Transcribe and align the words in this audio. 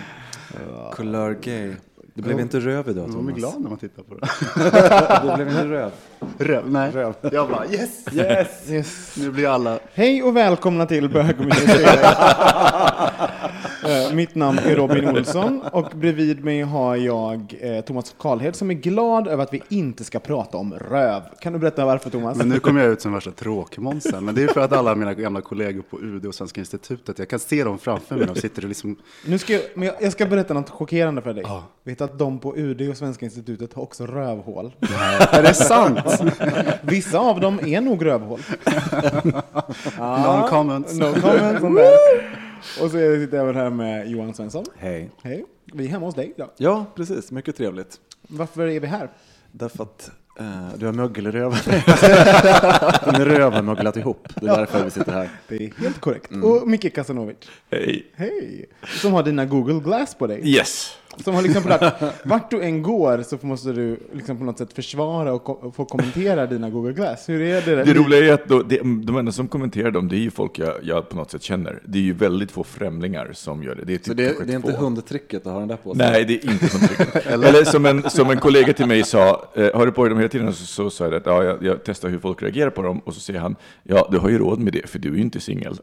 Kulör 0.93 1.37
gay. 1.41 1.73
Det 2.13 2.21
blev 2.21 2.39
inte 2.39 2.59
röv 2.59 2.89
idag 2.89 3.09
Man 3.09 3.25
blir 3.25 3.35
Thomas. 3.35 3.51
glad 3.53 3.61
när 3.61 3.69
man 3.69 3.77
tittar 3.79 4.03
på 4.03 4.15
det. 4.15 4.27
Det 5.27 5.35
blev 5.35 5.47
inte 5.47 5.67
röv. 5.67 5.91
Röv, 6.37 6.71
nej. 6.71 6.91
Jag 7.31 7.49
bara 7.49 7.65
yes, 7.65 8.05
yes. 8.13 8.47
Yes. 8.69 9.15
Nu 9.17 9.31
blir 9.31 9.47
alla... 9.47 9.79
Hej 9.93 10.23
och 10.23 10.37
välkomna 10.37 10.85
till 10.85 11.09
Bögministeriet. 11.09 11.99
Eh, 13.85 14.13
Mitt 14.13 14.35
namn 14.35 14.59
är 14.59 14.75
Robin 14.75 15.09
Olsson 15.09 15.61
och 15.71 15.91
bredvid 15.95 16.43
mig 16.43 16.61
har 16.61 16.95
jag 16.95 17.55
eh, 17.59 17.81
Thomas 17.81 18.15
Karlhed 18.19 18.55
som 18.55 18.71
är 18.71 18.73
glad 18.73 19.27
över 19.27 19.43
att 19.43 19.53
vi 19.53 19.61
inte 19.69 20.03
ska 20.03 20.19
prata 20.19 20.57
om 20.57 20.73
röv. 20.73 21.21
Kan 21.39 21.53
du 21.53 21.59
berätta 21.59 21.85
varför 21.85 22.09
Thomas? 22.09 22.37
Men 22.37 22.49
nu 22.49 22.59
kommer 22.59 22.81
jag 22.81 22.91
ut 22.91 23.01
som 23.01 23.13
värsta 23.13 23.31
tråkmånsen. 23.31 24.25
Men 24.25 24.35
det 24.35 24.43
är 24.43 24.47
för 24.47 24.61
att 24.61 24.73
alla 24.73 24.95
mina 24.95 25.13
gamla 25.13 25.41
kollegor 25.41 25.81
på 25.81 26.01
UD 26.01 26.25
och 26.25 26.35
Svenska 26.35 26.59
institutet, 26.59 27.19
jag 27.19 27.29
kan 27.29 27.39
se 27.39 27.63
dem 27.63 27.79
framför 27.79 28.15
mig. 28.15 28.27
De 28.27 28.35
sitter 28.35 28.61
och 28.61 28.67
liksom... 28.69 28.95
Nu 29.25 29.37
ska 29.37 29.53
jag, 29.53 29.61
men 29.75 29.87
jag, 29.87 29.95
jag 30.01 30.11
ska 30.11 30.25
berätta 30.25 30.53
något 30.53 30.69
chockerande 30.69 31.21
för 31.21 31.33
dig. 31.33 31.43
Vet 31.83 31.97
du 31.97 32.03
att 32.03 32.19
de 32.19 32.39
på 32.39 32.57
UD 32.57 32.89
och 32.89 32.97
Svenska 32.97 33.25
institutet 33.25 33.73
har 33.73 33.83
också 33.83 34.05
rövhål? 34.05 34.71
Är 35.31 35.43
det 35.43 35.53
sant? 35.53 35.99
Vissa 36.81 37.19
av 37.19 37.39
dem 37.39 37.59
är 37.65 37.81
nog 37.81 38.05
rövhål. 38.05 38.39
Non 39.97 40.49
comments. 40.49 40.93
No 40.93 41.13
comments 41.13 41.63
on 41.63 41.75
that. 41.75 41.85
Och 42.81 42.91
så 42.91 42.97
är 42.97 43.01
jag 43.01 43.33
även 43.33 43.55
här 43.55 43.69
med 43.69 44.07
Johan 44.09 44.33
Svensson. 44.33 44.65
Hej. 44.77 45.09
Hej. 45.23 45.45
Vi 45.73 45.85
är 45.85 45.89
hemma 45.89 46.05
hos 46.05 46.15
dig 46.15 46.33
idag. 46.35 46.49
Ja, 46.57 46.85
precis. 46.95 47.31
Mycket 47.31 47.57
trevligt. 47.57 47.97
Varför 48.27 48.67
är 48.67 48.79
vi 48.79 48.87
här? 48.87 49.09
Därför 49.51 49.83
att 49.83 50.11
eh, 50.39 50.67
du 50.77 50.85
har 50.85 50.93
mögelröv. 50.93 51.51
Din 53.15 53.25
röv 53.25 53.53
har 53.53 53.61
möglat 53.61 53.97
ihop. 53.97 54.27
Det 54.35 54.47
är 54.47 54.55
därför 54.57 54.83
vi 54.83 54.91
sitter 54.91 55.11
här. 55.11 55.29
Det 55.47 55.55
är 55.55 55.71
helt 55.81 55.99
korrekt. 55.99 56.31
Och 56.43 56.67
Micke 56.67 56.95
Kasanovic. 56.95 57.37
Hej. 57.71 58.05
Hej! 58.15 58.65
Som 59.01 59.13
har 59.13 59.23
dina 59.23 59.45
Google 59.45 59.79
Glass 59.79 60.15
på 60.15 60.27
dig. 60.27 60.41
Yes. 60.55 60.97
Som 61.17 61.35
har 61.35 61.41
liksom 61.41 61.63
på 61.63 61.73
att 61.73 62.03
vart 62.23 62.51
du 62.51 62.61
än 62.61 62.81
går 62.83 63.21
så 63.23 63.37
måste 63.41 63.71
du 63.71 63.99
liksom 64.13 64.37
på 64.37 64.43
något 64.43 64.57
sätt 64.57 64.73
försvara 64.73 65.33
och 65.33 65.43
ko- 65.43 65.71
få 65.75 65.85
kommentera 65.85 66.45
dina 66.47 66.69
Google 66.69 66.93
Glass. 66.93 67.29
Hur 67.29 67.41
är 67.41 67.61
det? 67.61 67.83
Det 67.83 67.93
roliga 67.93 68.25
är 68.25 68.33
att 68.33 68.47
då, 68.47 68.61
det, 68.63 68.77
de 68.77 69.17
enda 69.17 69.31
som 69.31 69.47
kommenterar 69.47 69.91
dem, 69.91 70.07
det 70.07 70.15
är 70.15 70.19
ju 70.19 70.31
folk 70.31 70.59
jag, 70.59 70.73
jag 70.83 71.09
på 71.09 71.15
något 71.15 71.31
sätt 71.31 71.43
känner. 71.43 71.79
Det 71.85 71.97
är 71.97 72.01
ju 72.01 72.13
väldigt 72.13 72.51
få 72.51 72.63
främlingar 72.63 73.29
som 73.33 73.63
gör 73.63 73.75
det. 73.75 73.83
Det 73.85 73.93
är, 73.93 73.97
typ 73.97 74.05
Så 74.07 74.13
det, 74.13 74.25
kanske 74.25 74.43
det 74.45 74.53
är 74.53 74.55
inte 74.55 74.71
hundtricket 74.71 75.47
att 75.47 75.53
ha 75.53 75.59
den 75.59 75.67
där 75.67 75.75
på 75.77 75.95
sig? 75.95 76.11
Nej, 76.11 76.25
det 76.25 76.33
är 76.33 76.51
inte 76.51 76.67
hundtricket. 76.77 77.25
Eller 77.27 77.63
som 77.63 77.85
en, 77.85 78.09
som 78.09 78.29
en 78.29 78.37
kollega 78.39 78.73
till 78.73 78.85
mig 78.87 79.03
sa, 79.03 79.45
eh, 79.55 79.73
har 79.73 79.85
du 79.85 79.91
på 79.91 80.03
dig 80.03 80.09
dem 80.09 80.17
hela 80.19 80.29
tiden? 80.29 80.53
Så, 80.53 80.65
så 80.65 80.89
sa 80.89 81.03
jag 81.05 81.13
att 81.15 81.25
ja, 81.25 81.43
jag, 81.43 81.63
jag 81.63 81.77
testar 81.85 82.09
hur 82.09 82.19
folk 82.19 82.43
reagerar 82.43 82.69
på 82.69 82.81
dem. 82.81 82.99
Och 82.99 83.13
så 83.13 83.19
säger 83.19 83.39
han, 83.39 83.55
ja, 83.83 84.07
du 84.11 84.17
har 84.17 84.29
ju 84.29 84.37
råd 84.37 84.59
med 84.59 84.73
det, 84.73 84.89
för 84.89 84.99
du 84.99 85.09
är 85.09 85.15
ju 85.15 85.21
inte 85.21 85.39
singel. 85.39 85.77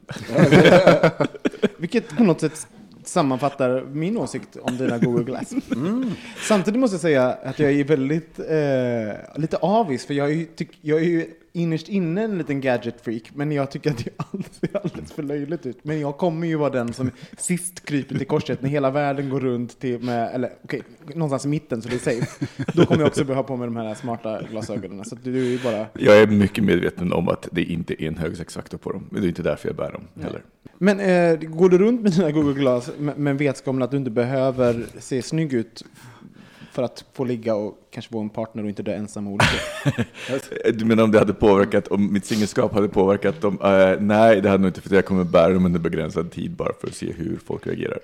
Vilket 1.76 2.16
på 2.16 2.22
något 2.24 2.40
sätt 2.40 2.66
sammanfattar 3.08 3.84
min 3.92 4.16
åsikt 4.16 4.56
om 4.56 4.76
dina 4.76 4.98
Google 4.98 5.24
Glass. 5.24 5.52
Samtidigt 6.48 6.80
måste 6.80 6.94
jag 6.94 7.00
säga 7.00 7.32
att 7.42 7.58
jag 7.58 7.72
är 7.72 7.84
väldigt 7.84 8.38
eh, 8.38 9.40
lite 9.40 9.56
avis, 9.56 10.06
för 10.06 10.14
jag 10.14 10.28
är, 10.28 10.34
ju, 10.34 10.44
tyck, 10.44 10.78
jag 10.80 10.98
är 10.98 11.04
ju 11.04 11.26
innerst 11.58 11.88
inne 11.88 12.22
en 12.22 12.38
liten 12.38 12.60
gadget-freak, 12.60 13.30
men 13.34 13.52
jag 13.52 13.70
tycker 13.70 13.90
att 13.90 14.04
det 14.32 14.44
ser 14.60 14.76
alldeles 14.76 15.12
för 15.12 15.22
löjligt 15.22 15.66
ut. 15.66 15.78
Men 15.82 16.00
jag 16.00 16.18
kommer 16.18 16.46
ju 16.46 16.56
vara 16.56 16.70
den 16.70 16.92
som 16.92 17.10
sist 17.36 17.84
kryper 17.84 18.18
till 18.18 18.26
korset 18.26 18.62
när 18.62 18.68
hela 18.70 18.90
världen 18.90 19.28
går 19.28 19.40
runt 19.40 19.80
till 19.80 20.02
med, 20.02 20.34
eller 20.34 20.52
okej, 20.64 20.82
någonstans 21.14 21.44
i 21.44 21.48
mitten 21.48 21.82
så 21.82 21.88
det 21.88 21.94
är 21.94 21.98
safe. 21.98 22.46
Då 22.74 22.86
kommer 22.86 23.00
jag 23.00 23.08
också 23.08 23.24
behöva 23.24 23.42
ha 23.42 23.46
på 23.46 23.56
mig 23.56 23.66
de 23.66 23.76
här 23.76 23.94
smarta 23.94 24.42
glasögonen. 24.50 25.04
Så 25.04 25.16
du 25.22 25.54
är 25.54 25.58
bara... 25.64 25.86
Jag 25.92 26.18
är 26.18 26.26
mycket 26.26 26.64
medveten 26.64 27.12
om 27.12 27.28
att 27.28 27.48
det 27.52 27.62
inte 27.62 28.04
är 28.04 28.08
en 28.08 28.16
högexaktor 28.16 28.78
på 28.78 28.92
dem. 28.92 29.04
Men 29.10 29.20
det 29.20 29.26
är 29.26 29.28
inte 29.28 29.42
därför 29.42 29.68
jag 29.68 29.76
bär 29.76 29.92
dem 29.92 30.02
heller. 30.22 30.42
Men 30.78 31.00
eh, 31.00 31.48
går 31.48 31.68
du 31.68 31.78
runt 31.78 32.02
med 32.02 32.12
dina 32.12 32.30
Google 32.30 32.60
Glass 32.60 32.90
med, 32.98 33.18
med 33.18 33.38
vetskap 33.38 33.68
om 33.68 33.82
att 33.82 33.90
du 33.90 33.96
inte 33.96 34.10
behöver 34.10 34.86
se 34.98 35.22
snygg 35.22 35.52
ut 35.52 35.84
för 36.78 36.82
att 36.82 37.04
få 37.12 37.24
ligga 37.24 37.54
och 37.54 37.78
kanske 37.90 38.12
få 38.12 38.20
en 38.20 38.28
partner 38.28 38.62
och 38.62 38.68
inte 38.68 38.82
dö 38.82 38.94
ensam 38.94 39.26
och 39.26 39.32
olycklig? 39.32 40.06
Du 40.78 40.84
menar 40.84 41.04
om 41.04 41.12
det 41.12 41.18
hade 41.18 41.34
påverkat, 41.34 41.88
om 41.88 42.12
mitt 42.12 42.24
singelskap 42.24 42.72
hade 42.74 42.88
påverkat 42.88 43.40
dem? 43.40 43.58
Eh, 43.62 44.00
nej, 44.00 44.40
det 44.40 44.48
hade 44.48 44.62
nog 44.62 44.68
inte, 44.68 44.80
för 44.80 44.94
jag 44.94 45.04
kommer 45.04 45.24
bära 45.24 45.52
dem 45.52 45.66
under 45.66 45.80
begränsad 45.80 46.30
tid 46.30 46.50
bara 46.50 46.72
för 46.80 46.88
att 46.88 46.94
se 46.94 47.12
hur 47.12 47.38
folk 47.46 47.66
reagerar. 47.66 47.98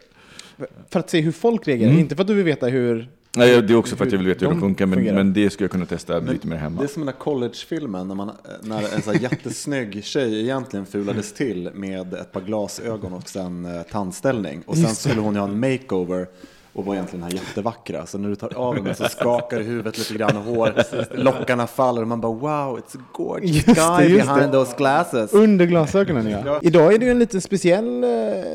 för 0.91 1.01
att 1.01 1.11
se 1.11 1.21
hur 1.21 1.33
folk 1.33 1.69
reagerar, 1.69 1.93
inte 1.93 2.17
för 2.17 2.23
att 2.23 2.29
du 2.29 2.35
vill 2.35 2.45
veta 2.45 2.67
hur... 2.67 3.09
Nej, 3.37 3.63
det 3.63 3.73
är 3.73 3.77
också 3.77 3.97
för 3.97 4.07
att 4.07 4.13
jag 4.13 4.19
vill 4.19 4.29
veta 4.29 4.47
hur 4.47 4.53
de 4.53 4.61
funkar, 4.61 4.87
men, 4.87 5.05
men 5.05 5.33
det 5.33 5.51
skulle 5.51 5.65
jag 5.65 5.71
kunna 5.71 5.87
testa 5.87 6.19
lite 6.19 6.47
mer 6.47 6.57
hemma. 6.57 6.81
Det 6.81 6.87
är 6.87 6.89
som 6.89 7.01
den 7.01 7.15
där 7.15 7.21
collegefilmen 7.21 8.09
när, 8.09 8.15
man, 8.15 8.31
när 8.63 8.95
en 8.95 9.03
så 9.03 9.13
här 9.13 9.21
jättesnygg 9.21 10.05
tjej 10.05 10.41
egentligen 10.41 10.87
fulades 10.87 11.33
till 11.33 11.71
med 11.75 12.15
ett 12.15 12.33
par 12.33 12.41
glasögon 12.41 13.13
och 13.13 13.29
sen 13.29 13.65
eh, 13.65 13.83
tandställning. 13.83 14.63
Och 14.67 14.77
sen 14.77 14.95
skulle 14.95 15.21
hon 15.21 15.35
ju 15.35 15.41
ha 15.41 15.49
en 15.49 15.61
makeover 15.61 16.27
och 16.75 16.85
var 16.85 16.95
egentligen 16.95 17.21
den 17.21 17.31
här 17.33 17.47
jättevackra. 17.47 18.07
Så 18.07 18.19
när 18.19 18.29
du 18.29 18.37
tar 18.37 18.55
av 18.57 18.85
den 18.85 18.95
så 18.95 19.05
skakar 19.09 19.61
huvudet 19.61 19.99
lite 19.99 20.15
grann 20.15 20.37
och 20.37 20.43
hår, 20.43 20.73
lockarna 21.17 21.67
faller 21.67 22.03
och 22.03 22.09
man 22.09 22.21
bara 22.21 22.33
wow, 22.33 22.79
it's 22.79 22.99
a 22.99 23.03
gorgeous 23.13 23.55
Just 23.55 23.67
det, 23.67 23.75
guy 23.99 24.09
just 24.09 24.27
behind 24.29 24.53
det. 24.53 24.59
those 24.59 24.75
glasses. 24.77 25.33
Under 25.33 25.67
glasögonen, 25.67 26.31
ja. 26.47 26.59
Idag 26.63 26.95
är 26.95 26.99
det 26.99 27.05
ju 27.05 27.11
en 27.11 27.19
liten 27.19 27.41
speciell 27.41 28.05
eh, 28.05 28.11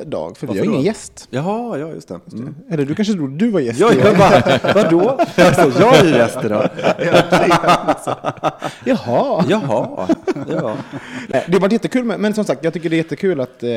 dag, 0.06 0.38
för 0.38 0.48
vi 0.48 0.52
har 0.52 0.56
Varför 0.58 0.66
ingen 0.66 0.82
då? 0.82 0.86
gäst. 0.86 1.28
Jaha, 1.30 1.78
ja 1.78 1.88
just 1.90 2.08
det. 2.08 2.20
Mm. 2.34 2.56
Eller 2.70 2.86
du 2.86 2.96
kanske 2.96 3.14
trodde 3.14 3.38
du 3.38 3.52
var 3.52 3.60
gäst? 3.60 3.80
Ja, 3.80 3.92
jag 3.94 4.18
bara, 4.18 4.60
vadå? 4.84 5.10
Alltså, 5.38 5.82
jag 5.82 5.96
är 5.96 6.04
ju 6.06 6.10
gäst 6.12 6.38
idag. 6.46 6.70
Jaha! 8.86 9.46
Jaha, 9.50 10.08
ja. 10.50 10.76
Nej, 11.28 11.44
Det 11.48 11.54
har 11.54 11.60
varit 11.60 11.72
jättekul, 11.72 12.04
med, 12.04 12.20
men 12.20 12.34
som 12.34 12.44
sagt, 12.46 12.64
jag 12.64 12.74
tycker 12.74 12.90
det 12.90 12.96
är 12.96 12.98
jättekul 12.98 13.40
att, 13.40 13.64
eh, 13.64 13.70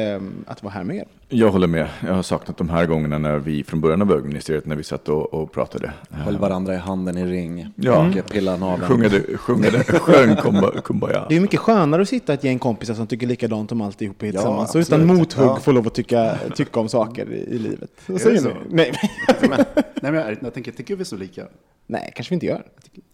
att 0.47 0.63
vara 0.63 0.73
här 0.73 0.85
med 0.85 0.97
er. 0.97 1.05
Jag 1.29 1.51
håller 1.51 1.67
med. 1.67 1.89
Jag 2.07 2.15
har 2.15 2.23
saknat 2.23 2.57
de 2.57 2.69
här 2.71 2.87
gångerna 2.87 3.19
när 3.19 3.39
vi 3.39 3.65
från 3.65 3.81
början 3.81 4.03
av 4.03 4.09
bögministeriet, 4.33 4.67
när 4.67 4.77
vi 4.77 4.83
satt 4.85 5.09
och, 5.09 5.35
och 5.35 5.53
pratade. 5.53 5.93
Höll 6.11 6.39
varandra 6.39 6.75
i 6.75 6.77
handen 6.77 7.19
i 7.19 7.25
ring. 7.25 7.67
Ja. 7.77 8.09
Och 8.09 8.31
pillade 8.31 8.59
naveln. 8.59 8.83
Sjungade, 8.89 9.37
sjungade, 9.37 9.79
sjöng 9.85 10.35
kumba- 10.37 10.81
kumbaya. 10.81 11.27
Det 11.29 11.37
är 11.37 11.41
mycket 11.41 11.61
skönare 11.61 12.03
att 12.03 12.09
sitta 12.09 12.35
ett 12.35 12.45
gäng 12.45 12.59
kompisar 12.59 12.95
som 12.95 13.07
tycker 13.07 13.27
likadant 13.27 13.73
om 13.73 13.81
alltihop 13.81 14.19
tillsammans. 14.19 14.57
och 14.57 14.63
absolut. 14.63 14.89
utan 14.89 15.07
mothugg 15.07 15.47
Ja. 15.47 15.57
få 15.61 15.73
lov 15.73 15.87
att 15.87 15.95
tycka, 15.95 16.39
tycka 16.55 16.81
om 16.81 16.89
saker 16.89 17.33
i, 17.33 17.37
i 17.55 17.59
livet. 17.59 17.91
Vad 18.07 18.21
säger 18.21 18.41
ni? 18.43 18.51
Nej, 18.71 18.93
Men, 19.41 19.51
nej, 19.77 20.13
men 20.13 20.15
jag, 20.15 20.37
jag 20.43 20.55
tänker, 20.55 20.73
tycker 20.73 20.97
vi 20.97 21.05
så 21.05 21.17
lika? 21.17 21.47
nej, 21.87 22.13
kanske 22.17 22.31
vi 22.31 22.35
inte 22.35 22.47
gör. 22.47 22.63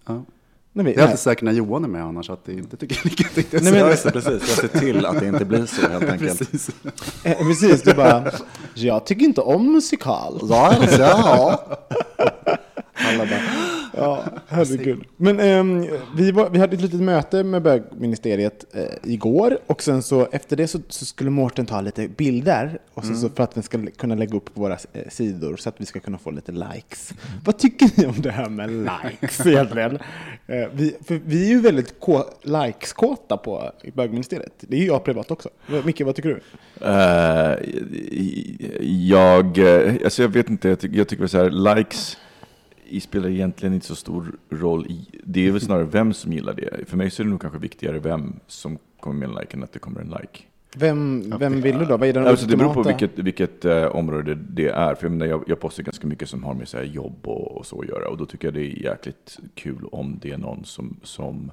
Ja. 0.06 0.24
Nej, 0.72 0.84
vi, 0.84 0.90
Jag 0.90 0.94
är 0.94 0.96
nej. 0.96 1.04
alltid 1.04 1.18
säker 1.18 1.44
när 1.44 1.52
Johan 1.52 1.84
är 1.84 1.88
med 1.88 2.04
annars 2.04 2.30
att 2.30 2.44
det 2.44 2.52
inte 2.52 2.76
tycker 2.76 3.00
lika. 3.04 3.24
tänkte 3.34 3.56
jag 3.56 3.62
Nej, 3.62 3.72
säga. 3.72 3.82
men- 3.84 3.90
just 3.90 4.04
det, 4.04 4.10
precis. 4.10 4.32
Jag 4.62 4.70
ser 4.70 4.78
till 4.80 5.06
att 5.06 5.20
det 5.20 5.26
inte 5.28 5.44
blir 5.44 5.66
så 5.66 5.88
helt 5.88 6.04
enkelt. 6.10 6.38
Precis. 6.38 6.70
Eh, 7.24 7.36
precis, 7.48 7.82
du 7.82 7.94
bara, 7.94 8.30
jag 8.74 9.06
tycker 9.06 9.24
inte 9.24 9.40
om 9.40 9.72
musikal. 9.72 10.40
Ja, 10.50 10.76
ja. 10.98 11.60
Alla 12.94 13.18
bara, 13.26 13.40
Ja, 13.98 14.24
herregud. 14.48 15.04
Men 15.16 15.40
ehm, 15.40 15.86
vi, 16.16 16.30
var, 16.32 16.50
vi 16.50 16.58
hade 16.58 16.74
ett 16.76 16.82
litet 16.82 17.00
möte 17.00 17.44
med 17.44 17.62
bögministeriet 17.62 18.64
eh, 18.72 18.84
igår 19.02 19.58
och 19.66 19.82
sen 19.82 20.02
så 20.02 20.28
efter 20.32 20.56
det 20.56 20.68
så, 20.68 20.78
så 20.88 21.04
skulle 21.04 21.30
Mårten 21.30 21.66
ta 21.66 21.80
lite 21.80 22.08
bilder 22.08 22.78
och 22.94 23.04
sen 23.04 23.16
så 23.16 23.28
för 23.28 23.42
att 23.42 23.56
vi 23.56 23.62
ska 23.62 23.86
kunna 23.96 24.14
lägga 24.14 24.36
upp 24.36 24.54
på 24.54 24.60
våra 24.60 24.78
eh, 24.92 25.08
sidor 25.08 25.56
så 25.56 25.68
att 25.68 25.80
vi 25.80 25.86
ska 25.86 26.00
kunna 26.00 26.18
få 26.18 26.30
lite 26.30 26.52
likes. 26.52 27.12
Vad 27.44 27.58
tycker 27.58 27.90
ni 27.94 28.06
om 28.06 28.14
det 28.22 28.30
här 28.30 28.48
med 28.48 28.70
likes 28.70 29.46
egentligen? 29.46 29.98
Eh, 30.46 30.68
vi, 30.72 30.96
vi 31.08 31.44
är 31.44 31.48
ju 31.48 31.60
väldigt 31.60 31.94
likes-kåta 32.42 33.36
på 33.36 33.72
bögministeriet. 33.94 34.52
Det 34.60 34.76
är 34.76 34.80
ju 34.80 34.86
jag 34.86 35.04
privat 35.04 35.30
också. 35.30 35.48
Micke, 35.84 36.00
vad 36.00 36.14
tycker 36.14 36.28
du? 36.28 36.40
Eh, 36.86 37.56
jag, 38.82 39.60
alltså 40.04 40.22
jag 40.22 40.28
vet 40.28 40.50
inte, 40.50 40.68
jag, 40.68 40.80
tycker 40.80 40.98
jag 40.98 41.08
tycker 41.08 41.26
så 41.26 41.38
här, 41.38 41.74
likes 41.74 42.16
spelar 43.00 43.28
egentligen 43.28 43.74
inte 43.74 43.86
så 43.86 43.96
stor 43.96 44.36
roll 44.50 44.86
i, 44.86 45.20
det 45.24 45.48
är 45.48 45.52
väl 45.52 45.60
snarare 45.60 45.84
vem 45.84 46.14
som 46.14 46.32
gillar 46.32 46.54
det. 46.54 46.88
För 46.88 46.96
mig 46.96 47.10
så 47.10 47.22
är 47.22 47.24
det 47.24 47.30
nog 47.30 47.40
kanske 47.40 47.58
viktigare 47.58 47.98
vem 47.98 48.40
som 48.46 48.78
kommer 49.00 49.18
med 49.18 49.28
en 49.28 49.34
like 49.34 49.56
än 49.56 49.62
att 49.62 49.72
det 49.72 49.78
kommer 49.78 50.00
en 50.00 50.14
like. 50.22 50.44
Vem, 50.76 51.34
vem 51.38 51.60
vill 51.60 51.78
du 51.78 51.84
då? 51.84 51.96
Vad 51.96 52.08
är 52.08 52.12
den 52.12 52.26
Alltså 52.26 52.46
det 52.46 52.56
beror 52.56 52.74
på 52.74 52.82
vilket, 52.82 53.18
vilket 53.18 53.64
eh, 53.64 53.84
område 53.84 54.34
det 54.34 54.68
är. 54.68 54.94
För 54.94 55.04
jag, 55.04 55.10
menar, 55.10 55.26
jag, 55.26 55.44
jag 55.46 55.60
postar 55.60 55.82
ganska 55.82 56.06
mycket 56.06 56.28
som 56.28 56.44
har 56.44 56.54
med 56.54 56.68
så 56.68 56.76
här, 56.76 56.84
jobb 56.84 57.16
och, 57.22 57.56
och 57.56 57.66
så 57.66 57.80
att 57.80 57.88
göra. 57.88 58.08
Och 58.08 58.16
då 58.16 58.26
tycker 58.26 58.46
jag 58.46 58.54
det 58.54 58.60
är 58.60 58.82
jäkligt 58.82 59.38
kul 59.54 59.84
om 59.92 60.18
det 60.22 60.30
är 60.30 60.38
någon 60.38 60.64
som, 60.64 60.96
som 61.02 61.50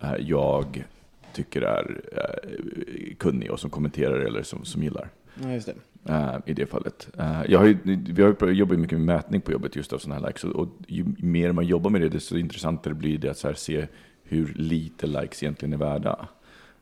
eh, 0.00 0.14
jag 0.18 0.84
tycker 1.32 1.62
är 1.62 2.00
eh, 2.12 3.14
kunnig 3.18 3.50
och 3.50 3.60
som 3.60 3.70
kommenterar 3.70 4.18
eller 4.18 4.42
som, 4.42 4.64
som 4.64 4.82
gillar. 4.82 5.08
Ja, 5.42 5.52
just 5.52 5.66
det. 6.04 6.12
eh, 6.12 6.36
i 6.46 6.52
det 6.54 6.66
fallet. 6.66 7.08
Eh, 7.18 7.42
jag 7.48 7.58
har 7.58 7.66
ju, 7.66 7.76
vi 7.84 8.22
har 8.22 8.46
jobbat 8.48 8.78
mycket 8.78 8.98
med 8.98 9.06
mätning 9.06 9.40
på 9.40 9.52
jobbet 9.52 9.76
just 9.76 9.92
av 9.92 9.98
sådana 9.98 10.20
här 10.20 10.26
likes. 10.26 10.44
Och, 10.44 10.56
och 10.56 10.68
ju 10.88 11.04
mer 11.18 11.52
man 11.52 11.66
jobbar 11.66 11.90
med 11.90 12.00
det, 12.00 12.08
desto 12.08 12.36
intressantare 12.36 12.94
blir 12.94 13.18
det 13.18 13.28
att 13.30 13.38
så 13.38 13.48
här 13.48 13.54
se 13.54 13.86
hur 14.22 14.52
lite 14.56 15.06
likes 15.06 15.42
egentligen 15.42 15.72
är 15.72 15.76
värda. 15.76 16.28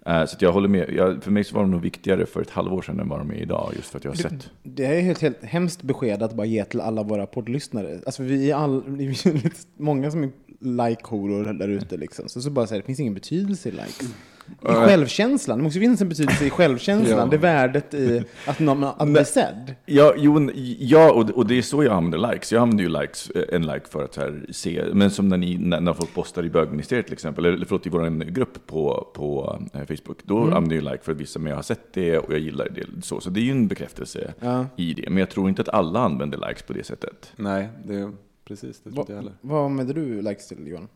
Eh, 0.06 0.24
så 0.24 0.36
jag 0.40 0.52
håller 0.52 0.68
med. 0.68 0.92
Jag, 0.92 1.22
för 1.24 1.30
mig 1.30 1.44
så 1.44 1.54
var 1.54 1.62
de 1.62 1.70
nog 1.70 1.82
viktigare 1.82 2.26
för 2.26 2.40
ett 2.42 2.50
halvår 2.50 2.82
sedan 2.82 3.00
än 3.00 3.08
vad 3.08 3.20
de 3.20 3.30
är 3.30 3.34
idag, 3.34 3.72
just 3.76 3.88
för 3.90 3.98
att 3.98 4.04
jag 4.04 4.10
har 4.10 4.16
sett. 4.16 4.50
Det 4.62 4.84
är 4.84 5.10
ett 5.10 5.20
helt 5.20 5.44
hemskt 5.44 5.82
besked 5.82 6.22
att 6.22 6.34
bara 6.34 6.46
ge 6.46 6.64
till 6.64 6.80
alla 6.80 7.02
våra 7.02 7.26
poddlyssnare. 7.26 8.00
Alltså 8.06 8.22
vi 8.22 8.50
är, 8.50 8.54
all, 8.54 8.82
vi 8.86 9.04
är 9.06 9.32
lite 9.32 9.56
många 9.76 10.10
som 10.10 10.22
är 10.24 10.30
like-horor 10.60 11.52
där 11.52 11.68
ute 11.68 11.96
liksom. 11.96 12.28
Så, 12.28 12.42
så 12.42 12.50
bara 12.50 12.66
säger 12.66 12.82
det 12.82 12.86
finns 12.86 13.00
ingen 13.00 13.14
betydelse 13.14 13.68
i 13.68 13.72
likes. 13.72 14.14
I 14.60 14.66
självkänslan, 14.66 15.58
det 15.58 15.64
måste 15.64 15.80
finnas 15.80 16.00
en 16.00 16.08
betydelse 16.08 16.46
i 16.46 16.50
självkänslan. 16.50 17.18
Ja. 17.18 17.26
Det 17.26 17.36
är 17.36 17.40
värdet 17.40 17.94
i 17.94 18.24
att 18.46 18.58
någon 18.58 18.84
att 18.84 19.08
bli 19.08 19.24
sedd. 19.24 19.74
Ja, 19.86 20.14
jo, 20.16 20.50
ja 20.78 21.12
och, 21.12 21.30
och 21.30 21.46
det 21.46 21.58
är 21.58 21.62
så 21.62 21.84
jag 21.84 21.92
använder 21.92 22.32
likes. 22.32 22.52
Jag 22.52 22.62
använder 22.62 22.84
ju 22.84 22.90
likes, 23.00 23.30
eh, 23.30 23.54
en 23.56 23.66
like 23.66 23.88
för 23.88 24.04
att 24.04 24.16
här, 24.16 24.46
se, 24.50 24.84
men 24.92 25.10
som 25.10 25.28
när, 25.28 25.36
ni, 25.36 25.58
när, 25.58 25.80
när 25.80 25.92
folk 25.92 26.14
postar 26.14 26.42
i 26.44 26.50
bögministeriet 26.50 27.06
till 27.06 27.12
exempel, 27.12 27.44
eller 27.44 27.66
förlåt, 27.66 27.86
i 27.86 27.90
vår 27.90 28.24
grupp 28.24 28.66
på, 28.66 29.06
på 29.14 29.58
eh, 29.74 29.80
Facebook, 29.80 30.18
då 30.22 30.38
använder 30.44 30.76
jag 30.76 30.84
like 30.84 30.98
för 31.02 31.12
att 31.12 31.18
visa 31.18 31.38
mig 31.38 31.50
jag 31.50 31.56
har 31.56 31.62
sett 31.62 31.92
det 31.92 32.18
och 32.18 32.32
jag 32.32 32.40
gillar 32.40 32.68
det. 32.74 33.04
Så, 33.04 33.20
så 33.20 33.30
det 33.30 33.40
är 33.40 33.44
ju 33.44 33.50
en 33.50 33.68
bekräftelse 33.68 34.34
Ja. 34.40 34.66
i 34.76 34.94
det. 34.94 35.04
Men 35.10 35.18
jag 35.18 35.30
tror 35.30 35.48
inte 35.48 35.62
att 35.62 35.68
alla 35.68 36.00
använder 36.00 36.48
likes 36.48 36.62
på 36.62 36.72
det 36.72 36.84
sättet. 36.86 37.32
Nej, 37.36 37.68
det 37.84 37.94
är 37.94 38.10
precis, 38.44 38.80
det 38.80 38.90
tror 38.90 38.96
Va, 38.96 39.00
inte 39.02 39.12
jag 39.12 39.18
heller. 39.18 39.32
vad 39.40 39.64
använder 39.64 39.94
du 39.94 40.22
likes 40.22 40.48
till 40.48 40.66
Johan? 40.66 40.88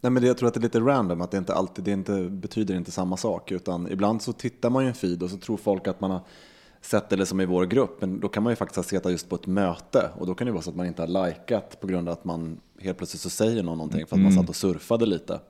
Nej, 0.00 0.12
men 0.12 0.22
det, 0.22 0.26
jag 0.26 0.38
tror 0.38 0.48
att 0.48 0.54
det 0.54 0.60
är 0.60 0.62
lite 0.62 0.80
random, 0.80 1.20
att 1.20 1.30
det 1.30 1.38
inte 1.38 1.54
alltid 1.54 1.84
det 1.84 1.90
inte, 1.90 2.22
betyder 2.30 2.74
inte 2.74 2.90
samma 2.90 3.16
sak. 3.16 3.52
Utan 3.52 3.92
ibland 3.92 4.22
så 4.22 4.32
tittar 4.32 4.70
man 4.70 4.82
ju 4.82 4.88
en 4.88 4.94
feed 4.94 5.22
och 5.22 5.30
så 5.30 5.36
tror 5.36 5.56
folk 5.56 5.86
att 5.86 6.00
man 6.00 6.10
har 6.10 6.20
sett 6.80 7.08
det 7.08 7.26
som 7.26 7.40
i 7.40 7.46
vår 7.46 7.66
grupp. 7.66 8.00
Men 8.00 8.20
då 8.20 8.28
kan 8.28 8.42
man 8.42 8.52
ju 8.52 8.56
faktiskt 8.56 8.76
ha 8.76 8.82
sett 8.82 9.10
just 9.10 9.28
på 9.28 9.36
ett 9.36 9.46
möte. 9.46 10.10
Och 10.18 10.26
då 10.26 10.34
kan 10.34 10.46
det 10.46 10.52
vara 10.52 10.62
så 10.62 10.70
att 10.70 10.76
man 10.76 10.86
inte 10.86 11.02
har 11.02 11.26
likat 11.26 11.80
på 11.80 11.86
grund 11.86 12.08
av 12.08 12.12
att 12.12 12.24
man 12.24 12.60
helt 12.82 12.98
plötsligt 12.98 13.22
så 13.22 13.30
säger 13.30 13.62
någon 13.62 13.78
någonting 13.78 14.06
för 14.06 14.16
att 14.16 14.22
man 14.22 14.32
satt 14.32 14.48
och 14.48 14.56
surfade 14.56 15.06
lite. 15.06 15.40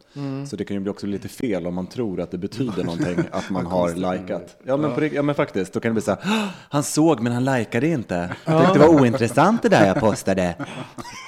Så 0.46 0.56
det 0.56 0.64
kan 0.64 0.74
ju 0.76 0.80
bli 0.80 0.90
också 0.90 1.06
lite 1.06 1.28
fel 1.28 1.66
om 1.66 1.74
man 1.74 1.86
tror 1.86 2.20
att 2.20 2.30
det 2.30 2.38
betyder 2.38 2.84
någonting 2.84 3.16
att 3.30 3.50
man 3.50 3.66
har 3.66 3.88
likat. 3.94 4.56
Ja 4.64 4.76
men, 4.76 4.94
på, 4.94 5.04
ja 5.04 5.22
men 5.22 5.34
faktiskt, 5.34 5.72
då 5.72 5.80
kan 5.80 5.90
det 5.90 5.92
bli 5.94 6.02
så 6.02 6.10
här, 6.10 6.20
"Åh, 6.24 6.46
han 6.70 6.82
såg 6.82 7.20
men 7.20 7.32
han 7.32 7.44
likade 7.44 7.86
inte. 7.88 8.30
Jag 8.44 8.60
tyckte 8.64 8.78
det 8.78 8.86
var 8.86 9.00
ointressant 9.00 9.62
det 9.62 9.68
där 9.68 9.86
jag 9.86 10.00
postade. 10.00 10.54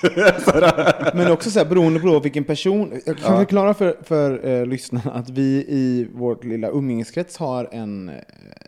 Men 1.15 1.33
också 1.33 1.51
så 1.51 1.59
här, 1.59 1.67
beroende 1.67 2.01
på 2.01 2.21
vilken 2.21 2.45
person. 2.45 3.01
Jag 3.07 3.19
kan 3.19 3.37
förklara 3.37 3.75
för, 3.75 3.97
för 4.03 4.47
eh, 4.49 4.67
lyssnarna 4.67 5.11
att 5.13 5.31
vi 5.31 5.65
i 5.69 6.09
vårt 6.15 6.45
lilla 6.45 6.69
umgängeskrets 6.69 7.37
har 7.37 7.69
en, 7.73 8.09
eh, 8.09 8.15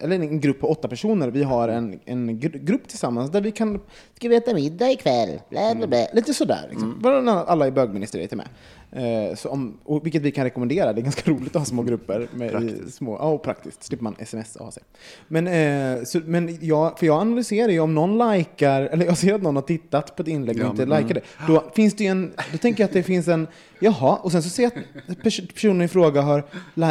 eller 0.00 0.16
en 0.16 0.40
grupp 0.40 0.60
på 0.60 0.66
åtta 0.70 0.88
personer. 0.88 1.28
Vi 1.28 1.42
har 1.42 1.68
en, 1.68 2.00
en 2.04 2.30
gr- 2.40 2.64
grupp 2.64 2.88
tillsammans 2.88 3.30
där 3.30 3.40
vi 3.40 3.50
kan, 3.52 3.80
ska 4.16 4.28
vi 4.28 4.36
äta 4.36 4.54
middag 4.54 4.90
ikväll? 4.90 5.40
Bla, 5.50 5.74
bla, 5.74 5.86
bla. 5.86 6.06
Lite 6.12 6.34
sådär. 6.34 6.66
Liksom. 6.70 6.98
Bland 7.22 7.38
annat 7.38 7.48
Alla 7.48 7.66
i 7.66 7.70
bögministeriet 7.70 8.32
är 8.32 8.36
med. 8.36 8.48
Eh, 8.92 9.34
så 9.36 9.48
om, 9.48 9.78
och 9.84 10.06
vilket 10.06 10.22
vi 10.22 10.30
kan 10.30 10.44
rekommendera. 10.44 10.92
Det 10.92 11.00
är 11.00 11.02
ganska 11.02 11.30
roligt 11.30 11.56
att 11.56 11.60
ha 11.60 11.64
små 11.64 11.82
grupper. 11.82 12.28
Med 12.34 12.62
i 12.62 12.90
små, 12.90 13.16
ja, 13.16 13.24
och 13.24 13.42
praktiskt. 13.42 13.82
slipper 13.84 14.04
man 14.04 14.14
sms 14.18 14.56
av 14.56 14.70
sig. 14.70 14.82
Men, 15.28 15.46
eh, 15.46 16.04
så, 16.04 16.20
men 16.24 16.58
jag, 16.60 16.98
för 16.98 17.06
jag 17.06 17.20
analyserar 17.20 17.68
ju 17.68 17.80
om 17.80 17.94
någon 17.94 18.32
likar, 18.32 18.82
eller 18.82 19.06
jag 19.06 19.18
ser 19.18 19.34
att 19.34 19.42
någon 19.42 19.56
har 19.56 19.62
tittat 19.62 20.16
på 20.16 20.22
ett 20.22 20.28
inlägg 20.28 20.56
och 20.56 20.62
Ja, 20.62 20.70
inte 20.70 20.86
likar 20.86 21.14
det. 21.14 21.20
Då 21.46 21.64
finns 21.74 21.94
det 21.94 22.06
en, 22.06 22.32
då 22.52 22.58
tänker 22.58 22.82
jag 22.82 22.88
att 22.88 22.94
det 22.94 23.02
finns 23.02 23.28
en, 23.28 23.46
jaha, 23.78 24.16
och 24.16 24.32
sen 24.32 24.42
så 24.42 24.48
ser 24.48 24.62
jag 24.62 24.72
att 25.08 25.16
pers- 25.18 25.52
personen 25.52 25.82
i 25.82 25.88
fråga 25.88 26.20
har, 26.20 26.44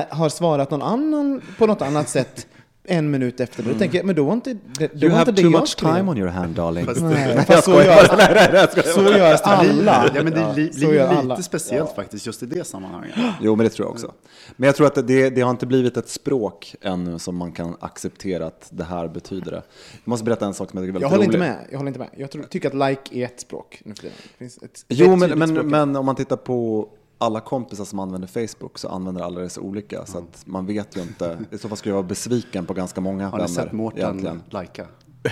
har 0.10 0.30
svarat 0.30 0.72
någon 0.72 0.82
annan 0.82 1.42
på 1.58 1.66
något 1.66 1.82
annat 1.82 2.10
sätt 2.10 2.48
en 2.84 3.12
minut 3.12 3.40
efter. 3.40 3.64
Då 3.64 3.74
tänker 3.74 3.98
jag, 3.98 4.06
men 4.06 4.16
då 4.16 4.24
var 4.24 4.34
inte 4.34 4.54
det, 4.54 4.60
då 4.78 4.84
You 4.84 5.00
var 5.00 5.06
inte 5.08 5.16
have 5.18 5.32
det 5.32 5.42
too 5.42 5.52
jag 5.52 5.60
much 5.60 5.70
skrev. 5.70 5.96
time 5.96 6.12
on 6.12 6.18
your 6.18 6.30
hand 6.30 6.56
darling. 6.56 6.86
Nej, 7.02 7.46
fast 7.46 7.64
så 7.64 7.72
gör, 7.72 8.84
så 8.94 9.02
gör 9.18 9.38
alla. 9.44 10.10
Ja, 10.16 10.24
men 10.24 10.34
det 10.34 10.54
li- 10.56 10.72
blir 10.76 10.94
gör 10.94 11.24
lite 11.24 11.44
speciellt 11.44 11.96
faktiskt 11.96 12.26
just 12.26 12.44
i 12.44 12.46
det 12.46 12.68
sammanhanget. 12.68 13.16
Jo, 13.42 13.56
men 13.56 13.64
det 13.64 13.70
tror 13.70 13.86
jag 13.88 13.92
också. 13.94 14.12
Men 14.56 14.68
jag 14.68 14.76
tror 14.76 14.88
att 14.88 15.08
det, 15.08 15.30
det 15.30 15.42
har 15.42 15.52
inte 15.52 15.66
blivit 15.66 15.98
ett 15.98 16.10
språk 16.10 16.76
ännu 16.82 17.20
som 17.20 17.36
man 17.36 17.52
kan 17.52 17.76
acceptera 17.80 18.46
att 18.46 18.68
det 18.72 18.84
här 18.84 19.08
betyder 19.08 19.52
det. 19.52 19.62
Jag 20.04 20.08
måste 20.10 20.26
berätta 20.26 20.46
en 20.46 20.54
sak 20.54 20.70
som 20.72 20.78
jag 20.80 20.88
tycker 20.88 21.00
är 21.00 21.02
Jag 21.02 21.10
väldigt 21.10 21.28
håller 21.34 21.46
inte 21.46 21.52
rolig. 21.52 21.58
med. 21.62 21.68
Jag 21.72 21.78
håller 21.78 21.88
inte 21.90 22.00
med. 22.00 22.10
Jag 22.18 22.32
tror, 22.32 22.44
tycker 22.44 22.68
att 22.82 22.90
like 22.90 23.20
är 23.20 23.26
ett 23.26 23.40
språk 23.40 23.82
nu 23.86 23.94
för 23.96 24.02
tiden. 24.02 24.16
Det 24.32 24.38
finns 24.38 24.58
ett 24.58 24.86
Jo, 24.88 25.16
men, 25.16 25.40
men, 25.40 25.50
språk. 25.50 25.66
men 25.66 25.96
om 25.96 26.06
man 26.06 26.16
tittar 26.16 26.36
på 26.36 26.88
alla 27.22 27.40
kompisar 27.40 27.86
som 27.86 28.00
använder 28.00 28.28
Facebook 28.28 28.78
så 28.78 28.88
använder 28.90 29.22
alla 29.22 29.40
det 29.40 29.50
så 29.50 29.62
olika. 29.62 30.06
Så 30.06 30.18
att 30.18 30.44
man 30.46 30.66
vet 30.66 30.98
ju 30.98 31.02
inte. 31.02 31.40
I 31.52 31.58
så 31.58 31.68
fall 31.68 31.78
skulle 31.78 31.92
jag 31.92 31.98
vara 31.98 32.08
besviken 32.08 32.66
på 32.66 32.74
ganska 32.74 33.02
många 33.02 33.30
Har 33.30 33.38
ni 33.38 33.44
vänner. 33.44 33.56
sett 33.56 33.72
Mårten 33.72 34.00
egentligen. 34.00 34.42
lajka? 34.50 34.86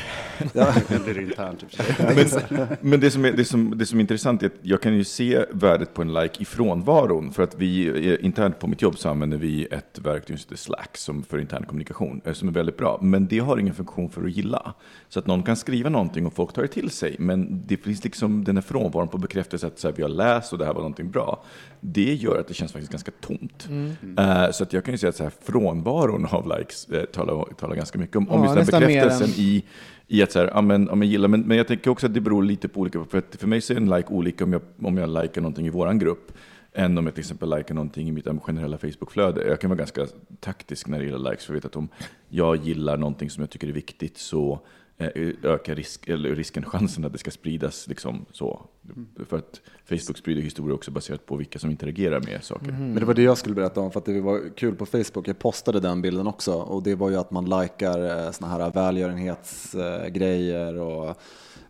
Ja. 0.54 0.74
Eller 0.90 1.22
internt 1.22 1.66
sig. 1.72 1.86
Men, 2.50 2.68
men 2.82 3.00
det, 3.00 3.12
som 3.12 3.26
är, 3.26 3.32
det, 3.32 3.46
som, 3.46 3.78
det 3.78 3.86
som 3.86 4.00
är 4.00 4.02
intressant 4.02 4.44
är 4.44 4.48
att 4.48 4.54
jag 4.62 4.82
kan 4.82 4.94
ju 4.96 5.04
se 5.04 5.46
värdet 5.52 5.94
på 5.94 6.02
en 6.02 6.14
like 6.14 6.42
i 6.42 6.46
frånvaron. 6.46 7.32
För 7.32 7.44
att 7.44 7.56
vi 7.56 8.18
internt 8.18 8.60
på 8.60 8.68
mitt 8.68 8.82
jobb 8.82 8.98
så 8.98 9.10
använder 9.10 9.38
vi 9.38 9.66
ett 9.66 10.00
verktyg 10.00 10.40
som 10.40 10.46
heter 10.50 10.56
Slack 10.64 10.98
som 10.98 11.24
för 11.24 11.38
intern 11.38 11.66
kommunikation, 11.66 12.22
eh, 12.26 12.34
som 12.34 12.48
är 12.48 12.52
väldigt 12.52 12.78
bra. 12.78 13.00
Men 13.02 13.28
det 13.28 13.40
har 13.40 13.58
ingen 13.58 13.74
funktion 13.74 14.10
för 14.10 14.24
att 14.26 14.32
gilla. 14.32 14.74
Så 15.10 15.20
att 15.20 15.28
någon 15.28 15.44
kan 15.44 15.56
skriva 15.56 15.90
någonting 15.90 16.26
och 16.26 16.34
folk 16.34 16.54
tar 16.54 16.62
det 16.62 16.68
till 16.68 16.90
sig. 16.90 17.16
Men 17.20 17.64
det 17.68 17.78
finns 17.78 18.04
liksom 18.04 18.44
den 18.44 18.58
här 18.58 18.62
frånvaron 18.62 19.08
på 19.08 19.18
bekräftelse 19.18 19.68
att 19.68 19.80
så 19.80 19.88
här, 19.88 19.96
vi 19.96 20.02
har 20.02 20.10
läst 20.10 20.54
och 20.54 20.60
det 20.60 20.66
här 20.66 20.74
var 20.74 20.82
någonting 20.82 21.12
bra. 21.12 21.44
Det 21.82 22.14
gör 22.14 22.40
att 22.40 22.48
det 22.48 22.54
känns 22.54 22.72
faktiskt 22.72 22.92
ganska 22.92 23.12
tomt. 23.22 23.70
Eh, 24.18 24.52
så 24.52 24.64
att 24.64 24.74
jag 24.74 24.86
kan 24.86 24.94
ju 24.94 24.98
säga 24.98 25.10
att 25.10 25.16
så 25.16 25.24
här, 25.24 25.34
frånvaron 25.42 26.26
av 26.26 26.58
likes 26.58 26.90
eh, 26.90 27.06
talar, 27.06 27.54
talar 27.54 27.76
ganska 27.76 28.00
mycket 28.00 28.16
om, 28.16 28.30
om 28.30 28.44
Ja, 28.44 28.58
just 28.58 28.72
den 28.72 28.82
bekräftelsen 28.82 29.30
i, 29.38 29.64
i 30.08 30.24
att 30.24 30.32
så 30.32 30.40
här, 30.40 30.52
ja 30.54 30.62
men, 30.62 30.86
ja 30.90 30.96
men 30.96 31.08
gilla, 31.08 31.28
men, 31.28 31.42
men 31.42 31.58
jag 31.58 31.68
tänker 31.68 31.92
också 31.92 32.06
att 32.06 32.14
det 32.14 32.22
beror 32.22 32.44
lite 32.44 32.68
på 32.68 32.80
olika, 32.80 33.04
för, 33.04 33.18
att 33.18 33.36
för 33.40 33.48
mig 33.48 33.62
så 33.62 33.74
är 33.74 33.78
en 33.78 33.90
like 33.90 34.08
olika 34.10 34.44
om 34.44 34.54
jag, 34.54 34.62
om 34.82 34.98
jag 34.98 35.24
likar 35.24 35.42
någonting 35.42 35.68
i 35.68 35.70
våran 35.70 36.00
grupp, 36.00 36.32
än 36.74 36.98
om 36.98 37.06
jag 37.06 37.16
till 37.16 37.22
exempel 37.22 37.58
likar 37.58 37.76
någonting 37.76 38.08
i 38.08 38.12
mitt 38.12 38.28
generella 38.42 38.78
Facebook-flöde. 38.78 39.48
Jag 39.48 39.62
kan 39.62 39.70
vara 39.70 39.78
ganska 39.78 40.08
taktisk 40.40 40.88
när 40.88 41.00
det 41.00 41.06
gäller 41.06 41.32
likes, 41.32 41.46
för 41.46 41.54
jag 41.54 41.56
vet 41.56 41.66
att 41.66 41.76
om 41.76 41.90
jag 42.30 42.56
gillar 42.56 42.98
någonting 42.98 43.30
som 43.30 43.42
jag 43.42 43.50
tycker 43.50 43.68
är 43.68 43.72
viktigt 43.72 44.18
så 44.18 44.60
ökar 45.44 45.76
risk, 45.76 46.08
eller 46.08 46.36
risken, 46.36 46.66
chansen 46.66 47.06
att 47.06 47.12
det 47.12 47.18
ska 47.18 47.32
spridas 47.32 47.88
liksom 47.88 48.26
så. 48.32 48.66
För 49.26 49.38
att 49.38 49.62
Facebook 49.86 50.18
sprider 50.18 50.42
historier 50.42 50.76
också 50.76 50.92
baserat 50.92 51.26
på 51.26 51.36
vilka 51.36 51.60
som 51.60 51.72
interagerar 51.72 52.20
med 52.20 52.44
saker. 52.44 52.72
Men 52.72 52.96
det 52.96 53.06
var 53.06 53.14
det 53.14 53.22
jag 53.22 53.38
skulle 53.38 53.56
berätta 53.56 53.82
om 53.82 53.92
för 53.92 54.00
att 54.00 54.06
det 54.06 54.22
var 54.22 54.56
kul 54.56 54.76
på 54.76 54.86
Facebook. 54.86 55.28
Jag 55.28 55.40
postade 55.40 55.80
den 55.80 56.02
bilden 56.02 56.28
också 56.28 56.54
och 56.54 56.84
det 56.84 56.96
var 56.96 57.10
ju 57.10 57.16
att 57.16 57.32
man 57.32 57.46
likar 57.46 58.32
såna 58.32 58.52
här 58.52 58.72
välgörenhetsgrejer 58.72 60.76
och 60.76 61.18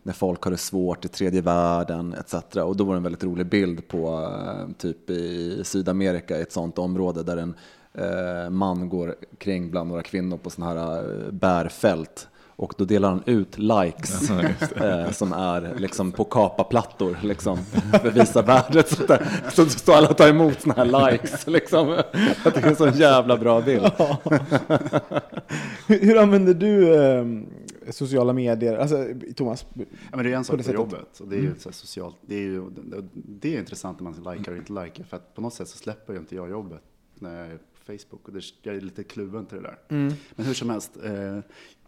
när 0.02 0.12
folk 0.12 0.42
har 0.42 0.50
det 0.50 0.56
svårt 0.56 1.04
i 1.04 1.08
tredje 1.08 1.40
världen 1.40 2.14
etc. 2.14 2.34
Och 2.56 2.76
då 2.76 2.84
var 2.84 2.94
det 2.94 2.98
en 2.98 3.02
väldigt 3.02 3.24
rolig 3.24 3.46
bild 3.46 3.88
på 3.88 4.08
eh, 4.08 4.68
typ 4.78 5.10
i 5.10 5.60
Sydamerika 5.64 6.38
i 6.38 6.42
ett 6.42 6.52
sånt 6.52 6.78
område 6.78 7.22
där 7.22 7.36
en 7.36 7.54
eh, 7.94 8.50
man 8.50 8.88
går 8.88 9.14
kring 9.38 9.70
bland 9.70 9.88
några 9.88 10.02
kvinnor 10.02 10.36
på 10.36 10.50
såna 10.50 10.66
här 10.66 10.98
eh, 10.98 11.32
bärfält. 11.32 12.28
Och 12.60 12.74
då 12.76 12.84
delar 12.84 13.08
han 13.08 13.22
ut 13.26 13.58
likes 13.58 14.30
eh, 14.76 15.10
som 15.10 15.32
är 15.32 15.74
liksom 15.78 16.12
på 16.12 16.24
kapaplattor 16.24 17.18
liksom, 17.22 17.58
för 17.90 18.08
att 18.08 18.16
visa 18.16 18.42
värdet. 18.42 18.88
Så, 18.88 19.06
där, 19.06 19.28
så 19.50 19.66
står 19.66 19.92
alla 19.92 20.08
och 20.08 20.16
tar 20.16 20.28
emot 20.28 20.60
såna 20.60 20.74
här 20.74 21.12
likes. 21.12 21.46
Liksom. 21.60 21.88
Jag 22.44 22.54
tycker 22.54 22.60
det 22.60 22.80
är 22.80 22.86
en 22.86 22.92
så 22.92 22.98
jävla 22.98 23.36
bra 23.36 23.60
bild. 23.60 23.82
hur, 25.86 26.00
hur 26.00 26.18
använder 26.18 26.54
du 26.54 26.94
eh, 26.94 27.24
sociala 27.92 28.32
medier? 28.32 28.76
Alltså, 28.76 29.06
Thomas? 29.36 29.66
Ja, 29.74 29.84
men 30.10 30.24
det 30.24 30.32
är 30.32 30.36
en 30.36 30.40
på 30.40 30.44
sak 30.44 30.52
det 30.52 30.56
på 30.56 30.62
sättet. 30.62 30.74
jobbet. 30.74 31.20
Och 31.20 31.28
det 31.28 31.36
är 31.36 31.40
ju 31.40 31.54
så 31.58 31.68
här 31.68 31.74
socialt. 31.74 32.16
Det 32.20 32.34
är, 32.34 32.40
ju, 32.40 32.70
det, 33.14 33.54
är 33.54 33.58
intressant 33.58 34.00
när 34.00 34.10
man 34.10 34.36
likar 34.36 34.52
och 34.52 34.58
inte 34.58 34.72
likar. 34.72 35.04
För 35.04 35.16
att 35.16 35.34
på 35.34 35.40
något 35.40 35.54
sätt 35.54 35.68
så 35.68 35.78
släpper 35.78 36.12
ju 36.12 36.18
inte 36.18 36.34
jag 36.34 36.50
jobbet 36.50 36.82
när 37.14 37.38
jag 37.38 37.46
är 37.46 37.56
på 37.56 37.92
Facebook. 37.92 38.28
Och 38.28 38.32
det, 38.32 38.42
jag 38.62 38.76
är 38.76 38.80
lite 38.80 39.04
kluven 39.04 39.46
till 39.46 39.56
det 39.56 39.62
där. 39.62 39.78
Men 40.34 40.46
hur 40.46 40.54
som 40.54 40.70
helst. 40.70 40.98
Eh, 41.04 41.38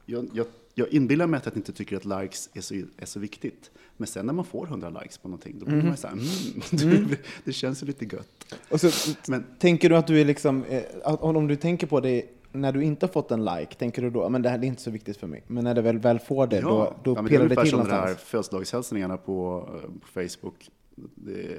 jag, 0.07 0.29
jag, 0.33 0.47
jag 0.75 0.89
inbillar 0.89 1.27
mig 1.27 1.39
att 1.39 1.47
jag 1.47 1.57
inte 1.57 1.73
tycker 1.73 1.97
att 1.97 2.05
likes 2.23 2.51
är 2.55 2.61
så, 2.61 2.75
är 2.75 3.07
så 3.07 3.21
viktigt. 3.21 3.71
Men 3.97 4.07
sen 4.07 4.27
när 4.27 4.33
man 4.33 4.45
får 4.45 4.67
100 4.67 4.91
likes 4.91 5.19
på 5.19 5.29
någonting, 5.29 5.59
då 5.59 5.65
blir 5.67 5.77
man 5.77 5.91
ju 5.91 5.97
så 5.97 6.07
här, 6.07 6.15
mm, 6.15 7.07
det, 7.11 7.19
det 7.45 7.53
känns 7.53 7.83
ju 7.83 7.87
lite 7.87 8.05
gött. 8.05 8.55
Och 8.69 8.81
så, 8.81 9.15
Men 9.29 9.45
tänker 9.59 9.89
du 9.89 9.97
att 9.97 10.07
du 10.07 10.21
är 10.21 10.25
liksom, 10.25 10.65
eh, 10.65 10.83
om 11.05 11.47
du 11.47 11.57
tänker 11.57 11.87
på 11.87 12.01
det 12.01 12.25
när 12.53 12.73
du 12.73 12.83
inte 12.83 13.07
har 13.07 13.13
fått 13.13 13.31
en 13.31 13.45
like, 13.45 13.75
tänker 13.75 14.03
du 14.03 14.11
då, 14.11 14.29
men 14.29 14.43
det 14.43 14.49
här 14.49 14.59
det 14.59 14.67
är 14.67 14.69
inte 14.69 14.83
så 14.83 14.91
viktigt 14.91 15.17
för 15.17 15.27
mig. 15.27 15.43
Men 15.47 15.65
när 15.65 15.75
du 15.75 15.83
väl, 15.83 15.99
väl 15.99 16.19
får 16.19 16.47
det, 16.47 16.61
då, 16.61 16.97
då 17.05 17.11
ja, 17.11 17.23
men 17.23 17.25
det 17.25 17.37
är 17.37 17.39
pillar 17.39 17.39
det 17.39 17.45
ungefär 17.45 17.63
till 17.63 17.71
som 17.71 17.81
det 17.85 17.91
här 17.91 18.01
någonstans. 18.01 18.29
födelsedagshälsningarna 18.29 19.17
på, 19.17 19.69
eh, 19.75 19.91
på 20.01 20.07
Facebook. 20.21 20.71
Det, 21.15 21.59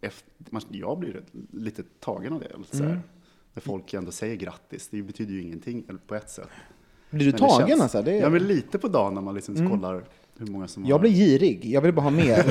efter, 0.00 0.30
man, 0.50 0.62
jag 0.68 0.98
blir 0.98 1.22
lite 1.52 1.82
tagen 2.00 2.32
av 2.32 2.40
det. 2.40 2.52
Så 2.70 2.76
Mm. 2.82 2.90
här. 2.90 3.00
När 3.54 3.60
folk 3.60 3.94
ändå 3.94 4.10
säger 4.12 4.36
grattis, 4.36 4.88
det 4.88 5.02
betyder 5.02 5.32
ju 5.32 5.42
ingenting 5.42 5.84
på 6.06 6.14
ett 6.14 6.30
sätt. 6.30 6.48
Blir 7.10 7.26
du 7.26 7.32
Men 7.32 7.50
tagen 7.50 7.68
känns- 7.68 7.80
alltså? 7.80 8.02
Det 8.02 8.12
är... 8.12 8.20
Ja, 8.20 8.28
men 8.28 8.46
lite 8.46 8.78
på 8.78 8.88
dagen 8.88 9.14
när 9.14 9.20
man 9.20 9.34
liksom 9.34 9.70
kollar 9.70 10.04
hur 10.38 10.46
många 10.46 10.68
som 10.68 10.84
Jag 10.84 10.94
har... 10.94 11.00
blir 11.00 11.10
girig, 11.10 11.64
jag 11.64 11.80
vill 11.80 11.92
bara 11.92 12.02
ha 12.02 12.10
mer. 12.10 12.44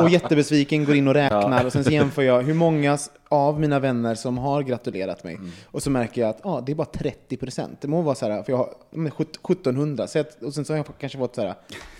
och 0.02 0.10
jättebesviken, 0.10 0.84
går 0.84 0.94
in 0.94 1.08
och 1.08 1.14
räknar 1.14 1.64
och 1.64 1.72
sen 1.72 1.84
så 1.84 1.90
jämför 1.90 2.22
jag 2.22 2.42
hur 2.42 2.54
många 2.54 2.98
av 3.28 3.60
mina 3.60 3.78
vänner 3.78 4.14
som 4.14 4.38
har 4.38 4.62
gratulerat 4.62 5.24
mig. 5.24 5.34
Mm. 5.34 5.50
Och 5.66 5.82
så 5.82 5.90
märker 5.90 6.20
jag 6.20 6.30
att 6.30 6.46
ah, 6.46 6.60
det 6.60 6.72
är 6.72 6.76
bara 6.76 6.84
30 6.84 7.36
procent. 7.36 7.80
Det 7.80 7.88
må 7.88 8.02
vara 8.02 8.14
så 8.14 8.28
här, 8.30 8.42
för 8.42 8.52
jag 8.52 8.56
har 8.56 8.74
men, 8.90 9.12
1700, 9.12 10.06
så 10.06 10.18
att, 10.18 10.42
och 10.42 10.54
sen 10.54 10.64
så 10.64 10.72
har 10.72 10.76
jag 10.78 10.86
kanske 10.98 11.18
fått 11.18 11.34
så 11.34 11.42
här 11.42 11.54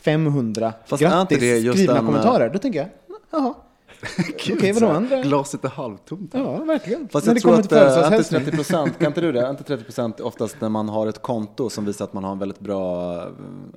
500 0.05 0.73
Fast 0.87 1.03
grattis 1.03 1.39
skrivna 1.39 1.93
en, 1.93 1.99
eh, 1.99 2.07
kommentarer. 2.07 2.51
Då 2.51 2.59
tänker 2.59 2.79
jag, 2.79 2.89
jaha, 3.31 3.55
Gud, 4.47 4.57
okej, 4.59 4.73
vadå 4.73 4.87
andra? 4.89 5.23
Glaset 5.23 5.65
är 5.65 5.69
halvtomt. 5.69 6.35
här. 6.35 6.41
ja 6.41 6.65
verkligen. 6.65 7.09
Fast 7.09 7.27
När 7.27 7.31
jag 7.31 7.37
det 7.37 7.41
tror 7.41 7.51
kommer 7.53 7.63
att 7.63 7.69
till 7.69 7.79
äh, 7.79 7.83
inte 7.83 7.93
födelsedagshälsning. 7.95 8.41
30 8.45 8.57
procent, 8.57 8.99
kan 8.99 9.07
inte 9.07 9.21
du 9.21 9.33
det? 9.33 9.41
Är 9.41 9.51
inte 9.57 9.65
30 9.65 9.85
procent 9.85 10.21
oftast 10.21 10.57
när 10.61 10.69
man 10.69 10.89
har 10.89 11.07
ett 11.07 11.23
konto 11.23 11.71
som 11.71 11.85
visar 11.85 12.05
att 12.05 12.13
man 12.13 12.25
har 12.25 12.33
en 12.33 12.39
väldigt 12.39 12.61
bra, 12.61 13.15
eh, 13.17 13.23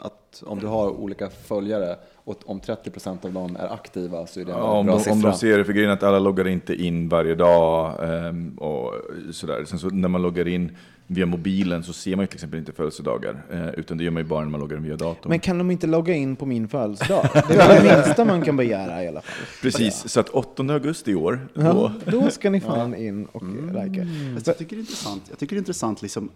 att 0.01 0.43
om 0.45 0.59
du 0.59 0.67
har 0.67 0.89
olika 0.89 1.29
följare 1.29 1.95
och 2.15 2.37
om 2.45 2.59
30 2.59 2.89
procent 2.91 3.25
av 3.25 3.33
dem 3.33 3.55
är 3.59 3.73
aktiva 3.73 4.27
så 4.27 4.39
är 4.39 4.45
det 4.45 4.51
en 4.51 4.57
Ja, 4.57 4.83
bra 4.83 4.93
de, 4.93 4.99
siffra. 4.99 5.13
om 5.13 5.21
de 5.21 5.33
ser 5.33 5.57
det, 5.57 5.65
för 5.65 5.73
grejen 5.73 5.89
är 5.89 5.93
att 5.93 6.03
alla 6.03 6.19
loggar 6.19 6.47
inte 6.47 6.75
in 6.75 7.09
varje 7.09 7.35
dag 7.35 7.93
ehm, 8.09 8.57
och 8.57 8.93
sådär. 9.31 9.65
Sen 9.65 9.79
så 9.79 9.87
när 9.89 10.07
man 10.09 10.21
loggar 10.21 10.47
in 10.47 10.77
via 11.11 11.25
mobilen 11.25 11.83
så 11.83 11.93
ser 11.93 12.15
man 12.15 12.23
ju 12.23 12.27
till 12.27 12.35
exempel 12.35 12.59
inte 12.59 12.71
födelsedagar, 12.71 13.41
eh, 13.51 13.67
utan 13.69 13.97
det 13.97 14.03
gör 14.03 14.11
man 14.11 14.23
ju 14.23 14.29
bara 14.29 14.41
när 14.43 14.49
man 14.51 14.59
loggar 14.59 14.77
in 14.77 14.83
via 14.83 14.95
datorn. 14.95 15.29
Men 15.29 15.39
kan 15.39 15.57
de 15.57 15.71
inte 15.71 15.87
logga 15.87 16.13
in 16.13 16.35
på 16.35 16.45
min 16.45 16.67
födelsedag? 16.67 17.29
Det 17.47 17.53
är 17.53 17.67
väl 17.67 17.83
det 17.87 17.95
minsta 18.05 18.25
man 18.25 18.41
kan 18.41 18.57
begära 18.57 19.03
i 19.03 19.07
alla 19.07 19.21
fall. 19.21 19.45
Precis, 19.61 20.07
så 20.09 20.19
att 20.19 20.29
8 20.29 20.63
augusti 20.73 21.11
i 21.11 21.15
år, 21.15 21.47
Ja, 21.53 21.61
då, 22.05 22.11
då 22.11 22.29
ska 22.29 22.49
ni 22.49 22.61
fan 22.61 22.95
in 22.95 23.25
och 23.25 23.41
Mm. 23.41 23.85
likea. 23.91 24.07
Jag 24.45 24.57
tycker 24.57 24.75
det 24.75 24.79
är 24.79 24.79
intressant, 24.79 25.23
jag 25.29 25.39
tycker 25.39 25.55
det 25.55 25.57
är 25.57 25.61
intressant 25.61 26.01
liksom, 26.01 26.29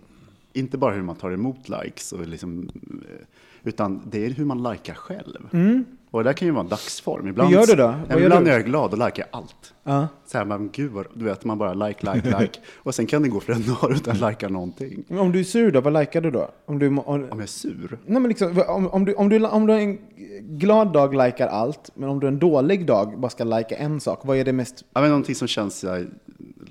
inte 0.54 0.78
bara 0.78 0.94
hur 0.96 1.02
man 1.02 1.16
tar 1.16 1.32
emot 1.32 1.70
likes, 1.70 2.12
och 2.12 2.28
liksom, 2.28 2.70
eh, 3.10 3.26
utan 3.64 4.02
det 4.12 4.26
är 4.26 4.30
hur 4.30 4.46
man 4.46 4.64
likar 4.72 4.94
själv. 4.94 5.48
Och 6.14 6.24
det 6.24 6.30
där 6.30 6.34
kan 6.34 6.46
ju 6.48 6.52
vara 6.52 6.64
en 6.64 6.70
dagsform. 6.70 7.28
Ibland, 7.28 7.50
Hur 7.50 7.58
gör 7.58 7.66
du 7.68 7.76
då? 7.76 7.88
Vad 7.88 7.96
Ja, 8.10 8.14
gör 8.20 8.26
ibland 8.26 8.46
du? 8.46 8.52
är 8.52 8.56
jag 8.56 8.66
glad 8.66 8.92
och 8.94 9.06
likar 9.06 9.26
allt. 9.32 9.74
Ja. 9.84 10.08
Så 10.26 10.38
här, 10.38 10.46
man, 10.46 10.70
gud 10.74 10.92
vad, 10.92 11.06
du 11.14 11.26
vet, 11.26 11.46
man 11.46 11.58
bara 11.58 11.74
like, 11.74 12.14
like, 12.14 12.40
like. 12.40 12.60
och 12.76 12.96
sen 12.96 13.06
kan 13.06 13.22
det 13.22 13.30
gå 13.30 13.40
flera 13.40 13.60
dagar 13.60 13.96
utan 13.96 14.24
att 14.24 14.32
likea 14.32 14.50
någonting. 14.50 15.04
Men 15.08 15.20
Om 15.20 15.32
du 15.32 15.40
är 15.40 15.44
sur 15.44 15.72
då, 15.72 15.82
vad 15.82 15.94
likar 15.94 16.22
du 16.22 16.32
då? 16.32 16.50
Om 16.66 16.80
du, 16.80 16.88
om, 16.88 17.00
Om 17.00 17.22
jag 17.30 17.42
är 17.42 17.46
sur? 17.46 17.98
nej 18.06 18.22
men 18.22 18.30
liksom, 18.30 18.64
om, 18.68 18.88
om, 18.88 19.06
du, 19.06 19.14
om, 19.14 19.30
du, 19.30 19.46
om 19.46 19.68
du 19.68 19.74
en 19.74 19.98
glad 20.42 20.94
dag 20.94 21.26
likar 21.26 21.48
allt, 21.48 21.90
men 21.96 22.10
om 22.10 22.20
du 22.20 22.26
har 22.28 22.32
en 22.32 22.40
dålig 22.40 22.86
dag 22.86 23.20
bara 23.20 23.30
ska 23.30 23.44
lika 23.44 23.76
en 23.76 24.00
sak, 24.00 24.20
vad 24.24 24.38
är 24.38 24.46
det 24.46 24.54
mest... 24.54 24.84
Ja, 24.94 25.02
men 25.02 25.10
någonting 25.10 25.36
som 25.36 25.48
känns, 25.48 25.86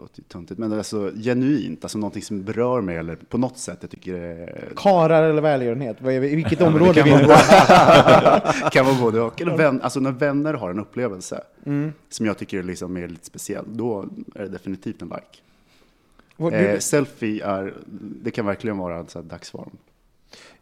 låter 0.02 0.22
töntigt, 0.22 0.58
men 0.60 0.72
alltså 0.72 1.12
genuint, 1.22 1.84
alltså 1.84 1.98
någonting 1.98 2.22
som 2.22 2.42
berör 2.44 2.80
mig 2.80 2.96
eller 2.96 3.16
på 3.16 3.38
något 3.38 3.58
sätt 3.58 3.78
jag 3.80 3.90
tycker 3.90 4.12
det 4.12 4.18
är 4.20 4.68
Karar 4.76 5.22
eller 5.22 5.42
välgörenhet? 5.42 5.96
Vad 6.00 6.12
är, 6.14 6.20
vi- 6.20 6.30
I 6.30 6.36
vilket 6.36 6.58
det 6.58 6.66
område 6.66 6.94
kan 6.94 7.04
vi 7.04 7.26
vara 7.26 8.40
kan 8.72 8.86
vara 8.86 9.00
både 9.00 9.20
och. 9.20 9.40
Eller 9.40 9.56
vän, 9.56 9.80
alltså 9.82 10.00
när 10.00 10.10
vänner 10.10 10.54
har 10.54 10.70
en 10.70 10.78
upplevelse 10.80 11.40
Mm. 11.66 11.92
som 12.08 12.26
jag 12.26 12.38
tycker 12.38 12.58
är 12.58 12.62
liksom 12.62 12.96
är 12.96 13.08
lite 13.08 13.26
speciell, 13.26 13.64
då 13.66 14.06
är 14.34 14.42
det 14.42 14.48
definitivt 14.48 15.02
en 15.02 15.08
like. 15.08 15.42
Vad- 16.36 16.54
Eh, 16.54 16.78
selfie 16.78 17.44
är, 17.46 17.74
det 18.22 18.30
kan 18.30 18.46
verkligen 18.46 18.78
vara 18.78 18.96
en 18.98 19.06
här 19.14 19.22
dagsform. 19.22 19.70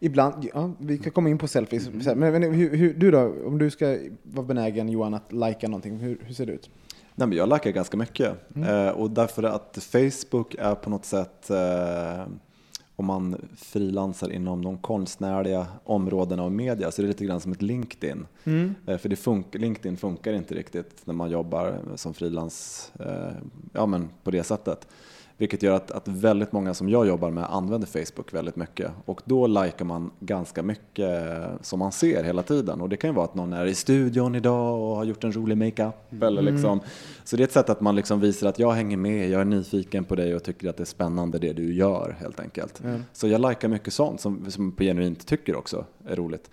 ibland, 0.01 0.49
ja, 0.55 0.73
vi 0.79 0.99
kan 0.99 1.13
komma 1.13 1.29
in 1.29 1.39
på 1.39 1.49
selfies. 1.49 1.89
Men, 2.05 2.19
men 2.19 2.43
hur, 2.43 2.77
hur, 2.77 2.95
du 2.95 3.11
då, 3.11 3.35
om 3.47 3.59
du 3.59 3.71
ska 3.71 3.97
vara 4.23 4.47
benägen 4.47 4.89
Johan 4.89 5.15
att 5.15 5.33
lika 5.33 5.69
någonting, 5.69 5.97
hur, 5.99 6.19
hur 6.25 6.35
ser 6.35 6.47
det 6.47 6.53
ut? 6.53 6.71
Nej, 7.21 7.29
men 7.29 7.39
jag 7.39 7.49
likar 7.49 7.71
ganska 7.71 7.97
mycket. 7.97 8.37
Eh, 8.67 8.89
och 8.89 9.11
därför 9.11 9.43
att 9.43 9.79
Facebook 9.93 10.55
är 10.59 10.75
på 10.75 10.91
något 10.91 11.05
sätt, 11.05 11.51
eh, 11.51 12.27
om 12.97 13.07
man 13.07 13.37
frilansar 13.57 14.31
inom 14.33 14.65
de 14.65 14.79
konstnärliga 14.79 15.67
områdena 15.85 16.43
av 16.43 16.53
media, 16.53 16.91
så 16.91 17.01
är 17.01 17.03
det 17.03 17.09
lite 17.09 17.25
grann 17.25 17.41
som 17.41 17.53
ett 17.53 17.63
LinkedIn. 17.63 18.27
Eh, 18.87 18.99
för 18.99 19.09
det 19.09 19.17
fun- 19.17 19.59
LinkedIn 19.59 19.97
funkar 19.97 20.33
inte 20.33 20.55
riktigt 20.55 21.01
när 21.07 21.15
man 21.15 21.31
jobbar 21.31 21.79
som 21.97 22.15
frilans 22.15 22.93
eh, 23.01 23.33
ja, 23.73 23.87
men 23.87 24.09
på 24.23 24.31
det 24.31 24.43
sättet. 24.43 24.89
Vilket 25.41 25.63
gör 25.63 25.75
att, 25.75 25.91
att 25.91 26.09
väldigt 26.09 26.53
många 26.53 26.75
som 26.75 26.89
jag 26.89 27.07
jobbar 27.07 27.31
med 27.31 27.45
använder 27.55 27.87
Facebook 27.87 28.35
väldigt 28.35 28.57
mycket. 28.57 28.91
Och 29.05 29.23
då 29.25 29.47
likar 29.47 29.85
man 29.85 30.11
ganska 30.21 30.63
mycket 30.63 31.11
som 31.61 31.79
man 31.79 31.93
ser 31.93 32.25
hela 32.25 32.43
tiden. 32.43 32.81
Och 32.81 32.89
det 32.89 32.97
kan 32.97 33.11
ju 33.11 33.15
vara 33.15 33.25
att 33.25 33.35
någon 33.35 33.53
är 33.53 33.67
i 33.67 33.75
studion 33.75 34.35
idag 34.35 34.81
och 34.81 34.97
har 34.97 35.05
gjort 35.05 35.25
en 35.25 35.33
rolig 35.33 35.57
makeup. 35.57 36.23
Eller 36.23 36.43
liksom. 36.43 36.81
Så 37.25 37.37
det 37.37 37.43
är 37.43 37.45
ett 37.45 37.53
sätt 37.53 37.71
att 37.71 37.81
man 37.81 37.97
liksom 37.97 38.21
visar 38.21 38.49
att 38.49 38.59
jag 38.59 38.73
hänger 38.73 38.97
med, 38.97 39.31
jag 39.31 39.41
är 39.41 39.45
nyfiken 39.45 40.05
på 40.05 40.15
dig 40.15 40.35
och 40.35 40.45
tycker 40.45 40.69
att 40.69 40.77
det 40.77 40.83
är 40.83 40.85
spännande 40.85 41.39
det 41.39 41.53
du 41.53 41.75
gör 41.75 42.17
helt 42.21 42.41
enkelt. 42.41 42.83
Så 43.13 43.29
jag 43.29 43.49
likar 43.49 43.69
mycket 43.69 43.93
sånt 43.93 44.21
som, 44.21 44.51
som 44.51 44.73
på 44.73 44.83
genuint 44.83 45.27
tycker 45.27 45.57
också 45.57 45.85
är 46.07 46.17
roligt. 46.17 46.51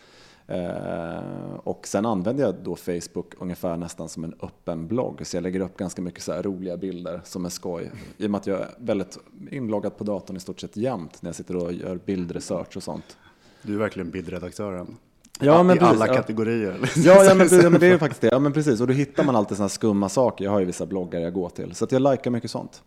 Eh, 0.47 1.53
och 1.63 1.87
sen 1.87 2.05
använder 2.05 2.43
jag 2.43 2.55
då 2.63 2.75
Facebook 2.75 3.33
ungefär 3.37 3.77
nästan 3.77 4.09
som 4.09 4.23
en 4.23 4.33
öppen 4.41 4.87
blogg. 4.87 5.21
Så 5.27 5.37
jag 5.37 5.41
lägger 5.41 5.59
upp 5.59 5.77
ganska 5.77 6.01
mycket 6.01 6.23
så 6.23 6.33
här 6.33 6.43
roliga 6.43 6.77
bilder 6.77 7.21
som 7.23 7.45
är 7.45 7.49
skoj. 7.49 7.91
I 8.17 8.25
och 8.25 8.31
med 8.31 8.37
att 8.37 8.47
jag 8.47 8.59
är 8.59 8.69
väldigt 8.77 9.17
inloggad 9.51 9.97
på 9.97 10.03
datorn 10.03 10.37
i 10.37 10.39
stort 10.39 10.59
sett 10.59 10.77
jämt 10.77 11.21
när 11.21 11.27
jag 11.27 11.35
sitter 11.35 11.55
och 11.55 11.73
gör 11.73 11.99
bildresearch 12.05 12.77
och 12.77 12.83
sånt. 12.83 13.17
Du 13.61 13.73
är 13.73 13.77
verkligen 13.77 14.11
bildredaktören. 14.11 14.97
Ja, 15.39 15.63
men 15.63 15.77
I 15.77 15.79
alla 15.79 15.89
precis, 15.89 16.07
ja. 16.07 16.15
kategorier. 16.15 16.91
Ja, 16.95 17.23
ja 17.23 17.35
men, 17.35 17.47
ja, 17.51 17.69
men 17.69 17.79
det 17.79 17.87
är 17.87 17.97
faktiskt 17.97 18.21
det. 18.21 18.29
Ja, 18.31 18.39
men 18.39 18.53
precis. 18.53 18.81
Och 18.81 18.87
då 18.87 18.93
hittar 18.93 19.23
man 19.23 19.35
alltid 19.35 19.57
sådana 19.57 19.69
skumma 19.69 20.09
saker. 20.09 20.45
Jag 20.45 20.51
har 20.51 20.59
ju 20.59 20.65
vissa 20.65 20.85
bloggar 20.85 21.19
jag 21.19 21.33
går 21.33 21.49
till. 21.49 21.75
Så 21.75 21.85
att 21.85 21.91
jag 21.91 22.01
likar 22.01 22.31
mycket 22.31 22.51
sånt. 22.51 22.83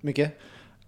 Micke? 0.00 0.20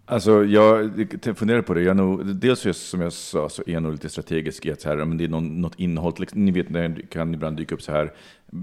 Alltså, 0.07 0.45
jag 0.45 0.91
funderar 1.37 1.63
på 1.63 1.75
det. 1.75 1.83
Jag 1.83 1.97
nog, 1.97 2.37
dels 2.37 2.67
just 2.67 2.89
som 2.89 3.01
jag 3.01 3.13
sa 3.13 3.49
så 3.49 3.63
är 3.67 3.73
jag 3.73 3.83
nog 3.83 3.93
lite 3.93 4.09
strategisk 4.09 4.67
i 4.67 4.73
att 4.73 4.81
så 4.81 4.89
här, 4.89 4.97
men 4.97 5.17
det 5.19 5.25
är 5.25 5.29
någon, 5.29 5.61
något 5.61 5.75
innehåll. 5.81 6.13
ex- 6.23 6.35
Ni 6.35 6.51
vet, 6.51 6.73
det 6.73 6.97
kan 7.11 7.35
ibland 7.35 7.57
dyka 7.57 7.75
upp 7.75 7.83
så 7.83 7.93
här, 7.93 8.13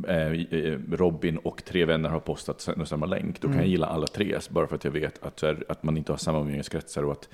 eh, 0.07 0.31
eh, 0.59 0.79
Robin 0.91 1.37
och 1.37 1.65
tre 1.65 1.85
vänner 1.85 2.09
har 2.09 2.19
postat 2.19 2.61
sa- 2.61 2.85
samma 2.85 3.05
länk. 3.05 3.41
Då 3.41 3.47
kan 3.47 3.57
jag 3.57 3.67
gilla 3.67 3.87
alla 3.87 4.07
tre, 4.07 4.37
bara 4.49 4.67
för 4.67 4.75
att 4.75 4.83
jag 4.83 4.91
vet 4.91 5.23
att, 5.23 5.41
här, 5.41 5.63
att 5.69 5.83
man 5.83 5.97
inte 5.97 6.11
har 6.11 6.17
samma 6.17 6.39
umgängeskretsar 6.39 7.03
och 7.03 7.11
att 7.11 7.29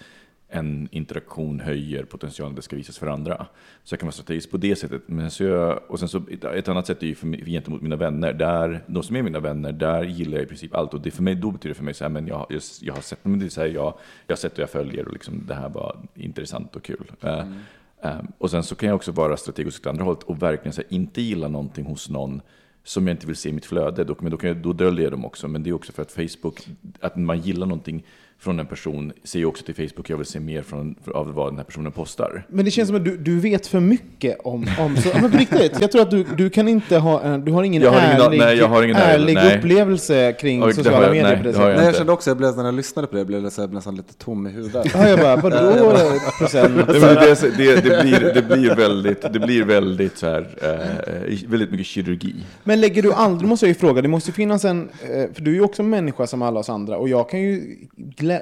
en 0.49 0.87
interaktion 0.91 1.59
höjer 1.59 2.03
potentialen 2.03 2.55
det 2.55 2.61
ska 2.61 2.75
visas 2.75 2.97
för 2.97 3.07
andra. 3.07 3.47
Så 3.83 3.93
jag 3.93 3.99
kan 3.99 4.07
vara 4.07 4.13
strategisk 4.13 4.51
på 4.51 4.57
det 4.57 4.75
sättet. 4.75 5.01
Men 5.05 5.31
så 5.31 5.43
jag, 5.43 5.81
och 5.87 5.99
sen 5.99 6.09
så 6.09 6.21
ett, 6.53 6.67
annat 6.67 6.87
sätt 6.87 7.03
är 7.03 7.07
ju 7.07 7.15
för 7.15 7.27
mig, 7.27 7.45
gentemot 7.45 7.81
mina 7.81 7.95
vänner. 7.95 8.33
Där, 8.33 8.83
de 8.87 9.03
som 9.03 9.15
är 9.15 9.21
mina 9.21 9.39
vänner, 9.39 9.71
där 9.71 10.03
gillar 10.03 10.37
jag 10.37 10.43
i 10.43 10.47
princip 10.47 10.75
allt. 10.75 10.93
Och 10.93 11.01
det 11.01 11.11
för 11.11 11.23
mig, 11.23 11.35
då 11.35 11.51
betyder 11.51 11.69
det 11.69 11.75
för 11.75 11.83
mig 11.83 11.93
så 11.93 12.03
här, 12.03 12.09
men 12.09 12.27
jag, 12.27 12.45
jag, 12.49 12.61
jag 12.81 12.93
har 12.93 13.01
sett, 13.01 13.19
men 13.25 13.39
det 13.39 13.49
så 13.49 13.61
här, 13.61 13.67
jag, 13.67 13.93
jag 14.27 14.35
har 14.35 14.37
sett 14.37 14.53
och 14.53 14.59
jag 14.59 14.69
följer 14.69 15.07
och 15.07 15.13
liksom, 15.13 15.43
det 15.47 15.53
här 15.53 15.69
var 15.69 15.97
intressant 16.15 16.75
och 16.75 16.83
kul. 16.83 17.11
Eh, 17.21 17.45
eh, 18.01 18.19
och 18.37 18.51
sen 18.51 18.63
så 18.63 18.75
kan 18.75 18.87
jag 18.89 18.95
också 18.95 19.11
vara 19.11 19.37
strategisk 19.37 19.81
åt 19.81 19.87
andra 19.87 20.03
hållet 20.03 20.23
och 20.23 20.41
verkligen 20.41 20.73
så 20.73 20.81
här, 20.81 20.93
inte 20.93 21.21
gilla 21.21 21.47
någonting 21.47 21.85
hos 21.85 22.09
någon 22.09 22.41
som 22.83 23.07
jag 23.07 23.13
inte 23.13 23.27
vill 23.27 23.35
se 23.35 23.49
i 23.49 23.53
mitt 23.53 23.65
flöde, 23.65 24.03
då, 24.03 24.15
men 24.19 24.31
då, 24.31 24.37
kan 24.37 24.47
jag, 24.47 24.57
då 24.57 24.73
döljer 24.73 25.03
jag 25.03 25.13
dem 25.13 25.25
också. 25.25 25.47
Men 25.47 25.63
det 25.63 25.69
är 25.69 25.73
också 25.73 25.91
för 25.91 26.01
att 26.01 26.11
Facebook, 26.11 26.67
att 26.99 27.15
man 27.15 27.39
gillar 27.39 27.67
någonting 27.67 28.03
från 28.39 28.59
en 28.59 28.65
person, 28.65 29.11
ser 29.23 29.39
ju 29.39 29.45
också 29.45 29.65
till 29.65 29.75
Facebook, 29.75 30.09
jag 30.09 30.17
vill 30.17 30.25
se 30.25 30.39
mer 30.39 30.61
från, 30.61 30.95
av 31.13 31.33
vad 31.33 31.47
den 31.51 31.57
här 31.57 31.63
personen 31.63 31.91
postar. 31.91 32.45
Men 32.49 32.65
det 32.65 32.71
känns 32.71 32.87
som 32.87 32.95
att 32.97 33.05
du, 33.05 33.17
du 33.17 33.39
vet 33.39 33.67
för 33.67 33.79
mycket 33.79 34.37
om... 34.43 34.67
om 34.79 34.97
så, 34.97 35.09
men 35.21 35.31
på 35.31 35.37
riktigt, 35.37 35.81
jag 35.81 35.91
tror 35.91 36.01
att 36.01 36.11
du, 36.11 36.23
du 36.37 36.49
kan 36.49 36.67
inte 36.67 36.97
ha 36.97 37.21
en, 37.21 37.45
du 37.45 37.51
har 37.51 37.63
ingen 37.63 37.81
Jag 37.81 37.91
har 37.91 37.97
ingen- 38.11 38.21
ärlig, 38.21 38.39
nej, 38.39 38.57
jag 38.57 38.67
har 38.67 38.83
ingen 38.83 38.95
ärlig- 38.95 39.13
ärlig 39.13 39.33
nej. 39.33 39.57
upplevelse 39.57 40.33
kring 40.39 40.61
det 40.61 40.73
sociala 40.73 41.01
jag- 41.01 41.11
medier 41.11 41.23
nej, 41.27 41.37
på 41.37 41.43
det 41.43 41.53
sättet. 41.53 41.67
jag 41.67 41.75
Nej, 41.77 41.85
jag 41.85 41.95
kände 41.95 42.11
också, 42.13 42.29
jag 42.29 42.37
blev, 42.37 42.57
när 42.57 42.65
jag 42.65 42.73
lyssnade 42.73 43.07
på 43.07 43.15
det, 43.15 43.25
blev 43.25 43.43
jag 43.43 43.51
så 43.51 43.61
här 43.61 43.67
nästan 43.67 43.95
lite 43.95 44.13
tom 44.13 44.47
i 44.47 44.49
huvudet. 44.49 44.87
Ja, 44.93 45.07
jag 45.09 45.19
bara, 45.19 45.35
vadå 45.35 45.93
procent? 46.39 46.87
Det, 46.87 47.57
det, 47.57 47.75
det, 47.81 48.01
blir, 48.03 48.31
det 48.33 48.41
blir 48.55 48.75
väldigt, 48.75 49.33
det 49.33 49.39
blir 49.39 49.63
väldigt, 49.63 50.17
så 50.17 50.25
här, 50.27 50.47
eh, 50.61 51.37
väldigt 51.49 51.71
mycket 51.71 51.87
kirurgi. 51.87 52.35
Men 52.63 52.81
lägger 52.81 53.01
du 53.03 53.13
aldrig, 53.13 53.49
måste 53.49 53.65
jag 53.65 53.69
ju 53.73 53.79
fråga, 53.79 54.01
det 54.01 54.07
måste 54.07 54.29
ju 54.29 54.33
finnas 54.33 54.65
en, 54.65 54.89
eh, 55.01 55.33
för 55.33 55.41
du 55.41 55.51
är 55.51 55.55
ju 55.55 55.61
också 55.61 55.81
en 55.81 55.89
människa 55.89 56.27
som 56.27 56.41
alla 56.41 56.59
oss 56.59 56.69
andra 56.69 56.97
och 56.97 57.09
jag 57.09 57.29
kan 57.29 57.41
ju 57.41 57.75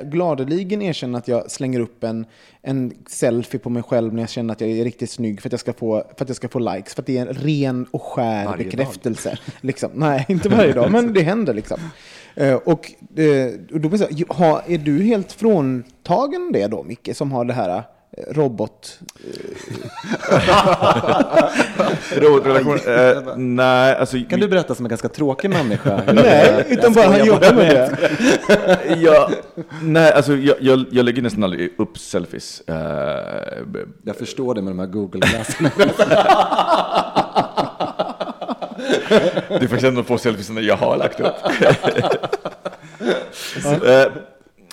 gladeligen 0.04 0.82
erkänna 0.82 1.18
att 1.18 1.28
jag 1.28 1.52
slänger 1.52 1.80
upp 1.80 2.04
en, 2.04 2.26
en 2.62 2.94
selfie 3.08 3.60
på 3.60 3.70
mig 3.70 3.84
själv 3.84 4.14
när 4.14 4.22
jag 4.22 4.30
känner 4.30 4.54
att 4.54 4.62
jag 4.62 4.70
är 4.70 4.84
riktigt 4.84 5.10
snygg 5.10 5.42
för 5.42 5.50
att 5.50 5.54
jag 5.54 5.60
ska 5.60 5.74
få, 5.74 6.04
för 6.18 6.24
att 6.24 6.30
jag 6.30 6.36
ska 6.36 6.48
få 6.48 6.60
likes. 6.60 6.94
För 6.94 7.02
att 7.02 7.06
det 7.06 7.18
är 7.18 7.22
en 7.22 7.34
ren 7.34 7.86
och 7.92 8.02
skär 8.02 8.46
Varje 8.46 8.64
bekräftelse. 8.64 9.38
Liksom. 9.62 9.90
Nej, 9.96 10.26
inte 10.30 10.50
varje 10.50 10.74
dag, 10.74 10.92
men 10.92 11.14
det 11.14 11.22
händer 11.22 11.54
liksom. 11.54 11.80
Eh, 12.36 12.54
och, 12.54 12.92
eh, 13.20 13.54
och 13.74 13.80
då 13.80 13.90
blir 13.90 14.34
ha, 14.34 14.62
är 14.68 14.78
du 14.78 15.04
helt 15.04 15.32
fråntagen 15.32 16.52
det 16.54 16.68
då, 16.68 16.84
Micke, 16.84 17.10
som 17.14 17.32
har 17.32 17.46
det 17.46 17.54
här 17.54 17.84
robot... 18.32 19.00
Rådrelation? 22.16 22.80
Eh, 22.88 23.38
nej, 23.38 23.96
alltså... 23.96 24.18
Kan 24.30 24.40
du 24.40 24.48
berätta 24.48 24.76
som 24.76 24.86
en 24.86 24.90
ganska 24.90 25.10
tråkig 25.10 25.50
människa? 25.50 26.02
Nej, 26.14 26.66
utan 26.70 26.94
bara 26.94 27.08
han 27.08 27.26
jobbar 27.26 27.54
med 27.54 27.76
det. 27.76 27.98
ja, 28.98 29.30
nej, 29.82 30.14
alltså 30.14 30.36
jag, 30.36 30.56
jag, 30.60 30.86
jag 30.92 31.06
lägger 31.06 31.22
nästan 31.22 31.44
aldrig 31.44 31.74
upp 31.78 31.98
selfies. 31.98 32.62
Eh, 32.68 32.76
Jag 34.04 34.16
förstår 34.16 34.56
det 34.56 34.62
med 34.62 34.72
de 34.72 34.80
här 34.80 34.88
Google-glasserna. 34.88 35.72
det 39.50 39.56
är 39.56 39.60
faktiskt 39.68 39.84
en 39.84 39.90
av 39.90 39.96
de 39.96 40.04
få 40.04 40.18
selfiesarna 40.18 40.62
jag 40.62 40.78
har 40.78 40.98
lagt 40.98 41.20
upp. 41.20 41.34
Eh, 43.86 44.06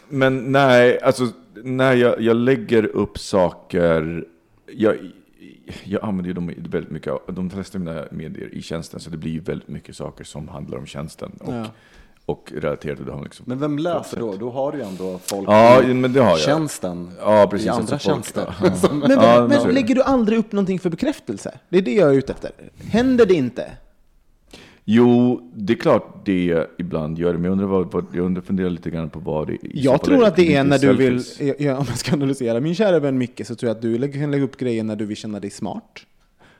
Men 0.08 0.52
nej, 0.52 1.00
alltså 1.02 1.28
när 1.64 1.94
jag, 1.94 2.20
jag 2.20 2.36
lägger 2.36 2.84
upp 2.86 3.18
saker, 3.18 4.24
jag, 4.76 4.96
jag 5.84 6.04
använder 6.04 6.28
ju 6.28 6.34
dem 6.34 6.46
väldigt 6.70 6.90
mycket, 6.90 7.12
av- 7.12 7.20
de 7.34 7.50
flesta 7.50 7.78
av 7.78 7.84
mina 7.84 8.04
medier 8.10 8.54
i 8.54 8.62
tjänsten, 8.62 9.00
så 9.00 9.10
det 9.10 9.16
blir 9.16 9.30
ju 9.32 9.40
väldigt 9.40 9.68
mycket 9.68 9.96
saker 9.96 10.24
som 10.24 10.48
handlar 10.48 10.78
om 10.78 10.86
tjänsten 10.86 11.32
och, 11.40 11.54
Ja. 11.54 11.64
och 12.26 12.52
relaterat 12.56 12.96
till 12.96 13.06
det. 13.06 13.20
Liksom. 13.24 13.44
Men 13.48 13.58
vem 13.58 13.78
läser 13.78 14.18
då? 14.20 14.34
Då 14.36 14.50
har 14.50 14.72
du 14.72 14.78
ju 14.78 14.84
ändå 14.84 15.18
folk 15.24 15.48
Ja, 15.48 15.82
i 15.82 15.94
men 15.94 16.12
det 16.12 16.20
har 16.20 16.30
jag. 16.30 16.38
tjänsten 16.40 17.10
Ja, 17.20 17.46
precis. 17.50 17.66
i 17.66 17.70
andra 17.70 17.86
folk- 17.86 18.02
tjänster. 18.02 18.54
Ja. 18.62 18.70
Men, 18.92 19.10
Ja, 19.10 19.46
men 19.48 19.52
är 19.60 19.66
det. 19.66 19.72
lägger 19.72 19.94
du 19.94 20.02
aldrig 20.02 20.38
upp 20.38 20.52
någonting 20.52 20.78
för 20.78 20.90
bekräftelse? 20.90 21.58
Det 21.68 21.78
är 21.78 21.82
det 21.82 21.94
jag 21.94 22.10
är 22.10 22.14
ute 22.18 22.32
efter. 22.32 22.50
Händer 22.90 23.26
det 23.26 23.34
inte? 23.34 23.70
Jo, 24.84 25.40
det 25.54 25.72
är 25.72 25.76
klart 25.76 26.24
det 26.24 26.66
ibland 26.78 27.18
gör 27.18 27.32
det, 27.32 27.38
men 27.38 27.44
jag 27.44 27.52
undrar 27.52 27.66
vad, 27.66 28.06
jag 28.12 28.24
undrar, 28.24 28.42
funderar 28.42 28.70
lite 28.70 28.90
grann 28.90 29.10
på 29.10 29.18
vad 29.18 29.46
det 29.46 29.58
så 29.60 29.66
Jag 29.72 30.02
tror 30.02 30.24
att 30.24 30.36
det 30.36 30.54
är 30.54 30.64
när 30.64 30.78
du 30.78 30.92
vill, 30.92 31.22
ja, 31.58 31.76
om 31.78 31.84
jag 31.88 31.98
ska 31.98 32.12
analysera 32.12 32.60
min 32.60 32.74
kära 32.74 32.98
vän 32.98 33.18
Micke, 33.18 33.46
så 33.46 33.54
tror 33.54 33.68
jag 33.68 33.76
att 33.76 33.82
du 33.82 34.12
kan 34.12 34.30
lägga 34.30 34.44
upp 34.44 34.56
grejer 34.56 34.84
när 34.84 34.96
du 34.96 35.06
vill 35.06 35.16
känna 35.16 35.40
dig 35.40 35.50
smart. 35.50 36.06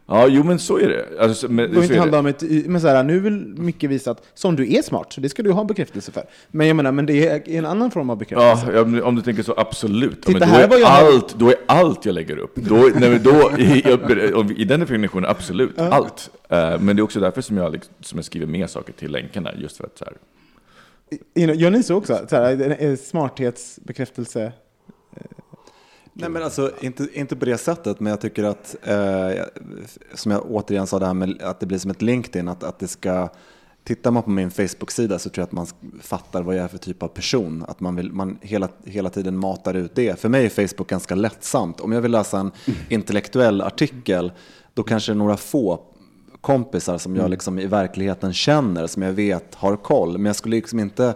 Ja, 0.07 0.27
jo 0.29 0.43
men 0.43 0.59
så 0.59 0.79
är 0.79 0.89
det. 0.89 1.21
Alltså, 1.23 1.47
så- 1.47 1.53
men, 1.53 1.57
Det 1.57 1.69
behöver 1.69 1.83
inte 1.85 1.99
handla 1.99 2.19
om 2.19 2.27
ett, 2.27 2.43
men 2.67 2.81
så 2.81 2.89
här, 2.89 3.03
nu 3.05 3.21
vill 3.21 3.33
Micke 3.59 3.85
visa 3.85 4.11
att 4.11 4.23
som 4.35 4.57
du 4.57 4.73
är 4.75 4.83
smart, 4.83 5.13
så 5.13 5.21
det 5.21 5.29
ska 5.29 5.43
du 5.43 5.51
ha 5.53 5.65
bekräftelse 5.65 6.13
för. 6.13 6.23
Men 6.51 6.67
jag 6.67 6.77
menar, 6.77 6.93
men 6.93 7.07
det 7.07 7.27
är 7.29 7.49
en 7.51 7.67
annan 7.67 7.91
form 7.91 8.11
av 8.11 8.17
bekräftelse. 8.19 8.73
Ja, 8.73 8.87
ja, 8.99 9.05
om 9.05 9.17
du 9.17 9.23
tänker 9.23 9.43
så, 9.43 9.55
absolut. 9.57 10.23
Titta, 10.23 10.39
men 10.39 10.41
då, 10.49 10.55
här 10.55 10.65
är 10.65 10.69
var 10.69 10.77
jag 10.79 10.87
här. 10.87 11.07
allt, 11.07 11.35
då 11.39 11.49
är 11.49 11.57
allt 11.67 12.05
jag 12.07 12.15
lägger 12.15 12.37
upp. 12.37 12.55
Då, 12.55 12.91
nej, 13.01 13.19
då, 13.25 13.51
i, 13.59 13.83
jag- 13.85 14.51
I 14.59 14.65
den 14.65 14.81
definitionen, 14.81 15.31
absolut. 15.31 15.79
Allt. 15.79 16.31
Eh, 16.49 16.81
men 16.81 16.97
det 16.97 17.01
är 17.01 17.05
också 17.05 17.21
därför 17.21 17.41
som 17.41 17.57
jag, 17.57 17.73
liksom, 17.73 17.95
som 18.01 18.19
jag 18.19 18.25
skriver 18.25 18.47
med 18.47 18.71
saker 18.71 18.93
till 18.93 19.11
länkarna. 19.13 19.51
Just 19.59 19.77
för 19.77 19.85
att 19.85 19.99
så 19.99 20.05
här, 20.05 20.15
Gör 21.35 21.71
ni 21.71 21.83
så 21.83 21.95
också? 21.95 22.27
Så 22.31 22.37
här, 22.37 22.97
smarthetsbekräftelse? 22.97 24.53
Nej 26.13 26.31
men 26.31 26.43
alltså 26.43 26.73
inte, 26.81 27.09
inte 27.13 27.37
på 27.37 27.45
det 27.45 27.59
sättet, 27.59 28.01
men 28.01 28.11
jag 28.11 28.21
tycker 28.21 28.45
att, 28.45 28.77
eh, 28.83 29.45
som 30.15 30.33
jag 30.33 30.51
återigen 30.51 30.87
sa 30.87 30.99
det 30.99 31.07
här 31.07 31.15
med 31.15 31.43
att 31.43 31.61
det 31.61 31.67
blir 31.67 31.79
som 31.79 31.91
ett 31.91 32.03
LinkedIn, 32.03 32.49
att, 32.49 32.65
att 32.65 32.79
det 32.79 32.89
ska, 32.89 33.29
tittar 33.85 34.11
man 34.11 34.23
på 34.23 34.31
min 34.31 34.51
Facebook-sida 34.51 35.19
så 35.19 35.31
tror 35.31 35.43
jag 35.43 35.47
att 35.47 35.53
man 35.53 35.67
fattar 36.01 36.43
vad 36.43 36.57
jag 36.57 36.65
är 36.65 36.69
för 36.69 36.79
typ 36.79 37.03
av 37.03 37.09
person, 37.09 37.65
att 37.69 37.81
man, 37.81 37.97
vill, 37.97 38.13
man 38.13 38.39
hela, 38.41 38.69
hela 38.85 39.11
tiden 39.11 39.37
matar 39.37 39.75
ut 39.75 39.95
det. 39.95 40.21
För 40.21 40.29
mig 40.29 40.45
är 40.45 40.49
Facebook 40.49 40.89
ganska 40.89 41.15
lättsamt. 41.15 41.81
Om 41.81 41.93
jag 41.93 42.01
vill 42.01 42.13
läsa 42.13 42.39
en 42.39 42.51
intellektuell 42.89 43.61
artikel, 43.61 44.33
då 44.75 44.83
kanske 44.83 45.13
det 45.13 45.15
är 45.15 45.19
några 45.19 45.37
få 45.37 45.81
kompisar 46.41 46.99
som 46.99 47.17
jag 47.17 47.31
liksom 47.31 47.59
i 47.59 47.67
verkligheten 47.67 48.33
känner, 48.33 48.87
som 48.87 49.03
jag 49.03 49.13
vet 49.13 49.55
har 49.55 49.77
koll. 49.77 50.13
Men 50.13 50.25
jag 50.27 50.37
skulle 50.37 50.57
liksom 50.57 50.79
inte 50.79 51.15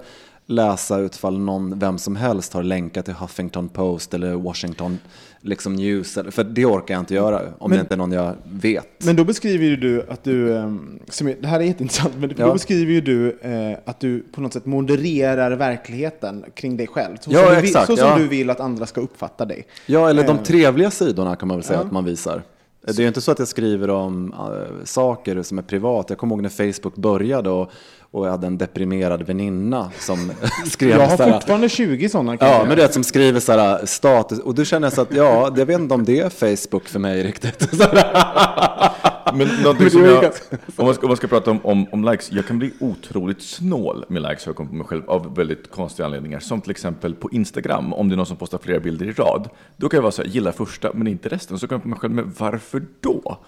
läsa 0.49 0.99
utfall 0.99 1.39
någon, 1.39 1.79
vem 1.79 1.99
som 1.99 2.17
helst 2.17 2.53
har 2.53 2.63
länkat 2.63 3.05
till 3.05 3.15
Huffington 3.15 3.69
Post 3.69 4.15
eller 4.15 4.35
Washington 4.35 4.99
liksom 5.41 5.73
News. 5.77 6.19
För 6.31 6.45
det 6.45 6.65
orkar 6.67 6.95
jag 6.95 7.03
inte 7.03 7.15
göra 7.15 7.41
om 7.59 7.71
Men- 7.71 7.79
det 7.79 7.81
inte 7.81 7.95
är 7.95 7.97
någon 7.97 8.13
jag 8.13 8.35
vet. 8.45 9.05
Men 9.07 9.17
då 9.17 9.25
beskriver 9.25 9.65
ju 9.65 9.77
du 9.77 10.07
att 10.09 10.25
du, 10.25 10.57
ehm, 10.57 10.99
som 11.09 11.29
är, 11.29 11.37
det 11.41 11.49
här 11.49 11.61
är 11.61 11.65
jätteintressant, 11.65 12.15
men 12.19 12.33
Ja. 12.37 12.47
då 12.47 12.53
beskriver 12.53 12.93
ju 12.93 13.01
du 13.01 13.39
eh, 13.41 13.79
att 13.85 14.01
du 14.01 14.21
på 14.33 14.41
något 14.41 14.53
sätt 14.53 14.67
modererar 14.67 15.51
verkligheten 15.51 16.45
kring 16.55 16.77
dig 16.77 16.87
själv. 16.87 17.17
Så, 17.21 17.31
Ja, 17.33 17.39
som, 17.39 17.49
du, 17.49 17.55
vill- 17.57 17.65
exakt, 17.65 17.87
så 17.87 17.97
som 17.97 18.09
ja. 18.09 18.19
du 18.19 18.29
vill 18.29 18.51
att 18.51 18.61
andra 18.61 18.87
ska 18.87 19.01
uppfatta 19.01 19.45
dig. 19.45 19.67
Ja, 19.87 20.11
eller 20.11 20.23
de 20.27 20.37
Eh. 20.37 20.43
trevliga 20.43 20.91
sidorna 20.91 21.37
kan 21.37 21.49
man 21.49 21.57
väl 21.57 21.65
säga 21.65 21.81
att 21.81 21.93
man 21.93 22.05
visar. 22.05 22.43
Det 22.87 22.99
är 22.99 23.03
ju 23.03 23.09
inte 23.09 23.21
så 23.21 23.33
att 23.33 23.39
jag 23.39 23.49
skriver 23.49 23.91
om 23.91 24.33
äh, 24.33 24.85
saker 24.85 25.43
som 25.43 25.59
är 25.59 25.63
privat. 25.63 26.07
Jag 26.09 26.19
kommer 26.19 26.35
ihåg 26.35 26.43
när 26.43 26.73
Facebook 26.73 26.97
började 26.97 27.51
och, 27.51 27.71
och 28.11 28.27
jag 28.27 28.31
hade 28.31 28.47
en 28.47 28.59
deprimerad 28.59 29.23
väninna 29.23 29.91
som 29.99 30.33
skrev 30.67 30.91
Jag 30.91 31.09
har 31.09 31.17
så 31.17 31.23
här, 31.23 31.33
fortfarande 31.33 31.69
20 31.69 32.09
sådana. 32.09 32.37
Ja, 32.41 32.59
men 32.67 32.77
du 32.77 32.83
vet 32.83 32.95
som 32.95 33.05
skriver 33.05 33.41
så 33.41 33.53
här 33.53 33.87
status 33.87 34.39
och 34.39 34.55
du 34.55 34.65
känner 34.65 34.91
så 34.91 35.01
att 35.01 35.15
ja, 35.15 35.53
jag 35.57 35.67
vet 35.67 35.81
inte 35.81 35.95
om 35.95 36.05
det 36.05 36.21
är 36.21 36.57
Facebook 36.57 36.89
för 36.89 36.99
mig 36.99 37.23
riktigt. 37.23 37.69
Men 39.35 39.49
någonting 39.63 39.91
som 39.91 40.05
jag, 40.05 40.33
om, 40.77 40.85
man 40.87 40.95
ska, 40.95 41.03
om 41.03 41.09
man 41.09 41.17
ska 41.17 41.27
prata 41.27 41.51
om, 41.51 41.61
om, 41.67 41.87
om 41.93 42.05
likes, 42.05 42.33
jag 42.33 42.47
kan 42.47 42.59
bli 42.59 42.73
otroligt 42.81 43.43
snål 43.43 44.05
med 44.09 44.23
likes 44.23 44.47
jag 44.47 44.57
kommit 44.57 44.71
på 44.71 44.77
mig 44.77 44.87
själv 44.87 45.11
av 45.11 45.37
väldigt 45.37 45.71
konstiga 45.71 46.07
anledningar. 46.07 46.41
Som 46.41 46.61
till 46.61 46.71
exempel 46.71 47.15
på 47.15 47.31
Instagram, 47.33 47.93
om 47.93 48.09
det 48.09 48.15
är 48.15 48.17
någon 48.17 48.27
som 48.27 48.37
postar 48.37 48.59
flera 48.59 48.81
bilder 48.81 49.07
i 49.07 49.13
rad. 49.13 49.49
Då 49.77 49.89
kan 49.89 49.99
jag 49.99 50.03
vara 50.03 50.13
så 50.13 50.23
här, 50.23 50.29
gilla 50.29 50.53
första 50.53 50.91
men 50.95 51.07
inte 51.07 51.29
resten. 51.29 51.59
Så 51.59 51.69
kan 51.69 51.77
jag 51.77 51.83
på 51.83 51.89
mig 51.89 51.99
själv, 51.99 52.15
men 52.15 52.35
varför 52.39 52.83
då? 53.01 53.39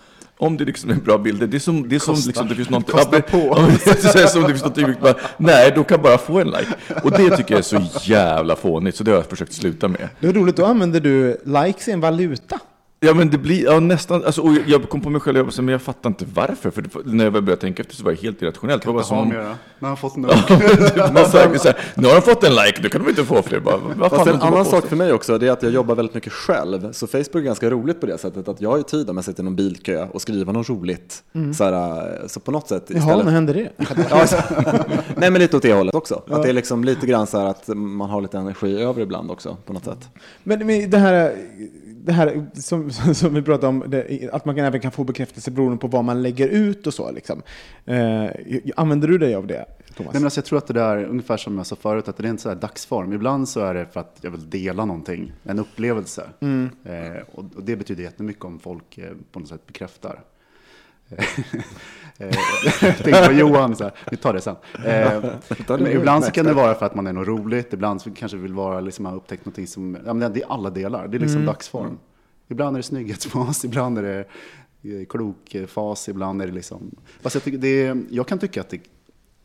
Om 0.40 0.56
det 0.56 0.64
liksom 0.64 0.90
är 0.90 0.94
bra 0.94 1.18
bilder, 1.18 1.46
det 1.46 1.56
är 1.56 1.58
som, 1.58 1.88
det 1.88 1.94
är 1.94 2.00
som 2.00 2.14
liksom, 2.26 2.48
det 2.48 2.54
finns 2.54 2.70
något... 2.70 2.90
Kosta 2.90 3.20
på. 3.20 3.38
Ja, 4.14 4.28
som 4.28 4.42
det 4.42 4.48
finns 4.48 4.64
något 4.64 5.00
bara, 5.00 5.14
nej, 5.36 5.72
då 5.74 5.84
kan 5.84 6.02
bara 6.02 6.18
få 6.18 6.40
en 6.40 6.46
like. 6.46 6.74
Och 7.04 7.10
det 7.10 7.36
tycker 7.36 7.54
jag 7.54 7.58
är 7.58 7.62
så 7.62 7.80
jävla 8.02 8.56
fånigt, 8.56 8.96
så 8.96 9.04
det 9.04 9.10
har 9.10 9.18
jag 9.18 9.26
försökt 9.26 9.52
sluta 9.52 9.88
med. 9.88 10.08
Det 10.20 10.26
är 10.26 10.32
roligt, 10.32 10.56
då 10.56 10.64
använder 10.64 11.00
du 11.00 11.40
likes 11.44 11.88
i 11.88 11.92
en 11.92 12.00
valuta. 12.00 12.60
Ja 13.00 13.14
men 13.14 13.30
det 13.30 13.38
blir, 13.38 13.64
ja 13.64 13.80
nästan, 13.80 14.24
alltså, 14.24 14.42
och 14.42 14.52
jag 14.66 14.88
kom 14.88 15.00
på 15.00 15.11
mig 15.11 15.20
själv 15.20 15.38
och 15.48 15.52
jag 15.56 15.64
men 15.64 15.72
jag 15.72 15.82
fattar 15.82 16.11
inte 16.11 16.24
varför. 16.34 16.70
För 16.70 16.82
det, 16.82 16.88
när 17.04 17.24
jag 17.24 17.32
började 17.32 17.56
tänka 17.56 17.82
efter 17.82 17.96
så 17.96 18.04
var 18.04 18.12
det 18.12 18.20
helt 18.20 18.42
irrationellt. 18.42 18.82
Det 18.82 18.88
var 18.88 18.94
bara 18.94 18.98
har 19.00 19.08
som 19.08 19.18
om? 19.18 19.28
När 19.78 19.88
han 19.88 19.96
fått 19.96 20.16
nog. 20.16 20.30
man 21.14 21.26
säger 21.26 21.58
så 21.58 21.68
här, 21.68 21.78
nu 21.94 22.06
har 22.06 22.14
de 22.14 22.22
fått 22.22 22.44
en 22.44 22.54
like, 22.54 22.82
då 22.82 22.88
kan 22.88 23.02
de 23.02 23.11
inte 23.11 23.24
få 23.24 23.42
fler. 23.42 23.61
Bara, 23.61 23.76
vad 23.76 24.11
fan 24.11 24.18
Fast 24.18 24.30
en 24.30 24.42
annan 24.42 24.64
sak 24.64 24.87
för 24.87 24.96
mig 24.96 25.12
också 25.12 25.38
det 25.38 25.46
är 25.48 25.52
att 25.52 25.62
jag 25.62 25.72
jobbar 25.72 25.94
väldigt 25.94 26.14
mycket 26.14 26.32
själv. 26.32 26.92
Så 26.92 27.06
Facebook 27.06 27.34
är 27.34 27.40
ganska 27.40 27.70
roligt 27.70 28.00
på 28.00 28.06
det 28.06 28.18
sättet 28.18 28.48
att 28.48 28.61
jag 28.61 28.70
har 28.70 28.76
ju 28.76 28.82
tid 28.82 29.11
om 29.11 29.16
jag 29.16 29.24
sitter 29.24 29.42
i 29.42 29.44
någon 29.44 29.56
bilkö 29.56 30.06
och 30.12 30.22
skriver 30.22 30.52
något 30.52 30.68
roligt. 30.68 31.22
Så, 31.56 31.64
här, 31.64 32.22
så 32.26 32.40
på 32.40 32.50
något 32.50 32.68
sätt 32.68 32.84
Jaha, 32.88 33.22
när 33.22 33.32
hände 33.32 33.52
det? 33.52 33.70
Ja, 34.11 34.26
så- 34.26 34.37
Nej 35.16 35.30
men 35.30 35.34
lite 35.40 35.56
åt 35.56 35.62
det 35.62 35.72
hållet 35.74 35.94
också. 35.94 36.22
Att 36.30 36.42
det 36.42 36.48
är 36.48 36.52
liksom 36.52 36.84
lite 36.84 37.06
grann 37.06 37.26
så 37.26 37.38
här 37.38 37.46
att 37.46 37.68
man 37.68 38.11
har 38.11 38.20
lite 38.20 38.38
energi 38.38 38.82
över 38.82 39.02
ibland 39.02 39.30
också 39.30 39.56
på 39.66 39.72
något 39.72 39.84
sätt. 39.84 40.08
Men, 40.42 40.66
men 40.66 40.90
det 40.90 40.98
här, 40.98 41.32
det 42.08 42.14
här 42.14 42.46
som, 42.54 42.90
som 43.14 43.34
vi 43.34 43.42
pratade 43.42 43.66
om, 43.66 43.84
det, 43.86 44.30
att 44.32 44.44
man 44.44 44.58
även 44.58 44.80
kan 44.80 44.92
få 44.92 45.04
bekräftelse 45.04 45.50
beroende 45.50 45.76
på 45.78 45.86
vad 45.86 46.04
man 46.04 46.22
lägger 46.22 46.48
ut 46.48 46.86
och 46.86 46.94
så. 46.94 47.10
Liksom. 47.10 47.42
Eh, 47.84 48.30
använder 48.76 49.08
du 49.08 49.18
dig 49.18 49.34
av 49.34 49.46
det, 49.46 49.64
Thomas? 49.94 50.12
Nej, 50.12 50.20
men 50.20 50.24
alltså, 50.24 50.38
jag 50.38 50.44
tror 50.44 50.58
att 50.58 50.66
det 50.66 50.74
där, 50.74 51.04
ungefär 51.04 51.36
som 51.36 51.56
jag 51.56 51.66
sa 51.66 51.76
förut, 51.76 52.08
att 52.08 52.16
det 52.16 52.24
är 52.24 52.30
inte 52.30 52.42
så 52.42 52.48
här 52.48 52.56
dagsform. 52.56 53.12
Ibland 53.12 53.48
så 53.48 53.60
är 53.60 53.74
det 53.74 53.86
för 53.86 54.00
att 54.00 54.18
jag 54.20 54.30
vill 54.30 54.50
dela 54.50 54.84
någonting, 54.84 55.32
en 55.42 55.58
upplevelse. 55.58 56.28
Eh, 56.40 57.22
och, 57.32 57.44
och 57.56 57.62
det 57.62 57.76
betyder 57.76 58.02
jättemycket 58.02 58.44
om 58.44 58.58
folk 58.58 58.98
eh, 58.98 59.10
på 59.32 59.40
något 59.40 59.48
sätt 59.48 59.66
bekräftar. 59.66 60.20
Eh, 62.20 62.38
jag 62.62 62.96
tänkte 62.96 63.26
på 63.26 63.32
Johan, 63.32 63.76
så 63.76 63.84
här, 63.84 63.92
vi 64.10 64.16
tar 64.16 64.32
det 64.32 64.40
sen. 64.40 64.56
Eh, 64.84 65.94
ibland 65.96 66.24
så 66.24 66.30
kan 66.30 66.46
det 66.46 66.52
vara 66.52 66.74
för 66.74 66.86
att 66.86 66.94
man 66.94 67.06
är 67.06 67.12
något 67.12 67.28
roligt, 67.28 67.72
ibland 67.72 68.02
så 68.02 68.10
kanske 68.10 68.36
vill 68.36 68.52
vara 68.52 68.80
liksom, 68.80 69.02
man 69.02 69.12
har 69.12 69.18
upptäckt 69.18 69.44
någonting 69.44 69.66
som, 69.66 69.98
ja, 70.06 70.14
men 70.14 70.32
det 70.32 70.42
är 70.42 70.52
alla 70.52 70.70
delar, 70.70 71.08
det 71.08 71.16
är 71.16 71.18
liksom 71.18 71.46
dagsform. 71.46 71.98
Ibland 72.48 72.76
är 72.76 72.78
det 72.78 72.82
snygghetsfas, 72.82 73.64
ibland 73.64 73.98
är 73.98 74.02
det 74.02 74.18
eh, 74.90 75.06
klokfas, 75.06 76.08
ibland 76.08 76.42
är 76.42 76.46
det 76.46 76.52
liksom... 76.52 76.90
Fast 77.20 77.34
jag, 77.34 77.42
tycker 77.42 77.58
det 77.58 77.86
är, 77.86 78.02
jag 78.10 78.28
kan 78.28 78.38
tycka 78.38 78.60
att 78.60 78.70
det, 78.70 78.80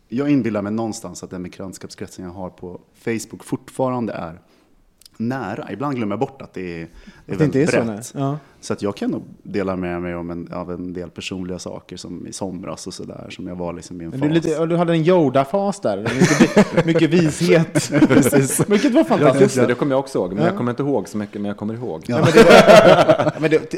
jag 0.07 0.29
inbillar 0.29 0.61
mig 0.61 0.71
någonstans 0.71 1.23
att 1.23 1.29
den 1.29 1.43
bekantskapskretsen 1.43 2.25
jag 2.25 2.31
har 2.31 2.49
på 2.49 2.81
Facebook 2.93 3.43
fortfarande 3.43 4.13
är 4.13 4.39
nära. 5.17 5.71
Ibland 5.71 5.95
glömmer 5.95 6.13
jag 6.13 6.19
bort 6.19 6.41
att 6.41 6.53
det 6.53 6.81
är, 6.81 6.87
det 7.22 7.22
är 7.27 7.33
Att 7.33 7.39
det 7.39 7.45
inte 7.45 7.61
är 7.61 7.65
så, 7.65 7.71
brett. 7.71 7.85
nej. 7.85 7.99
Ja. 8.13 8.37
Så 8.61 8.73
att 8.73 8.81
jag 8.81 8.95
kan 8.95 9.11
nog 9.11 9.23
dela 9.43 9.75
med 9.75 10.01
mig 10.01 10.15
om 10.15 10.29
en, 10.29 10.53
av 10.53 10.71
en 10.71 10.93
del 10.93 11.09
personliga 11.09 11.59
saker 11.59 11.97
som 11.97 12.27
i 12.27 12.33
somras 12.33 12.87
och 12.87 12.93
sådär 12.93 13.27
som 13.29 13.47
jag 13.47 13.55
var 13.55 13.73
liksom 13.73 14.01
i 14.01 14.03
en 14.03 14.09
Men 14.09 14.19
fas. 14.19 14.27
Du, 14.29 14.33
lite, 14.33 14.65
du 14.65 14.75
hade 14.77 14.93
en 14.93 15.03
Yoda-fas 15.03 15.79
där. 15.81 15.97
Mycket, 15.97 16.85
mycket 16.85 17.09
vishet. 17.09 17.91
Vilket 18.69 18.93
var 18.93 19.03
fantastiskt. 19.03 19.55
det, 19.55 19.65
det 19.65 19.73
kommer 19.75 19.91
jag 19.91 19.99
också 19.99 20.17
ihåg. 20.19 20.33
Men 20.33 20.45
jag 20.45 20.57
kommer 20.57 20.71
inte 20.71 20.83
ihåg 20.83 21.07
så 21.09 21.17
mycket, 21.17 21.41
men 21.41 21.45
jag 21.49 21.57
kommer 21.57 21.73
ihåg. 21.73 22.03
Ja, 22.07 22.17
men 22.17 22.25
det, 22.33 22.43
var, 23.39 23.49
det, 23.49 23.71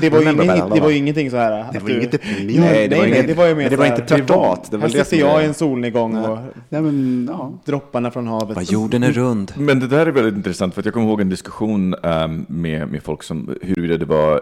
det, 0.00 0.10
det, 0.10 0.20
ju 0.22 0.32
ingen, 0.32 0.70
det 0.70 0.80
var 0.80 0.90
ingenting 0.90 1.30
så 1.30 1.36
här. 1.36 1.52
att 1.60 1.82
var 1.82 1.88
du- 1.88 1.96
inget 1.98 2.12
deprimerande. 2.12 2.60
Nej, 2.72 2.88
det 2.88 2.96
var 2.96 3.02
nej, 3.02 3.12
inget- 3.12 3.26
det 3.26 3.34
var 3.34 3.46
ju 3.46 3.54
mer 3.54 3.70
det 3.70 3.76
var 3.76 3.86
så 3.86 3.92
inte 3.92 4.14
privat, 4.14 4.70
det 4.70 4.76
var 4.76 4.88
Här 4.88 4.94
det 4.98 5.04
sitter 5.04 5.26
jag 5.26 5.42
i 5.42 5.46
en 5.46 5.54
solnedgång 5.54 6.16
och 6.16 6.38
Nej, 6.68 6.80
men, 6.82 7.28
ja. 7.32 7.52
dropparna 7.64 8.10
från 8.10 8.26
havet. 8.26 8.54
Bara, 8.54 8.62
jorden 8.62 9.02
är 9.02 9.12
rund. 9.12 9.52
Men 9.56 9.80
det 9.80 9.86
där 9.86 10.06
är 10.06 10.10
väldigt 10.10 10.34
intressant, 10.34 10.74
för 10.74 10.80
att 10.80 10.84
jag 10.84 10.94
kommer 10.94 11.06
ihåg 11.06 11.20
en 11.20 11.28
diskussion 11.28 11.94
ehm, 12.02 12.46
med, 12.48 12.91
med 12.92 13.02
folk 13.02 13.22
som 13.22 13.56
huruvida 13.62 13.96
det 13.96 14.04
var 14.04 14.40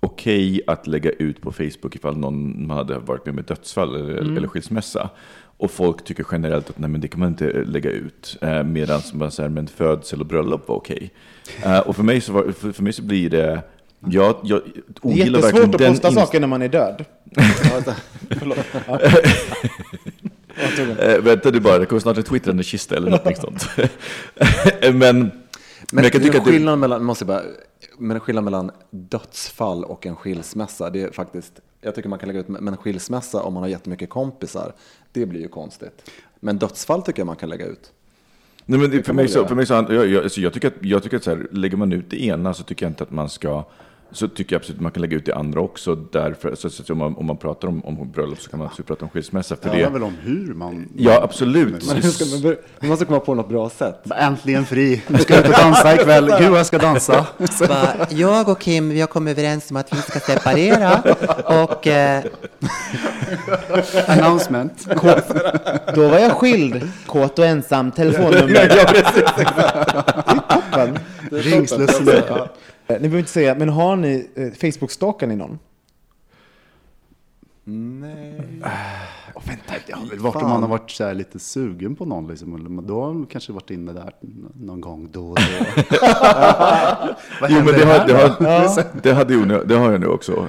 okej 0.00 0.60
att 0.66 0.86
lägga 0.86 1.10
ut 1.10 1.40
på 1.40 1.52
Facebook 1.52 1.96
ifall 1.96 2.16
någon 2.16 2.70
hade 2.70 2.98
varit 2.98 3.24
med 3.24 3.32
om 3.32 3.38
ett 3.38 3.48
dödsfall 3.48 3.94
eller, 3.94 4.36
eller 4.36 4.48
skilsmässa. 4.48 5.10
Och 5.60 5.70
folk 5.70 6.04
tycker 6.04 6.26
generellt 6.32 6.70
att 6.70 6.78
nej, 6.78 6.90
men 6.90 7.00
det 7.00 7.08
kan 7.08 7.20
man 7.20 7.28
inte 7.28 7.52
lägga 7.52 7.90
ut, 7.90 8.36
eh, 8.40 8.62
medan 8.62 9.00
man 9.12 9.30
säger 9.30 9.48
men 9.48 9.66
födsel 9.66 10.20
och 10.20 10.26
bröllop 10.26 10.68
var 10.68 10.76
okej. 10.76 11.10
Eh, 11.62 11.78
och 11.78 11.96
för 11.96 12.02
mig, 12.02 12.20
så 12.20 12.32
var, 12.32 12.52
för, 12.52 12.72
för 12.72 12.82
mig 12.82 12.92
så 12.92 13.02
blir 13.02 13.30
det, 13.30 13.62
jag, 14.00 14.36
jag 14.42 14.60
det 14.64 14.78
är 14.78 15.06
ogillar 15.06 15.38
jättesvårt 15.38 15.74
att 15.74 15.88
posta 15.88 16.12
saker 16.12 16.40
när 16.40 16.48
man 16.48 16.62
är 16.62 16.68
död. 16.68 17.04
Förlåt. 18.30 18.58
Eh, 20.98 21.18
vänta 21.18 21.50
du 21.50 21.60
bara, 21.60 21.78
det 21.78 21.86
kommer 21.86 22.00
snart 22.00 22.16
en 22.16 22.22
twittrande 22.22 22.62
kista 22.62 22.96
eller 22.96 23.10
något 23.10 23.38
sånt. 23.38 23.68
men, 24.94 25.30
men, 25.92 26.04
Men, 26.12 26.22
det, 26.22 26.40
skillnaden 26.40 26.80
mellan, 26.80 27.04
måste 27.04 27.24
bara, 27.24 27.42
men 27.98 28.20
skillnaden 28.20 28.44
mellan 28.44 28.70
dödsfall 28.90 29.84
och 29.84 30.06
en 30.06 30.16
skilsmässa, 30.16 30.90
det 30.90 31.02
är 31.02 31.10
faktiskt, 31.10 31.60
jag 31.80 31.94
tycker 31.94 32.08
man 32.08 32.18
kan 32.18 32.26
lägga 32.26 32.40
ut, 32.40 32.48
men 32.48 32.68
en 32.68 32.76
skilsmässa 32.76 33.42
om 33.42 33.54
man 33.54 33.62
har 33.62 33.70
jättemycket 33.70 34.10
kompisar, 34.10 34.72
det 35.12 35.26
blir 35.26 35.40
ju 35.40 35.48
konstigt. 35.48 36.10
Men 36.40 36.58
dödsfall 36.58 37.02
tycker 37.02 37.20
jag 37.20 37.26
man 37.26 37.36
kan 37.36 37.48
lägga 37.48 37.66
ut. 37.66 37.92
Nej, 38.64 38.80
men 38.80 38.90
det, 38.90 39.02
för, 39.02 39.12
mig 39.12 39.28
så, 39.28 39.46
för 39.46 39.54
mig 39.54 39.66
så, 39.66 39.74
jag, 39.74 40.06
jag, 40.06 40.22
alltså 40.22 40.40
jag 40.40 40.52
tycker 40.52 40.68
att, 40.68 40.74
jag 40.80 41.02
tycker 41.02 41.16
att 41.16 41.24
så 41.24 41.30
här, 41.30 41.46
lägger 41.52 41.76
man 41.76 41.92
ut 41.92 42.10
det 42.10 42.24
ena 42.24 42.54
så 42.54 42.62
tycker 42.62 42.86
jag 42.86 42.90
inte 42.90 43.02
att 43.02 43.10
man 43.10 43.28
ska, 43.28 43.64
så 44.12 44.28
tycker 44.28 44.54
jag 44.54 44.60
absolut 44.60 44.78
att 44.78 44.82
man 44.82 44.92
kan 44.92 45.00
lägga 45.00 45.16
ut 45.16 45.26
det 45.26 45.34
andra 45.34 45.60
också. 45.60 45.94
Därför, 45.94 46.54
så, 46.54 46.70
så, 46.70 46.82
så 46.82 46.92
om, 46.92 46.98
man, 46.98 47.16
om 47.16 47.26
man 47.26 47.36
pratar 47.36 47.68
om, 47.68 47.84
om 47.84 48.10
bröllop 48.10 48.40
så 48.40 48.50
kan 48.50 48.58
man 48.58 48.66
absolut 48.66 48.86
prata 48.86 49.04
om 49.04 49.10
skilsmässa. 49.10 49.56
För 49.56 49.64
Det 49.64 49.70
handlar 49.70 49.90
väl 49.90 50.02
om 50.02 50.14
hur 50.22 50.54
man... 50.54 50.88
ja, 50.96 51.22
absolut. 51.22 51.86
Men 51.86 51.96
hur 51.96 52.10
ska 52.10 52.24
man, 52.24 52.56
man 52.80 52.88
måste 52.88 53.04
komma 53.04 53.20
på 53.20 53.34
något 53.34 53.48
bra 53.48 53.70
sätt. 53.70 54.10
Äntligen 54.18 54.66
fri! 54.66 55.02
Nu 55.06 55.18
ska 55.18 55.34
jag 55.34 55.44
ut 55.44 55.48
och 55.50 55.62
dansa 55.62 55.94
ikväll. 55.94 56.32
Gud 56.38 56.52
jag 56.52 56.66
ska 56.66 56.78
dansa! 56.78 57.26
Jag 58.08 58.48
och 58.48 58.60
Kim, 58.60 58.88
vi 58.88 59.00
har 59.00 59.08
kommit 59.08 59.38
överens 59.38 59.70
om 59.70 59.76
att 59.76 59.92
vi 59.92 59.96
ska 59.96 60.20
separera 60.20 61.02
och 61.64 61.86
eh, 61.86 62.24
Announcement. 64.06 64.88
Då 65.94 66.08
var 66.08 66.18
jag 66.18 66.32
skild, 66.32 66.90
kåt 67.06 67.38
och 67.38 67.46
ensam, 67.46 67.90
telefonnummer. 67.92 68.76
ja, 68.76 68.84
precis. 68.92 69.24
Toppen. 70.48 70.98
Eh, 72.88 72.94
Ni 72.94 72.98
behöver 73.00 73.18
inte 73.18 73.30
säga, 73.30 73.54
men 73.54 73.68
har 73.68 73.96
ni 73.96 74.28
eh, 74.34 74.42
Facebook-stalkar 74.52 75.26
ni 75.26 75.36
någon? 75.36 75.58
Nej. 77.64 78.40
Oh, 79.34 79.42
vänta, 79.46 79.74
det 79.86 79.92
har 79.92 80.06
väl 80.06 80.18
varit 80.18 80.36
om 80.36 80.48
man 80.48 80.62
har 80.62 80.68
varit 80.68 80.90
så 80.90 81.04
här 81.04 81.14
lite 81.14 81.38
sugen 81.38 81.96
på 81.96 82.04
någon. 82.04 82.28
Liksom. 82.28 82.86
Då 82.86 83.04
har 83.04 83.12
man 83.12 83.26
kanske 83.26 83.52
varit 83.52 83.70
inne 83.70 83.92
där 83.92 84.12
någon 84.60 84.80
gång 84.80 85.08
då 85.12 85.28
och 85.30 85.36
då. 85.36 85.82
Vad 87.40 87.50
Jo, 87.50 87.56
men 87.56 87.66
det, 87.66 87.84
har, 87.84 87.98
här 87.98 88.06
det, 88.06 88.14
har, 88.14 88.84
det, 89.02 89.12
hade 89.12 89.34
ju, 89.34 89.64
det 89.64 89.74
har 89.74 89.92
jag 89.92 90.00
nu 90.00 90.06
också. 90.06 90.46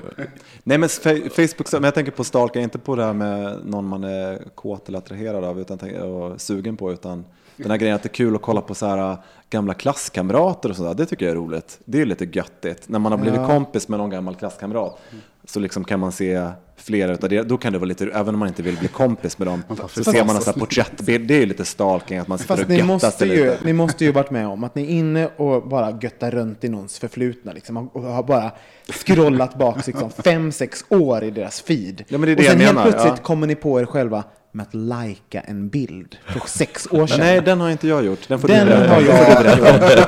Nej 0.63 0.77
men 0.77 0.89
Facebook, 0.89 1.71
men 1.71 1.83
jag 1.83 1.93
tänker 1.93 2.11
på 2.11 2.23
stalka, 2.23 2.59
inte 2.59 2.79
på 2.79 2.95
det 2.95 3.05
här 3.05 3.13
med 3.13 3.57
någon 3.65 3.87
man 3.87 4.03
är 4.03 4.43
kåt 4.55 4.87
eller 4.89 4.97
attraherad 4.97 5.43
av 5.43 5.59
utan 5.59 5.79
och 6.01 6.41
sugen 6.41 6.77
på, 6.77 6.91
utan 6.91 7.25
den 7.63 7.71
här 7.71 7.77
grejen 7.77 7.95
att 7.95 8.03
det 8.03 8.07
är 8.07 8.13
kul 8.13 8.35
att 8.35 8.41
kolla 8.41 8.61
på 8.61 8.75
så 8.75 8.85
här 8.85 9.11
äh, 9.11 9.19
gamla 9.49 9.73
klasskamrater 9.73 10.69
och 10.69 10.75
sådär, 10.75 10.93
det 10.93 11.05
tycker 11.05 11.25
jag 11.25 11.31
är 11.31 11.35
roligt. 11.35 11.79
Det 11.85 12.01
är 12.01 12.05
lite 12.05 12.25
göttigt. 12.25 12.89
När 12.89 12.99
man 12.99 13.11
har 13.11 13.19
blivit 13.19 13.45
kompis 13.47 13.87
med 13.87 13.99
någon 13.99 14.09
gammal 14.09 14.35
klasskamrat 14.35 14.99
så 15.45 15.59
liksom 15.59 15.83
kan 15.83 15.99
man 15.99 16.11
se 16.11 16.51
flera 16.75 17.13
utav 17.13 17.29
det. 17.29 17.43
Då 17.43 17.57
kan 17.57 17.73
det 17.73 17.79
vara 17.79 17.87
lite, 17.87 18.05
även 18.05 18.35
om 18.35 18.39
man 18.39 18.47
inte 18.47 18.63
vill 18.63 18.77
bli 18.77 18.87
kompis 18.87 19.37
med 19.37 19.47
dem, 19.47 19.63
så 19.89 20.03
ser 20.03 20.25
man 20.25 20.35
en 20.35 20.41
sån 20.41 20.53
här 20.53 20.59
porträttbild. 20.59 21.27
Det 21.27 21.35
är 21.35 21.39
ju 21.39 21.45
lite 21.45 21.65
stalking, 21.65 22.17
att 22.17 22.27
man 22.27 22.37
sitter 22.37 22.55
Fast 22.55 22.63
och 22.63 22.69
ni 22.69 22.75
göttar 22.75 22.87
måste, 22.87 23.11
sig 23.11 23.27
ju, 23.27 23.45
lite. 23.45 23.65
ni 23.65 23.73
måste 23.73 24.05
ju 24.05 24.11
varit 24.11 24.31
med 24.31 24.47
om 24.47 24.63
att 24.63 24.75
ni 24.75 24.83
är 24.83 24.89
inne 24.89 25.27
och 25.37 25.67
bara 25.67 25.99
göttar 26.01 26.31
runt 26.31 26.63
i 26.63 26.69
någons 26.69 26.99
förflutna 26.99 27.53
liksom, 27.53 27.77
och 27.77 28.01
har 28.01 28.23
bara 28.23 28.51
scrollat 28.89 29.57
bak 29.57 29.87
liksom, 29.87 30.11
fem, 30.11 30.51
sex 30.51 30.85
år 30.89 31.23
i 31.23 31.31
deras 31.31 31.61
feed. 31.61 32.03
Ja, 32.07 32.17
men 32.17 32.21
det 32.21 32.31
är 32.31 32.35
det 32.35 32.41
och 32.41 32.49
sen 32.49 32.59
jag 32.59 32.65
helt 32.65 32.77
menar, 32.77 32.91
plötsligt 32.91 33.17
ja. 33.17 33.23
kommer 33.23 33.47
ni 33.47 33.55
på 33.55 33.81
er 33.81 33.85
själva 33.85 34.23
med 34.51 34.63
att 34.67 34.73
lajka 34.73 35.41
en 35.41 35.69
bild 35.69 36.15
för 36.25 36.41
sex 36.47 36.87
år 36.91 37.07
sedan. 37.07 37.19
Nej, 37.19 37.41
den 37.41 37.61
har 37.61 37.69
inte 37.69 37.87
jag 37.87 38.05
gjort. 38.05 38.27
Den 38.27 38.39
får 38.39 38.47
Den 38.47 38.67
du 38.67 38.73
berätta. 38.73 38.93
har 38.93 39.01
jag 39.01 39.45
gjort. 39.45 40.07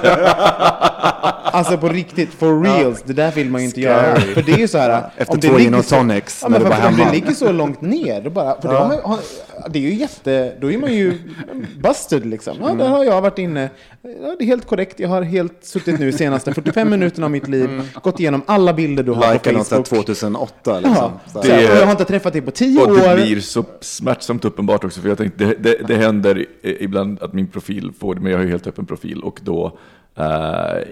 Alltså 1.53 1.77
på 1.77 1.87
riktigt, 1.89 2.33
for 2.33 2.63
reals, 2.63 3.03
det 3.05 3.13
där 3.13 3.31
vill 3.31 3.49
man 3.49 3.61
ju 3.61 3.67
inte 3.67 3.81
göra. 3.81 4.15
För 4.15 4.41
det 4.41 4.51
är 4.51 4.57
ju 4.57 4.67
så 4.67 4.77
här, 4.77 5.09
Efter 5.17 5.35
det 5.37 5.47
två 5.47 5.57
gin 5.57 5.73
och 5.73 5.85
så- 5.85 5.95
tonics 5.95 6.39
Ja, 6.43 6.49
när 6.49 6.59
men 6.59 6.69
du 6.71 6.77
var 6.77 6.87
om 6.87 6.97
det 6.97 7.11
ligger 7.11 7.31
så 7.31 7.51
långt 7.51 7.81
ner, 7.81 8.21
då 8.21 8.29
bara, 8.29 8.61
för 8.61 8.67
det, 8.69 8.75
har 8.75 8.87
man, 9.07 9.19
det 9.69 9.79
är 9.79 9.83
ju 9.83 9.93
jätte, 9.93 10.53
då 10.61 10.71
är 10.71 10.77
man 10.77 10.93
ju 10.93 11.17
busted 11.77 12.25
liksom. 12.25 12.57
Ja, 12.61 12.73
där 12.73 12.87
har 12.89 13.03
jag 13.03 13.21
varit 13.21 13.37
inne. 13.37 13.69
Ja, 14.01 14.35
det 14.39 14.43
är 14.43 14.47
helt 14.47 14.67
korrekt, 14.67 14.99
jag 14.99 15.09
har 15.09 15.21
helt 15.21 15.57
suttit 15.65 15.99
nu 15.99 16.11
senaste 16.11 16.53
45 16.53 16.89
minuterna 16.89 17.25
av 17.25 17.31
mitt 17.31 17.47
liv, 17.47 17.81
gått 18.03 18.19
igenom 18.19 18.41
alla 18.45 18.73
bilder 18.73 19.03
du 19.03 19.11
har 19.11 19.21
på 19.21 19.27
Lajka 19.27 19.51
något 19.51 19.67
sånt 19.67 19.87
Facebook. 19.87 20.05
2008 20.05 20.79
liksom. 20.79 20.95
Ja, 20.95 21.11
Så 21.33 21.41
så 21.41 21.47
här. 21.51 21.71
och 21.71 21.77
jag 21.77 21.85
har 21.85 21.91
inte 21.91 22.05
träffat 22.05 22.33
dig 22.33 22.41
på 22.41 22.51
tio 22.51 22.81
Och 22.81 22.95
det 22.97 23.11
år. 23.11 23.15
blir 23.15 23.39
så 23.39 23.65
smärtsamt 23.81 24.30
uppenbart 24.39 24.83
också, 24.83 25.01
för 25.01 25.09
jag 25.09 25.17
tänkte, 25.17 25.45
det, 25.45 25.53
det, 25.53 25.87
det 25.87 25.95
händer 25.95 26.45
ibland 26.61 27.21
att 27.21 27.33
min 27.33 27.47
profil 27.47 27.91
får 27.99 28.15
det, 28.15 28.21
men 28.21 28.31
jag 28.31 28.39
har 28.39 28.45
ju 28.45 28.51
helt 28.51 28.67
öppen 28.67 28.85
profil 28.85 29.23
och 29.23 29.39
då 29.43 29.65
eh, 30.15 30.23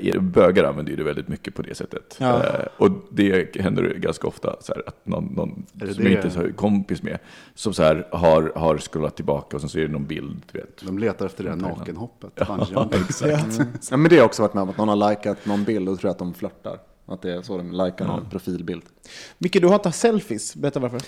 det, 0.02 0.20
bögar 0.20 0.64
använder 0.64 0.92
ju 0.92 0.98
det 0.98 1.04
väldigt 1.04 1.28
mycket 1.28 1.56
på 1.56 1.62
det 1.62 1.76
sättet. 1.76 2.18
Ja. 2.20 2.44
Eh, 2.44 2.66
och 2.78 2.92
det 3.10 3.56
händer 3.56 3.94
ganska 3.94 4.28
ofta, 4.28 4.56
så 4.62 4.74
här, 4.74 4.84
att 4.88 5.08
någon, 5.08 5.26
någon 5.26 5.66
det 5.74 5.94
som 5.94 6.04
det? 6.04 6.10
jag 6.10 6.26
inte 6.26 6.40
är 6.40 6.52
kompis 6.52 7.04
med, 7.04 7.18
som 7.56 7.74
så 7.74 7.84
här, 7.84 8.08
har, 8.12 8.52
har 8.56 8.78
scrollat 8.78 9.16
tillbaka 9.16 9.58
och 9.58 9.62
sen 9.62 9.70
så 9.70 9.80
är 9.80 9.82
det 9.82 9.92
någon 9.92 10.06
bild, 10.06 10.42
du 10.52 10.60
vet. 10.60 10.86
De 10.86 11.00
letar 11.00 11.26
efter 11.26 11.44
det 11.44 11.50
här 11.50 11.58
nakenhoppet. 11.58 12.32
Ja, 12.36 12.90
exakt. 13.10 13.60
Ja, 13.92 13.98
men 13.98 14.10
det 14.10 14.16
har 14.16 14.18
jag 14.18 14.26
också 14.26 14.42
varit 14.42 14.54
med 14.54 14.64
om, 14.64 14.70
att 14.70 14.78
någon 14.78 14.90
har 14.90 15.10
likat 15.10 15.46
någon 15.46 15.64
bild 15.64 15.90
och 15.90 16.00
tror 16.00 16.10
jag 16.10 16.12
att 16.12 16.20
de 16.20 16.34
flörtar. 16.34 16.80
Att 17.12 17.22
det 17.22 17.34
är 17.34 17.42
så 17.42 17.58
de 17.58 17.72
likar 17.72 18.06
någon 18.06 18.30
profilbild. 18.30 18.84
Micke, 19.38 19.62
du 19.62 19.68
hatar 19.68 19.92
selfies. 19.92 20.56
Berätta 20.56 20.80
varför. 20.80 21.02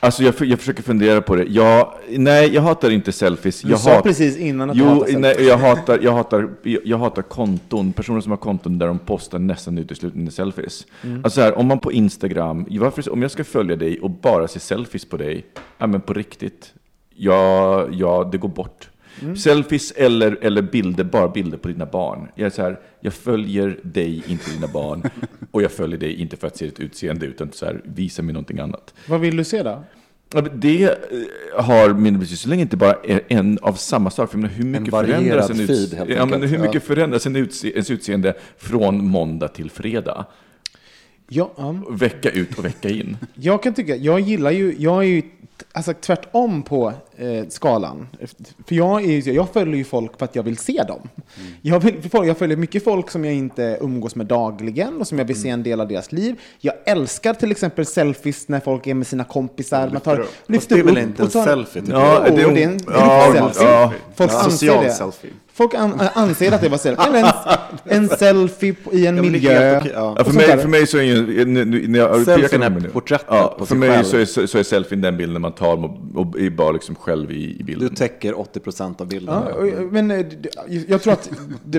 Alltså 0.00 0.22
jag, 0.22 0.34
jag 0.40 0.58
försöker 0.58 0.82
fundera 0.82 1.20
på 1.20 1.36
det. 1.36 1.44
Jag, 1.44 1.92
nej, 2.08 2.54
jag 2.54 2.62
hatar 2.62 2.90
inte 2.90 3.12
selfies. 3.12 3.60
Du 3.62 3.70
jag 3.70 3.80
sa 3.80 3.94
hat- 3.94 4.02
precis 4.02 4.36
innan 4.36 4.70
att 4.70 4.76
du 4.76 4.82
Jo, 4.82 4.88
hatar 4.88 5.06
selfies. 5.06 5.20
nej, 5.38 5.46
jag 5.46 5.58
hatar, 5.58 5.98
jag, 6.02 6.12
hatar, 6.12 6.48
jag, 6.62 6.80
jag 6.84 6.98
hatar 6.98 7.22
konton, 7.22 7.92
personer 7.92 8.20
som 8.20 8.30
har 8.32 8.36
konton 8.36 8.78
där 8.78 8.86
de 8.86 8.98
postar 8.98 9.38
nästan 9.38 9.78
uteslutande 9.78 10.30
selfies. 10.30 10.86
Mm. 11.02 11.20
Alltså 11.24 11.40
här, 11.40 11.58
om 11.58 11.66
man 11.66 11.78
på 11.78 11.92
Instagram, 11.92 12.66
varför, 12.70 13.12
om 13.12 13.22
jag 13.22 13.30
ska 13.30 13.44
följa 13.44 13.76
dig 13.76 14.00
och 14.00 14.10
bara 14.10 14.48
se 14.48 14.60
selfies 14.60 15.04
på 15.04 15.16
dig, 15.16 15.46
ja 15.78 15.86
men 15.86 16.00
på 16.00 16.12
riktigt, 16.14 16.74
ja, 17.14 17.86
ja 17.92 18.28
det 18.32 18.38
går 18.38 18.48
bort. 18.48 18.88
Mm. 19.22 19.36
Selfies 19.36 19.92
eller, 19.96 20.38
eller 20.42 20.62
bilder, 20.62 21.04
bara 21.04 21.28
bilder 21.28 21.58
på 21.58 21.68
dina 21.68 21.86
barn. 21.86 22.28
Jag 22.34 22.46
är 22.46 22.50
så 22.50 22.62
här, 22.62 22.80
jag 23.00 23.14
följer 23.14 23.78
dig, 23.82 24.22
inte 24.26 24.50
dina 24.50 24.66
barn. 24.68 25.02
Och 25.50 25.62
jag 25.62 25.72
följer 25.72 25.98
dig 25.98 26.20
inte 26.20 26.36
för 26.36 26.46
att 26.46 26.56
se 26.56 26.64
ditt 26.64 26.80
utseende, 26.80 27.26
utan 27.26 27.52
så 27.52 27.66
här, 27.66 27.80
visa 27.84 28.22
mig 28.22 28.32
någonting 28.32 28.58
annat. 28.58 28.94
Vad 29.08 29.20
vill 29.20 29.36
du 29.36 29.44
se 29.44 29.62
då? 29.62 29.84
Ja, 30.34 30.40
Det 30.40 30.84
eh, 30.84 30.90
har 31.64 31.88
länge 32.48 32.56
det 32.56 32.62
inte 32.62 32.76
bara 32.76 32.94
en 33.28 33.58
av 33.62 33.72
samma 33.72 34.10
sak. 34.10 34.30
För 34.30 34.38
hur 34.38 34.64
mycket 34.64 34.92
varierad 34.92 35.24
förändras, 35.24 35.50
en 35.50 35.66
feed, 35.66 35.94
helt 35.94 36.10
ja, 36.10 36.26
men 36.26 36.42
hur 36.42 36.56
Ja. 36.56 36.62
mycket 36.62 36.82
förändras 36.82 37.26
en 37.26 37.36
utse 37.36 37.68
ens 37.70 37.90
utseende 37.90 38.34
från 38.58 39.06
måndag 39.06 39.48
till 39.48 39.70
fredag? 39.70 40.26
Ja, 41.28 41.50
ja. 41.56 41.74
Vecka 41.90 42.30
ut 42.30 42.58
och 42.58 42.64
vecka 42.64 42.88
in. 42.88 43.16
Jag 43.34 43.62
kan 43.62 43.74
tycka, 43.74 43.96
jag 43.96 44.20
gillar 44.20 44.50
ju, 44.50 44.74
jag 44.78 44.98
är 44.98 45.08
ju 45.08 45.22
alltså, 45.72 45.92
tvärtom 46.00 46.62
på 46.62 46.92
eh, 47.16 47.44
skalan. 47.48 48.08
För 48.66 48.74
jag, 48.74 49.04
är, 49.04 49.28
jag 49.28 49.48
följer 49.52 49.76
ju 49.76 49.84
folk 49.84 50.18
för 50.18 50.24
att 50.24 50.36
jag 50.36 50.42
vill 50.42 50.56
se 50.58 50.82
dem. 50.88 51.08
Jag, 51.62 51.80
vill, 51.80 51.94
jag 52.12 52.38
följer 52.38 52.56
mycket 52.56 52.84
folk 52.84 53.10
som 53.10 53.24
jag 53.24 53.34
inte 53.34 53.78
umgås 53.80 54.14
med 54.14 54.26
dagligen 54.26 54.96
och 55.00 55.06
som 55.08 55.18
jag 55.18 55.24
vill 55.24 55.40
se 55.40 55.48
en 55.48 55.62
del 55.62 55.80
av 55.80 55.88
deras 55.88 56.12
liv. 56.12 56.34
Jag 56.60 56.74
älskar 56.86 57.34
till 57.34 57.50
exempel 57.50 57.86
selfies 57.86 58.48
när 58.48 58.60
folk 58.60 58.86
är 58.86 58.94
med 58.94 59.06
sina 59.06 59.24
kompisar. 59.24 59.90
Man 59.92 60.00
tar, 60.00 60.26
Fast 60.54 60.68
det 60.68 60.74
är 60.78 60.82
väl 60.82 60.98
inte 60.98 61.22
en 61.22 61.28
tar- 61.30 61.44
selfie? 61.44 61.82
tycker 61.82 61.98
Ja, 61.98 62.26
det 62.36 62.42
är 62.42 62.56
en 62.68 62.80
ja, 62.86 63.32
selfie. 63.34 63.68
ja. 63.70 63.92
Folk 64.16 64.32
Ja. 64.32 64.38
anser 64.38 64.50
Social 64.50 64.84
det. 64.84 64.90
selfie. 64.90 65.30
Folk 65.56 65.74
an, 65.74 66.00
anser 66.14 66.52
att 66.52 66.60
det 66.60 66.68
var 66.68 66.78
selfie. 66.78 67.04
Eller 67.06 67.18
en, 67.18 67.32
en 68.02 68.08
selfie 68.08 68.74
på- 68.74 68.92
i 68.92 69.06
en 69.06 69.16
Ja, 69.16 69.22
miljö. 69.22 69.78
okej, 69.78 69.90
ja. 69.94 70.14
Ja, 70.18 70.24
för, 70.24 70.32
mig, 70.32 70.58
för 70.58 70.68
mig 70.68 70.86
så 70.86 70.98
är 70.98 71.02
ju, 71.02 71.44
när 71.88 71.98
jag 71.98 72.24
Selfien 72.24 72.60
pekar 72.60 72.86
är 72.86 72.88
porträttet 72.90 73.26
ja, 73.30 73.54
på 73.58 73.66
För 73.66 73.74
sig 73.74 73.78
mig 73.78 73.88
själv. 73.90 74.04
så 74.04 74.16
är, 74.16 74.24
så, 74.24 74.46
så 74.46 74.58
är 74.58 74.62
selfien 74.62 75.00
den 75.00 75.16
bilden 75.16 75.42
man 75.42 75.52
tar 75.52 75.84
och, 75.84 75.96
och 76.14 76.40
är 76.40 76.50
bara 76.50 76.72
liksom 76.72 76.94
själv 76.94 77.30
i, 77.32 77.34
i 77.34 77.56
Du 77.58 77.64
bilden. 77.64 77.94
täcker 77.94 78.32
80% 78.32 79.00
av 79.00 79.08
bilden. 79.08 79.34
Ja, 79.34 79.84
men 79.90 80.10
eh, 80.10 80.26
jag 80.88 81.02
tror 81.02 81.12
att 81.12 81.30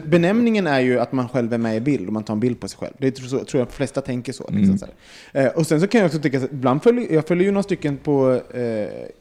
benämningen 0.06 0.68
är 0.68 0.80
ju 0.80 1.00
att 1.00 1.12
man 1.12 1.30
själv 1.30 1.54
är 1.54 1.58
med 1.58 1.78
i 1.78 1.80
bild 1.82 2.08
och 2.08 2.14
man 2.14 2.24
tar 2.24 2.34
en 2.34 2.40
bild 2.40 2.60
på 2.60 2.68
sig 2.68 2.78
själv. 2.80 2.94
Det 2.98 3.12
tror, 3.12 3.28
så, 3.28 3.38
tror 3.44 3.60
jag 3.60 3.68
de 3.68 3.74
flesta 3.74 4.02
tänker 4.02 4.34
så. 4.34 4.50
Liksom, 4.52 4.78
så 4.78 4.86
här. 5.34 5.46
Eh, 5.46 5.52
och 5.52 5.68
sen 5.68 5.82
så 5.82 5.88
kan 5.88 6.02
jag 6.02 6.06
också 6.06 6.20
tycka, 6.20 6.38
att 6.38 6.52
ibland 6.52 6.84
följer 6.84 7.14
jag 7.14 7.28
följer 7.28 7.46
ju 7.46 7.52
några 7.52 7.64
stycken 7.64 7.98
på, 7.98 8.42
eh, 8.54 8.62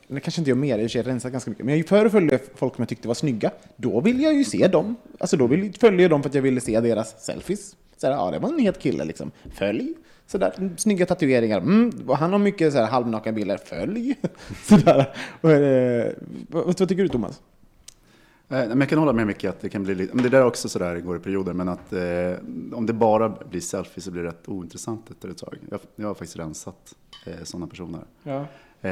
det 0.09 0.21
kanske 0.21 0.41
inte 0.41 0.51
jag 0.51 0.59
mer, 0.59 0.79
jag 0.79 1.07
rensat 1.07 1.33
ganska 1.33 1.51
mycket, 1.51 1.67
men 1.67 1.77
jag 1.77 1.87
förr 1.87 2.09
följde 2.09 2.35
jag 2.35 2.41
folk 2.55 2.75
som 2.75 2.83
jag 2.83 2.89
tyckte 2.89 3.09
var 3.09 3.15
snygga. 3.15 3.51
Då 3.77 4.01
vill 4.01 4.21
jag 4.21 4.35
ju 4.35 4.45
se 4.45 4.69
dem. 4.69 4.97
Alltså 5.19 5.37
då 5.37 5.47
vill, 5.47 5.75
följer 5.75 6.01
jag 6.01 6.11
dem 6.11 6.23
för 6.23 6.29
att 6.29 6.35
jag 6.35 6.43
ville 6.43 6.61
se 6.61 6.81
deras 6.81 7.25
selfies. 7.25 7.77
Så 7.97 8.07
här, 8.07 8.15
ja, 8.15 8.31
det 8.31 8.39
var 8.39 8.49
en 8.49 8.59
het 8.59 8.79
kille 8.79 9.05
liksom. 9.05 9.31
Följ. 9.55 9.95
Sådär, 10.27 10.71
snygga 10.77 11.07
tatueringar. 11.07 11.59
Mm, 11.59 12.09
han 12.09 12.33
har 12.33 12.39
mycket 12.39 12.73
så 12.73 12.79
här 12.79 12.87
halvnakna 12.87 13.33
bilder. 13.33 13.57
Följ. 13.57 14.15
Sådär. 14.65 15.15
Och, 15.41 15.51
eh, 15.51 16.13
vad, 16.49 16.65
vad 16.65 16.77
tycker 16.77 17.03
du 17.03 17.09
Thomas? 17.09 17.41
Eh, 18.49 18.69
men 18.69 18.81
jag 18.81 18.89
kan 18.89 18.99
hålla 18.99 19.13
med 19.13 19.27
mycket 19.27 19.51
att 19.51 19.61
det 19.61 19.69
kan 19.69 19.83
bli 19.83 19.95
lite, 19.95 20.15
men 20.15 20.23
det 20.23 20.29
där 20.29 20.39
är 20.39 20.47
också 20.47 20.69
sådär, 20.69 20.95
det 20.95 21.01
går 21.01 21.17
i 21.17 21.21
perioder, 21.21 21.53
men 21.53 21.69
att 21.69 21.93
eh, 21.93 22.77
om 22.77 22.87
det 22.87 22.93
bara 22.93 23.29
blir 23.29 23.61
selfie 23.61 24.03
så 24.03 24.11
blir 24.11 24.23
det 24.23 24.29
rätt 24.29 24.49
ointressant 24.49 25.11
efter 25.11 25.29
ett 25.29 25.39
tag. 25.39 25.59
Jag, 25.71 25.81
jag 25.97 26.07
har 26.07 26.15
faktiskt 26.15 26.39
rensat 26.39 26.95
eh, 27.27 27.43
sådana 27.45 27.67
personer. 27.67 28.01
Ja. 28.23 28.47
Eh, 28.83 28.91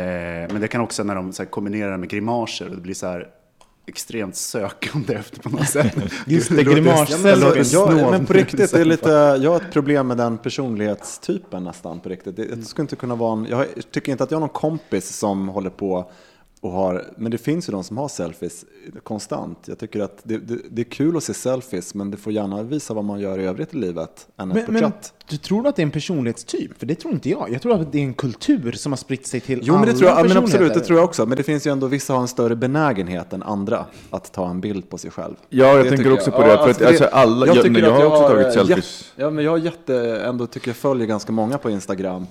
men 0.52 0.60
det 0.60 0.68
kan 0.68 0.80
också 0.80 1.04
när 1.04 1.14
de 1.14 1.32
så 1.32 1.42
här, 1.42 1.50
kombinerar 1.50 1.90
det 1.92 1.98
med 1.98 2.08
grimaser 2.08 2.64
och 2.68 2.74
det 2.74 2.80
blir 2.80 2.94
så 2.94 3.06
här 3.06 3.28
extremt 3.86 4.36
sökande 4.36 5.14
efter 5.18 5.40
på 5.40 5.48
något 5.48 5.68
sätt. 5.68 5.96
Just 6.26 6.48
det, 6.48 6.54
låter- 6.64 6.70
grimas- 6.80 7.06
ja, 7.10 7.16
men 7.16 7.22
det 7.22 7.36
låter 7.46 7.58
Ja, 7.58 7.64
snålt. 7.64 8.10
men 8.10 8.26
på 8.26 8.32
riktigt, 8.32 8.72
det 8.72 8.80
är 8.80 8.84
lite, 8.84 9.08
jag 9.42 9.50
har 9.50 9.56
ett 9.56 9.72
problem 9.72 10.06
med 10.06 10.16
den 10.16 10.38
personlighetstypen 10.38 11.64
nästan 11.64 12.00
på 12.00 12.08
riktigt. 12.08 12.36
Det, 12.36 12.44
det 12.44 12.62
skulle 12.62 12.82
inte 12.84 12.96
kunna 12.96 13.14
vara 13.14 13.32
en, 13.32 13.46
jag 13.50 13.66
tycker 13.90 14.12
inte 14.12 14.24
att 14.24 14.30
jag 14.30 14.36
har 14.36 14.40
någon 14.40 14.48
kompis 14.48 15.16
som 15.16 15.48
håller 15.48 15.70
på 15.70 16.10
och 16.64 16.70
har, 16.72 17.04
men 17.16 17.30
det 17.30 17.38
finns 17.38 17.68
ju 17.68 17.72
de 17.72 17.84
som 17.84 17.96
har 17.98 18.08
selfies 18.08 18.64
konstant. 19.02 19.58
Jag 19.66 19.78
tycker 19.78 20.00
att 20.00 20.20
det, 20.22 20.38
det, 20.38 20.58
det 20.70 20.82
är 20.82 20.84
kul 20.84 21.16
att 21.16 21.24
se 21.24 21.34
selfies, 21.34 21.94
men 21.94 22.10
det 22.10 22.16
får 22.16 22.32
gärna 22.32 22.62
visa 22.62 22.94
vad 22.94 23.04
man 23.04 23.20
gör 23.20 23.38
i 23.38 23.44
övrigt 23.44 23.74
i 23.74 23.76
livet 23.76 24.26
än 24.36 24.50
ett 24.50 24.56
Men, 24.56 24.64
men 24.74 24.82
porträtt. 24.82 25.12
du 25.28 25.36
tror 25.36 25.66
att 25.66 25.76
det 25.76 25.82
är 25.82 25.84
en 25.84 25.90
personlighetstyp? 25.90 26.78
För 26.78 26.86
det 26.86 26.94
tror 26.94 27.14
inte 27.14 27.30
jag. 27.30 27.50
Jag 27.52 27.62
tror 27.62 27.80
att 27.80 27.92
det 27.92 27.98
är 27.98 28.02
en 28.02 28.14
kultur 28.14 28.72
som 28.72 28.92
har 28.92 28.96
spritt 28.96 29.26
sig 29.26 29.40
till 29.40 29.60
Jo, 29.62 29.72
men 29.72 29.82
alla 29.82 29.92
det 29.92 29.98
tror 29.98 30.10
jag, 30.10 30.18
ja, 30.18 30.24
men 30.28 30.36
absolut, 30.36 30.74
det 30.74 30.80
tror 30.80 30.98
jag 30.98 31.04
också. 31.04 31.26
Men 31.26 31.36
det 31.36 31.42
finns 31.42 31.66
ju 31.66 31.70
ändå, 31.72 31.86
vissa 31.86 32.12
har 32.12 32.20
en 32.20 32.28
större 32.28 32.56
benägenhet 32.56 33.32
än 33.32 33.42
andra 33.42 33.86
att 34.10 34.32
ta 34.32 34.50
en 34.50 34.60
bild 34.60 34.90
på 34.90 34.98
sig 34.98 35.10
själv. 35.10 35.34
Ja, 35.48 35.66
jag 35.66 35.76
Det 35.76 35.82
tänker 35.82 35.96
tycker 35.96 36.12
också 36.12 36.30
jag. 36.30 36.36
på 36.36 36.42
det. 36.42 36.48
Ja, 36.48 36.56
För 36.56 36.70
att, 36.70 36.82
alltså, 36.82 36.86
alltså, 36.86 37.04
alla, 37.04 37.46
jag, 37.46 37.70
men 37.72 37.82
jag 37.82 37.92
att 37.92 37.98
har 37.98 38.06
också 38.06 38.28
tagit 38.28 38.52
selfies. 38.52 39.12
Ja, 39.16 39.30
men 39.30 39.44
jag 39.44 39.50
har 39.50 39.58
jätte, 39.58 40.22
ändå 40.24 40.46
tycker 40.46 40.68
jag 40.68 40.76
följer 40.76 41.06
ganska 41.06 41.32
många 41.32 41.58
på 41.58 41.70
Instagram. 41.70 42.26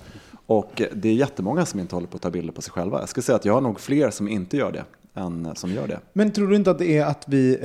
Och 0.46 0.82
det 0.94 1.08
är 1.08 1.12
jättemånga 1.14 1.66
som 1.66 1.80
inte 1.80 1.96
håller 1.96 2.06
på 2.08 2.16
att 2.16 2.22
ta 2.22 2.30
bilder 2.30 2.52
på 2.52 2.62
sig 2.62 2.72
själva. 2.72 3.00
Jag 3.00 3.08
skulle 3.08 3.24
säga 3.24 3.36
att 3.36 3.44
jag 3.44 3.54
har 3.54 3.60
nog 3.60 3.80
fler 3.80 4.10
som 4.10 4.28
inte 4.28 4.56
gör 4.56 4.72
det 4.72 4.84
än 5.20 5.48
som 5.56 5.72
gör 5.72 5.86
det. 5.88 6.00
Men 6.12 6.32
tror 6.32 6.48
du 6.48 6.56
inte 6.56 6.70
att 6.70 6.78
det 6.78 6.98
är 6.98 7.04
att 7.06 7.24
vi... 7.28 7.58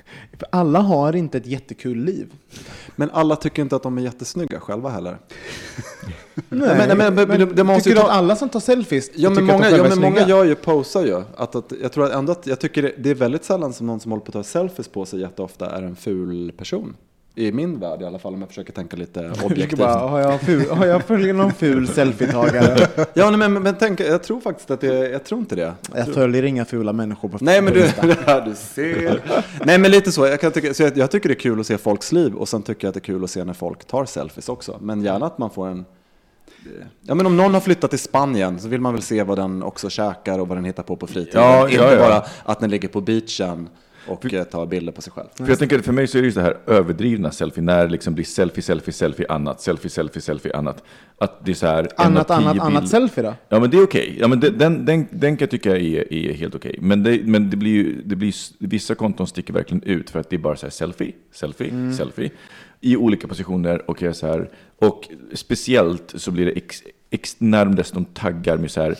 alla 0.50 0.78
har 0.80 1.16
inte 1.16 1.38
ett 1.38 1.46
jättekul 1.46 2.04
liv. 2.04 2.32
Men 2.96 3.10
alla 3.10 3.36
tycker 3.36 3.62
inte 3.62 3.76
att 3.76 3.82
de 3.82 3.98
är 3.98 4.02
jättesnygga 4.02 4.60
själva 4.60 4.88
heller. 4.90 5.18
Nej, 6.48 6.86
men- 6.88 6.98
men- 6.98 7.14
men- 7.14 7.28
det- 7.40 7.46
det 7.46 7.64
måste 7.64 7.82
tycker 7.84 7.90
ju 7.90 7.94
du 7.94 8.00
ta- 8.00 8.06
att 8.10 8.16
alla 8.18 8.36
som 8.36 8.48
tar 8.48 8.60
selfies 8.60 9.10
Ja, 9.14 9.30
men 9.30 9.44
många, 9.44 9.64
att 9.64 9.70
de 9.70 9.76
ja, 9.76 9.88
men 9.88 10.00
många 10.00 10.28
gör 10.28 10.44
ju, 10.44 10.54
posar 10.54 11.04
ju. 11.06 11.22
Att, 11.36 11.54
att, 11.54 11.72
jag 11.82 11.92
tror 11.92 12.04
att 12.04 12.12
ändå 12.12 12.32
att, 12.32 12.46
jag 12.46 12.60
tycker 12.60 12.82
det, 12.82 12.92
det 12.98 13.10
är 13.10 13.14
väldigt 13.14 13.44
sällan 13.44 13.72
som 13.72 13.86
någon 13.86 14.00
som 14.00 14.10
håller 14.12 14.24
på 14.24 14.28
att 14.28 14.32
ta 14.32 14.42
selfies 14.42 14.88
på 14.88 15.04
sig 15.06 15.20
jätteofta 15.20 15.70
är 15.70 15.82
en 15.82 15.96
ful 15.96 16.52
person. 16.56 16.96
I 17.36 17.52
min 17.52 17.78
värld 17.78 18.02
i 18.02 18.04
alla 18.04 18.18
fall, 18.18 18.34
om 18.34 18.40
jag 18.40 18.48
försöker 18.48 18.72
tänka 18.72 18.96
lite 18.96 19.32
objektivt. 19.44 19.78
bara, 19.78 19.94
har 19.94 20.20
jag, 20.20 20.40
ful, 20.40 20.70
har 20.70 20.86
jag 20.86 21.04
följer 21.04 21.34
någon 21.34 21.52
ful 21.52 21.88
selfietagare? 21.88 22.88
Ja, 23.14 23.30
nej, 23.30 23.38
men, 23.38 23.62
men, 23.62 23.74
tänk, 23.78 24.00
jag 24.00 24.22
tror 24.22 24.40
faktiskt 24.40 24.70
att 24.70 24.80
det, 24.80 25.10
jag 25.10 25.24
tror 25.24 25.40
inte 25.40 25.56
det. 25.56 25.74
Jag 25.94 26.14
följer 26.14 26.42
inga 26.42 26.64
fula 26.64 26.92
människor 26.92 27.28
på 27.28 27.38
Nej 27.40 27.62
men 27.62 27.72
du, 27.72 27.80
du 28.44 28.54
ser. 28.54 29.20
Nej 29.64 29.78
men 29.78 29.90
lite 29.90 30.12
så, 30.12 30.26
jag, 30.26 30.40
kan 30.40 30.52
tycka, 30.52 30.74
så 30.74 30.82
jag, 30.82 30.96
jag 30.96 31.10
tycker 31.10 31.28
det 31.28 31.34
är 31.34 31.40
kul 31.40 31.60
att 31.60 31.66
se 31.66 31.78
folks 31.78 32.12
liv 32.12 32.34
och 32.34 32.48
sen 32.48 32.62
tycker 32.62 32.86
jag 32.86 32.88
att 32.88 32.94
det 32.94 32.98
är 32.98 33.14
kul 33.14 33.24
att 33.24 33.30
se 33.30 33.44
när 33.44 33.54
folk 33.54 33.84
tar 33.84 34.04
selfies 34.04 34.48
också. 34.48 34.78
Men 34.80 35.02
gärna 35.02 35.26
att 35.26 35.38
man 35.38 35.50
får 35.50 35.68
en... 35.68 35.84
Ja 37.00 37.14
men 37.14 37.26
om 37.26 37.36
någon 37.36 37.54
har 37.54 37.60
flyttat 37.60 37.90
till 37.90 37.98
Spanien 37.98 38.60
så 38.60 38.68
vill 38.68 38.80
man 38.80 38.92
väl 38.92 39.02
se 39.02 39.22
vad 39.22 39.38
den 39.38 39.62
också 39.62 39.90
käkar 39.90 40.38
och 40.38 40.48
vad 40.48 40.56
den 40.56 40.64
hittar 40.64 40.82
på 40.82 40.96
på 40.96 41.06
fritiden. 41.06 41.42
Ja, 41.42 41.68
Inte 41.68 41.82
ja, 41.82 41.92
ja. 41.92 41.98
bara 41.98 42.24
att 42.44 42.60
den 42.60 42.70
ligger 42.70 42.88
på 42.88 43.00
beachen 43.00 43.68
och 44.06 44.32
eh, 44.34 44.44
tar 44.44 44.66
bilder 44.66 44.92
på 44.92 45.02
sig 45.02 45.12
själv. 45.12 45.26
För 45.36 45.48
jag 45.48 45.58
tänker 45.58 45.78
för 45.78 45.92
mig 45.92 46.06
så 46.06 46.18
är 46.18 46.22
det 46.22 46.26
ju 46.26 46.32
så 46.32 46.40
här 46.40 46.56
överdrivna 46.66 47.30
selfie, 47.30 47.62
när 47.64 47.84
det 47.86 47.92
liksom 47.92 48.14
blir 48.14 48.24
selfie, 48.24 48.62
selfie, 48.62 48.92
selfie, 48.92 49.26
annat, 49.28 49.60
selfie, 49.60 49.90
selfie, 49.90 50.22
selfie, 50.22 50.56
annat. 50.56 50.84
Att 51.18 51.44
det 51.44 51.50
är 51.50 51.54
så 51.54 51.66
här 51.66 51.88
Annat, 51.96 52.30
annat, 52.30 52.58
annat 52.58 52.82
bild- 52.82 52.88
selfie 52.90 53.22
då? 53.24 53.34
Ja 53.48 53.60
men 53.60 53.70
det 53.70 53.76
är 53.76 53.82
okej. 53.84 54.16
Ja, 54.20 54.28
men 54.28 54.40
det, 54.40 54.50
den, 54.50 54.84
den, 54.84 55.06
den 55.10 55.36
kan 55.36 55.44
jag 55.44 55.50
tycka 55.50 55.76
är, 55.76 56.12
är 56.12 56.32
helt 56.32 56.54
okej. 56.54 56.78
Men, 56.80 57.02
det, 57.02 57.20
men 57.24 57.50
det 57.50 57.56
blir 57.56 57.70
ju, 57.72 58.02
det 58.04 58.16
blir, 58.16 58.34
vissa 58.58 58.94
konton 58.94 59.26
sticker 59.26 59.52
verkligen 59.54 59.82
ut 59.82 60.10
för 60.10 60.20
att 60.20 60.30
det 60.30 60.36
är 60.36 60.40
bara 60.40 60.56
så 60.56 60.66
här 60.66 60.70
selfie, 60.70 61.12
selfie, 61.32 61.68
Mm. 61.70 61.92
selfie. 61.94 62.30
I 62.80 62.96
olika 62.96 63.28
positioner 63.28 63.90
och 63.90 64.02
jag 64.02 64.16
så 64.16 64.26
här. 64.26 64.50
Och 64.78 65.08
speciellt 65.32 66.12
så 66.16 66.30
blir 66.30 66.46
det 66.46 66.52
ex, 66.52 66.82
ex, 67.10 67.36
närmast 67.40 67.94
de 67.94 68.04
taggar 68.04 68.56
med 68.56 68.70
så 68.70 68.82
här 68.82 68.94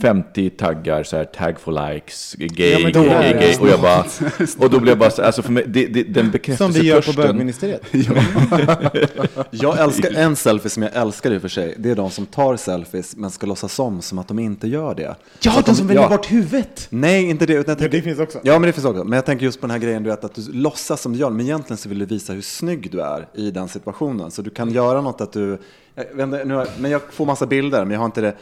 50 0.00 0.50
taggar, 0.50 1.02
så 1.02 1.16
här 1.16 1.24
tag 1.24 1.60
for 1.60 1.92
likes, 1.94 2.34
gay, 2.38 2.70
Ja, 2.70 2.90
då 2.92 3.02
gay, 3.02 3.32
gay. 3.32 3.56
Och 3.60 3.68
jag 3.68 3.80
bara, 3.80 4.04
och 4.58 4.70
då 4.70 4.80
blir 4.80 4.90
jag 4.92 4.98
bara 4.98 5.10
så 5.10 5.22
alltså 5.22 5.42
för 5.42 5.52
mig, 5.52 5.64
det, 5.66 5.86
det, 5.86 6.02
den 6.02 6.56
Som 6.56 6.72
vi 6.72 6.86
gör 6.86 7.00
på 7.00 7.12
bögministeriet. 7.12 7.82
Jag 9.50 9.80
älskar 9.80 10.10
en 10.12 10.36
selfie 10.36 10.70
som 10.70 10.82
jag 10.82 10.96
älskar 10.96 11.30
i 11.32 11.36
och 11.36 11.40
för 11.42 11.48
sig. 11.48 11.74
Det 11.78 11.90
är 11.90 11.94
de 11.94 12.10
som 12.10 12.26
tar 12.26 12.56
selfies 12.56 13.16
men 13.16 13.30
ska 13.30 13.46
låtsas 13.46 13.78
om 13.78 14.02
som 14.02 14.18
att 14.18 14.28
de 14.28 14.38
inte 14.38 14.68
gör 14.68 14.94
det. 14.94 15.16
Ja, 15.40 15.58
att 15.58 15.66
de 15.66 15.74
som 15.74 15.86
väljer 15.86 16.02
ja. 16.02 16.08
bort 16.08 16.32
huvudet! 16.32 16.86
Nej, 16.90 17.30
inte 17.30 17.46
det. 17.46 17.52
Utan 17.52 17.64
jag 17.72 17.76
Ja, 17.76 17.78
tänker, 17.80 17.96
det 17.96 18.02
finns 18.02 18.18
också. 18.18 18.38
Ja, 18.42 18.52
men 18.52 18.62
det 18.62 18.72
finns 18.72 18.84
också. 18.86 19.04
Men 19.04 19.12
jag 19.16 19.26
tänker 19.26 19.44
just 19.44 19.60
på 19.60 19.66
den 19.66 19.70
här 19.70 19.78
grejen, 19.78 20.02
du 20.02 20.10
vet, 20.10 20.24
att 20.24 20.34
du 20.34 20.52
låtsas 20.52 21.00
som 21.02 21.12
du 21.12 21.18
gör, 21.18 21.30
men 21.30 21.40
egentligen 21.46 21.76
så 21.78 21.88
vill 21.88 21.98
du 21.98 22.04
visa 22.06 22.32
hur 22.32 22.42
snygg 22.42 22.90
du 22.90 23.00
är 23.02 23.28
i 23.34 23.50
den 23.50 23.68
situationen. 23.68 24.30
Så 24.30 24.42
du 24.42 24.50
kan 24.50 24.70
göra 24.70 25.00
något 25.00 25.20
att 25.20 25.32
du, 25.32 25.58
jag 25.94 26.04
vet 26.14 26.24
inte, 26.24 26.44
nu, 26.44 26.54
har- 26.54 26.68
men 26.78 26.90
jag 26.90 27.00
får 27.12 27.26
massa 27.26 27.46
bilder, 27.46 27.84
men 27.84 27.90
jag 27.92 27.98
har 27.98 28.06
inte 28.06 28.20
det. 28.20 28.34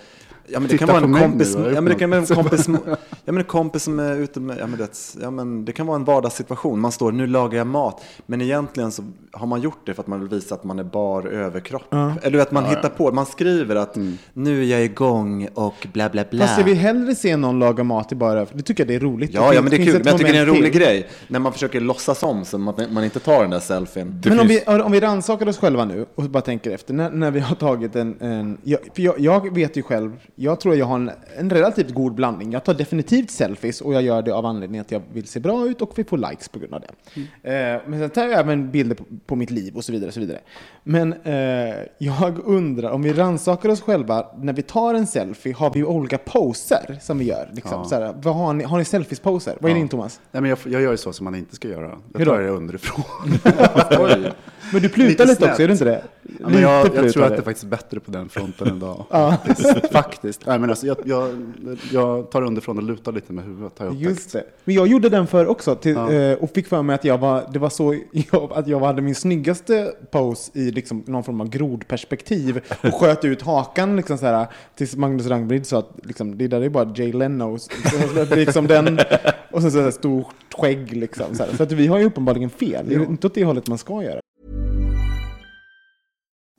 Ja, 0.53 0.61
men 0.61 0.69
det 0.69 0.79
kan 0.79 0.89
vara 0.89 1.05
en 1.05 1.15
kompis, 1.15 1.57
nu, 1.57 1.63
det 1.63 1.71
ja, 1.71 1.81
men 1.81 1.93
det 1.93 1.99
kan 1.99 2.11
vara 2.11 2.21
en 2.21 2.27
kompis, 2.27 2.69
ja, 3.25 3.33
men 3.33 3.39
en 3.39 3.45
kompis 3.45 3.83
som 3.83 3.99
är 3.99 4.17
ute 4.17 4.41
med, 4.41 4.57
ja, 4.61 4.67
men 4.67 4.79
det, 4.79 4.91
ja, 5.23 5.31
men 5.31 5.65
det 5.65 5.73
kan 5.73 5.87
vara 5.87 5.97
en 5.97 6.05
vardagssituation. 6.05 6.81
Man 6.81 6.93
står, 6.93 7.13
nu 7.13 7.27
lagar 7.27 7.59
jag 7.59 7.67
mat, 7.67 8.03
men 8.27 8.41
egentligen 8.41 8.93
så 8.93 9.03
har 9.33 9.47
man 9.47 9.61
gjort 9.61 9.87
det 9.87 9.95
för 9.95 10.03
att 10.03 10.07
man 10.07 10.21
vill 10.21 10.29
visa 10.29 10.55
att 10.55 10.65
man 10.65 10.79
är 10.79 10.85
bar 10.85 11.27
överkropp. 11.27 11.95
Eller 12.23 12.39
att 12.39 12.51
man 12.53 12.65
hittar 12.65 12.89
på, 12.89 13.13
man 13.13 13.27
skriver 13.27 13.77
att 13.77 13.97
nu 14.33 14.61
är 14.63 14.67
jag 14.67 14.85
igång 14.85 15.49
och 15.55 15.87
bla 15.93 16.09
bla 16.09 16.25
bla. 16.31 16.47
Fast 16.47 16.59
jag 16.59 16.65
vill 16.65 16.77
hellre 16.77 17.15
se 17.15 17.37
någon 17.37 17.59
laga 17.59 17.85
mat 17.85 18.13
i 18.13 18.15
bara 18.15 18.47
Det 18.53 18.63
tycker 18.63 18.83
jag 18.83 18.89
det 18.89 18.95
är 18.95 19.01
roligt. 19.01 19.35
Ja, 19.35 19.55
ja, 19.55 19.63
men 19.63 19.71
det 19.71 19.77
är 19.77 19.85
kul. 19.85 19.95
Men 19.95 20.07
jag 20.07 20.19
tycker 20.19 20.33
det 20.33 20.39
är 20.39 20.43
en 20.43 20.49
rolig 20.49 20.73
till. 20.73 20.81
grej. 20.81 21.09
När 21.29 21.39
man 21.39 21.53
försöker 21.53 21.81
låtsas 21.81 22.23
om 22.23 22.45
som 22.45 22.69
att 22.69 22.91
man 22.93 23.05
inte 23.05 23.21
tar 23.21 23.43
den 23.43 23.51
där 23.51 23.61
selfien. 23.61 24.23
Men 24.25 24.41
om 24.41 24.47
vi, 24.49 24.55
finns- 24.61 24.81
om 24.85 24.93
vi 24.93 25.01
rannsakar 25.01 25.49
oss 25.49 25.59
själva 25.59 25.85
nu 25.85 26.07
och 26.15 26.25
bara 26.25 26.41
tänker 26.41 26.71
efter, 26.71 26.95
när, 26.95 27.11
när 27.11 27.31
vi 27.31 27.41
har 27.41 27.57
tagit 27.57 27.97
en... 27.97 28.17
en 28.21 28.59
jag, 28.63 28.81
för 28.95 29.03
jag, 29.03 29.21
jag 29.21 29.55
vet 29.55 29.77
ju 29.77 29.83
själv, 29.83 30.13
jag 30.43 30.61
tror 30.61 30.77
jag 30.77 30.87
har 30.87 30.95
en, 30.97 31.11
en 31.39 31.51
relativt 31.51 31.91
god 31.95 32.15
blandning. 32.15 32.53
Jag 32.53 32.65
tar 32.65 32.75
definitivt 32.75 33.31
selfies 33.31 33.81
och 33.81 33.95
jag 33.95 34.03
gör 34.03 34.23
det 34.23 34.31
av 34.35 34.47
anledning 34.47 34.81
att 34.81 34.91
jag 34.93 35.03
vill 35.13 35.27
se 35.29 35.41
bra 35.41 35.67
ut 35.67 35.83
och 35.83 35.93
vi 35.99 36.05
får 36.05 36.19
likes 36.31 36.49
på 36.49 36.59
grund 36.59 36.75
av 36.75 36.81
det. 36.81 37.21
Eh, 37.51 37.81
men 37.87 38.01
sen 38.01 38.11
tar 38.11 38.23
jag 38.23 38.41
även 38.41 38.71
bilder 38.71 38.95
på, 38.97 39.05
på 39.27 39.37
mitt 39.37 39.51
liv 39.51 39.77
och 39.77 39.85
så 39.85 39.93
vidare. 39.93 40.09
Och 40.09 40.15
så 40.15 40.21
vidare. 40.21 40.39
Men 40.83 41.13
eh, 41.13 41.75
jag 41.99 42.39
undrar, 42.45 42.91
om 42.91 43.03
vi 43.03 43.13
rannsakar 43.13 43.69
oss 43.69 43.81
själva, 43.81 44.27
när 44.39 44.53
vi 44.53 44.63
tar 44.63 44.95
en 44.95 45.07
selfie, 45.07 45.55
har 45.55 45.71
vi 45.75 45.85
olika 45.85 46.19
poser 46.19 46.99
som 47.01 47.19
vi 47.19 47.25
gör? 47.25 47.51
Liksom, 47.53 47.73
Ja. 47.73 47.85
så 47.85 47.95
här, 47.95 48.15
vad 48.23 48.35
har, 48.35 48.53
ni, 48.53 48.65
har 48.65 48.79
ni 48.79 48.85
selfies-poser? 48.85 49.57
Vad 49.61 49.71
är 49.71 49.75
din 49.75 49.89
Thomas? 49.89 50.21
Nej, 50.33 50.41
men 50.43 50.49
jag, 50.51 50.59
jag 50.65 50.83
gör 50.83 50.91
ju 50.91 50.97
så 50.97 51.13
som 51.13 51.25
man 51.25 51.35
inte 51.35 51.55
ska 51.57 51.69
göra. 51.69 51.99
Jag 52.13 52.19
Hur 52.19 52.25
då? 52.27 52.33
tar 52.33 52.41
det 52.41 52.49
underifrån. 52.51 53.05
Men 54.73 54.83
du 54.83 54.89
plutar 54.89 55.09
Lite 55.11 55.25
lite, 55.25 55.51
också, 55.51 55.63
är 55.63 55.67
du 55.67 55.73
inte 55.73 55.85
det? 55.85 56.03
Ja, 56.23 56.49
men 56.49 56.63
jag, 56.63 56.91
jag 56.95 57.13
tror 57.13 57.25
att 57.25 57.31
det 57.31 57.37
är 57.37 57.43
faktiskt 57.43 57.67
bättre 57.67 58.01
på 58.01 58.11
den 58.11 58.29
fronten 58.29 58.77
idag. 58.77 59.05
Faktiskt. 59.11 59.87
faktiskt. 59.93 60.47
Nej, 60.47 60.59
men 60.59 60.71
alltså, 60.71 60.87
jag, 60.87 60.97
jag, 61.05 61.53
jag 61.93 62.31
tar 62.31 62.43
underifrån 62.43 62.79
och 62.79 62.85
lutar 62.85 63.13
lite 63.13 63.33
med 63.33 63.45
huvudet. 63.45 63.79
Har 63.79 63.87
jag. 63.87 63.95
Just 63.95 64.33
det. 64.33 64.45
Men 64.65 64.75
jag 64.75 64.87
gjorde 64.87 65.09
den 65.09 65.27
för 65.27 65.47
också 65.47 65.75
till, 65.75 65.95
Ja. 65.95 66.13
eh, 66.13 66.39
och 66.39 66.51
fick 66.51 66.67
för 66.67 66.83
mig 66.83 66.95
att 66.95 67.05
jag 67.05 67.19
var, 67.19 67.45
det 67.53 67.59
var 67.59 67.71
så, 67.71 68.01
jag, 68.13 68.53
att 68.53 68.69
jag 68.69 68.81
hade 68.81 69.03
min 69.03 69.15
snyggaste 69.15 69.93
pose 70.11 70.51
i 70.55 70.71
liksom 70.71 71.05
någon 71.07 71.25
form 71.25 71.41
av 71.41 71.49
grodperspektiv 71.49 72.61
och 72.83 72.95
sköt 72.95 73.25
ut 73.25 73.43
hakan 73.43 73.97
liksom 73.97 74.19
så 74.19 74.27
här, 74.27 74.47
tills 74.75 74.97
Magnus 74.97 75.27
Rangbrid 75.27 75.67
sa 75.67 75.79
att 75.79 75.91
liksom, 76.03 76.39
det 76.39 76.49
där 76.49 76.61
är 76.61 76.69
bara 76.69 76.93
Jay 76.97 77.13
så, 77.59 78.35
liksom 78.35 78.67
den, 78.67 78.99
och 79.51 79.63
sen 79.63 79.73
så 79.73 79.81
här 79.81 79.91
stort 79.91 80.55
skägg 80.55 80.97
liksom. 80.97 81.35
Så, 81.35 81.43
här. 81.43 81.57
så 81.57 81.63
att 81.63 81.73
vi 81.73 81.87
har 81.87 81.99
ju 81.99 82.05
uppenbarligen 82.05 82.51
fel. 82.51 82.89
Det 82.89 82.95
är 82.95 83.01
inte 83.01 83.27
åt 83.27 83.35
det 83.35 83.45
hållet 83.45 83.67
man 83.67 83.79
ska 83.79 84.03
göra. 84.03 84.21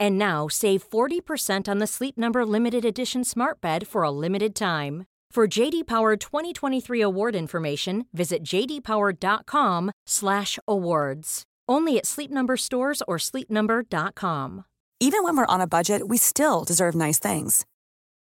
And 0.00 0.18
now 0.18 0.48
save 0.48 0.88
40% 0.88 1.68
on 1.68 1.78
the 1.78 1.86
Sleep 1.86 2.16
Number 2.16 2.46
limited 2.46 2.84
edition 2.84 3.24
Smart 3.24 3.60
Bed 3.60 3.88
for 3.88 4.02
a 4.02 4.10
limited 4.10 4.54
time. 4.54 5.04
For 5.30 5.46
JD 5.46 5.86
Power 5.86 6.16
2023 6.16 7.00
award 7.00 7.36
information, 7.36 8.06
visit 8.12 8.42
jdpower.com/awards. 8.42 11.42
Only 11.68 11.98
at 11.98 12.06
Sleep 12.06 12.30
Number 12.30 12.56
stores 12.56 13.02
or 13.06 13.18
sleepnumber.com. 13.18 14.64
Even 15.00 15.22
when 15.22 15.36
we're 15.36 15.46
on 15.46 15.60
a 15.60 15.66
budget, 15.66 16.08
we 16.08 16.16
still 16.16 16.64
deserve 16.64 16.96
nice 16.96 17.20
things. 17.20 17.64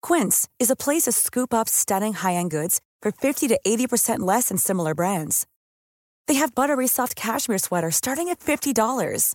Quince 0.00 0.48
is 0.58 0.70
a 0.70 0.76
place 0.76 1.02
to 1.02 1.12
scoop 1.12 1.52
up 1.52 1.68
stunning 1.68 2.14
high-end 2.14 2.50
goods 2.50 2.80
for 3.02 3.12
50 3.12 3.46
to 3.48 3.60
80% 3.66 4.20
less 4.20 4.48
than 4.48 4.56
similar 4.56 4.94
brands. 4.94 5.46
They 6.28 6.34
have 6.34 6.54
buttery 6.54 6.86
soft 6.86 7.14
cashmere 7.16 7.58
sweaters 7.58 7.96
starting 7.96 8.30
at 8.30 8.40
$50, 8.40 9.34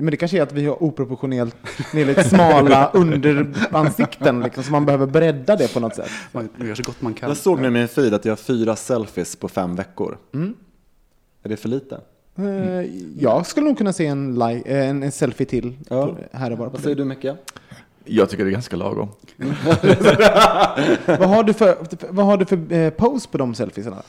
Men 0.00 0.10
det 0.10 0.16
kanske 0.16 0.38
är 0.38 0.42
att 0.42 0.52
vi 0.52 0.66
har 0.66 0.82
oproportionellt 0.82 1.56
lite 1.92 2.24
smala 2.24 2.90
underansikten, 2.94 4.40
liksom, 4.40 4.64
så 4.64 4.72
man 4.72 4.86
behöver 4.86 5.06
bredda 5.06 5.56
det 5.56 5.74
på 5.74 5.80
något 5.80 5.94
sätt. 5.94 6.10
Man 6.32 6.48
gör 6.60 6.74
så 6.74 6.82
gott 6.82 7.02
man 7.02 7.14
kan. 7.14 7.28
Jag 7.28 7.36
såg 7.36 7.60
med 7.60 7.72
min 7.72 7.88
feed 7.88 8.14
att 8.14 8.24
jag 8.24 8.32
har 8.32 8.36
fyra 8.36 8.76
selfies 8.76 9.36
på 9.36 9.48
fem 9.48 9.76
veckor. 9.76 10.18
Mm. 10.34 10.54
Är 11.42 11.48
det 11.48 11.56
för 11.56 11.68
lite? 11.68 12.00
Eh, 12.38 12.44
Jag 13.18 13.46
skulle 13.46 13.66
nog 13.66 13.78
kunna 13.78 13.92
se 13.92 14.06
en, 14.06 14.34
li- 14.38 14.62
eh, 14.66 14.88
en, 14.88 15.02
en 15.02 15.12
selfie 15.12 15.46
till 15.46 15.76
Ja. 15.88 16.16
här 16.32 16.52
och 16.52 16.58
var. 16.58 16.66
Vad 16.68 16.80
säger 16.80 16.96
du 16.96 17.04
Micke? 17.04 17.26
Jag 18.04 18.30
tycker 18.30 18.44
det 18.44 18.50
är 18.50 18.52
ganska 18.52 18.76
lagom. 18.76 19.08
Vad 21.06 21.28
har 21.28 21.42
du 21.44 21.52
för, 21.52 21.76
vad 22.12 22.26
har 22.26 22.36
du 22.36 22.44
för 22.46 22.72
eh, 22.72 22.90
pose 22.90 23.28
på 23.28 23.38
de 23.38 23.54
selfiesarna? 23.54 24.02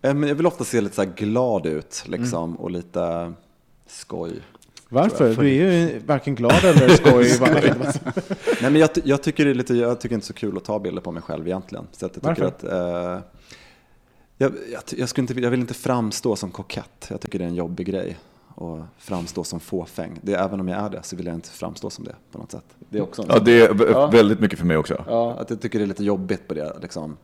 Men 0.00 0.22
Jag 0.22 0.34
vill 0.34 0.46
ofta 0.46 0.64
se 0.64 0.80
lite 0.80 0.94
så 0.94 1.02
här 1.02 1.10
glad 1.16 1.66
ut 1.66 2.04
liksom, 2.06 2.44
Mm. 2.50 2.56
och 2.56 2.70
lite 2.70 3.32
skoj. 3.86 4.32
Varför? 4.88 5.34
Du 5.34 5.48
är 5.48 5.72
ju 5.72 5.98
varken 5.98 6.34
glad 6.34 6.64
eller 6.64 6.88
skoj. 6.88 7.38
va- 7.38 7.46
Nej, 8.62 8.70
men 8.70 8.76
jag, 8.76 8.90
jag, 9.04 9.22
tycker 9.22 9.44
det 9.44 9.50
är 9.50 9.54
lite, 9.54 9.74
jag 9.74 10.00
tycker 10.00 10.14
inte 10.14 10.26
så 10.26 10.32
kul 10.32 10.56
att 10.56 10.64
ta 10.64 10.78
bilder 10.78 11.02
på 11.02 11.12
mig 11.12 11.22
själv 11.22 11.46
egentligen. 11.46 11.86
Så 11.92 12.06
att 12.06 12.12
jag, 12.22 12.36
tycker 12.36 12.42
Varför? 12.42 12.66
att, 12.66 13.16
eh, 13.16 13.22
jag, 14.38 14.52
jag, 14.72 14.82
jag, 14.96 15.08
skulle 15.08 15.22
inte, 15.22 15.40
jag 15.40 15.50
vill 15.50 15.60
inte 15.60 15.74
framstå 15.74 16.36
som 16.36 16.50
kokett. 16.50 17.06
Jag 17.10 17.20
tycker 17.20 17.38
det 17.38 17.44
är 17.44 17.48
en 17.48 17.54
jobbig 17.54 17.86
grej. 17.86 18.16
Och 18.54 18.82
framstå 18.98 19.44
som 19.44 19.60
fåfäng. 19.60 20.18
Det, 20.22 20.34
även 20.34 20.60
om 20.60 20.68
jag 20.68 20.80
är 20.84 20.90
det 20.90 21.02
så 21.02 21.16
vill 21.16 21.26
jag 21.26 21.34
inte 21.34 21.48
framstå 21.48 21.90
som 21.90 22.04
det 22.04 22.14
på 22.32 22.38
något 22.38 22.50
sätt. 22.52 22.64
Det 22.88 22.98
är 22.98 23.02
också 23.02 23.22
en 23.22 23.28
Ja, 23.30 23.38
det 23.38 23.60
är 23.60 24.10
väldigt 24.12 24.40
mycket 24.40 24.58
för 24.58 24.66
mig 24.66 24.76
också. 24.76 25.04
Ja, 25.08 25.36
att 25.38 25.50
jag 25.50 25.60
tycker 25.60 25.78
det 25.78 25.84
är 25.84 25.86
lite 25.86 26.04
jobbigt 26.04 26.48
på 26.48 26.54
det. 26.54 26.76
Liksom. 26.82 27.16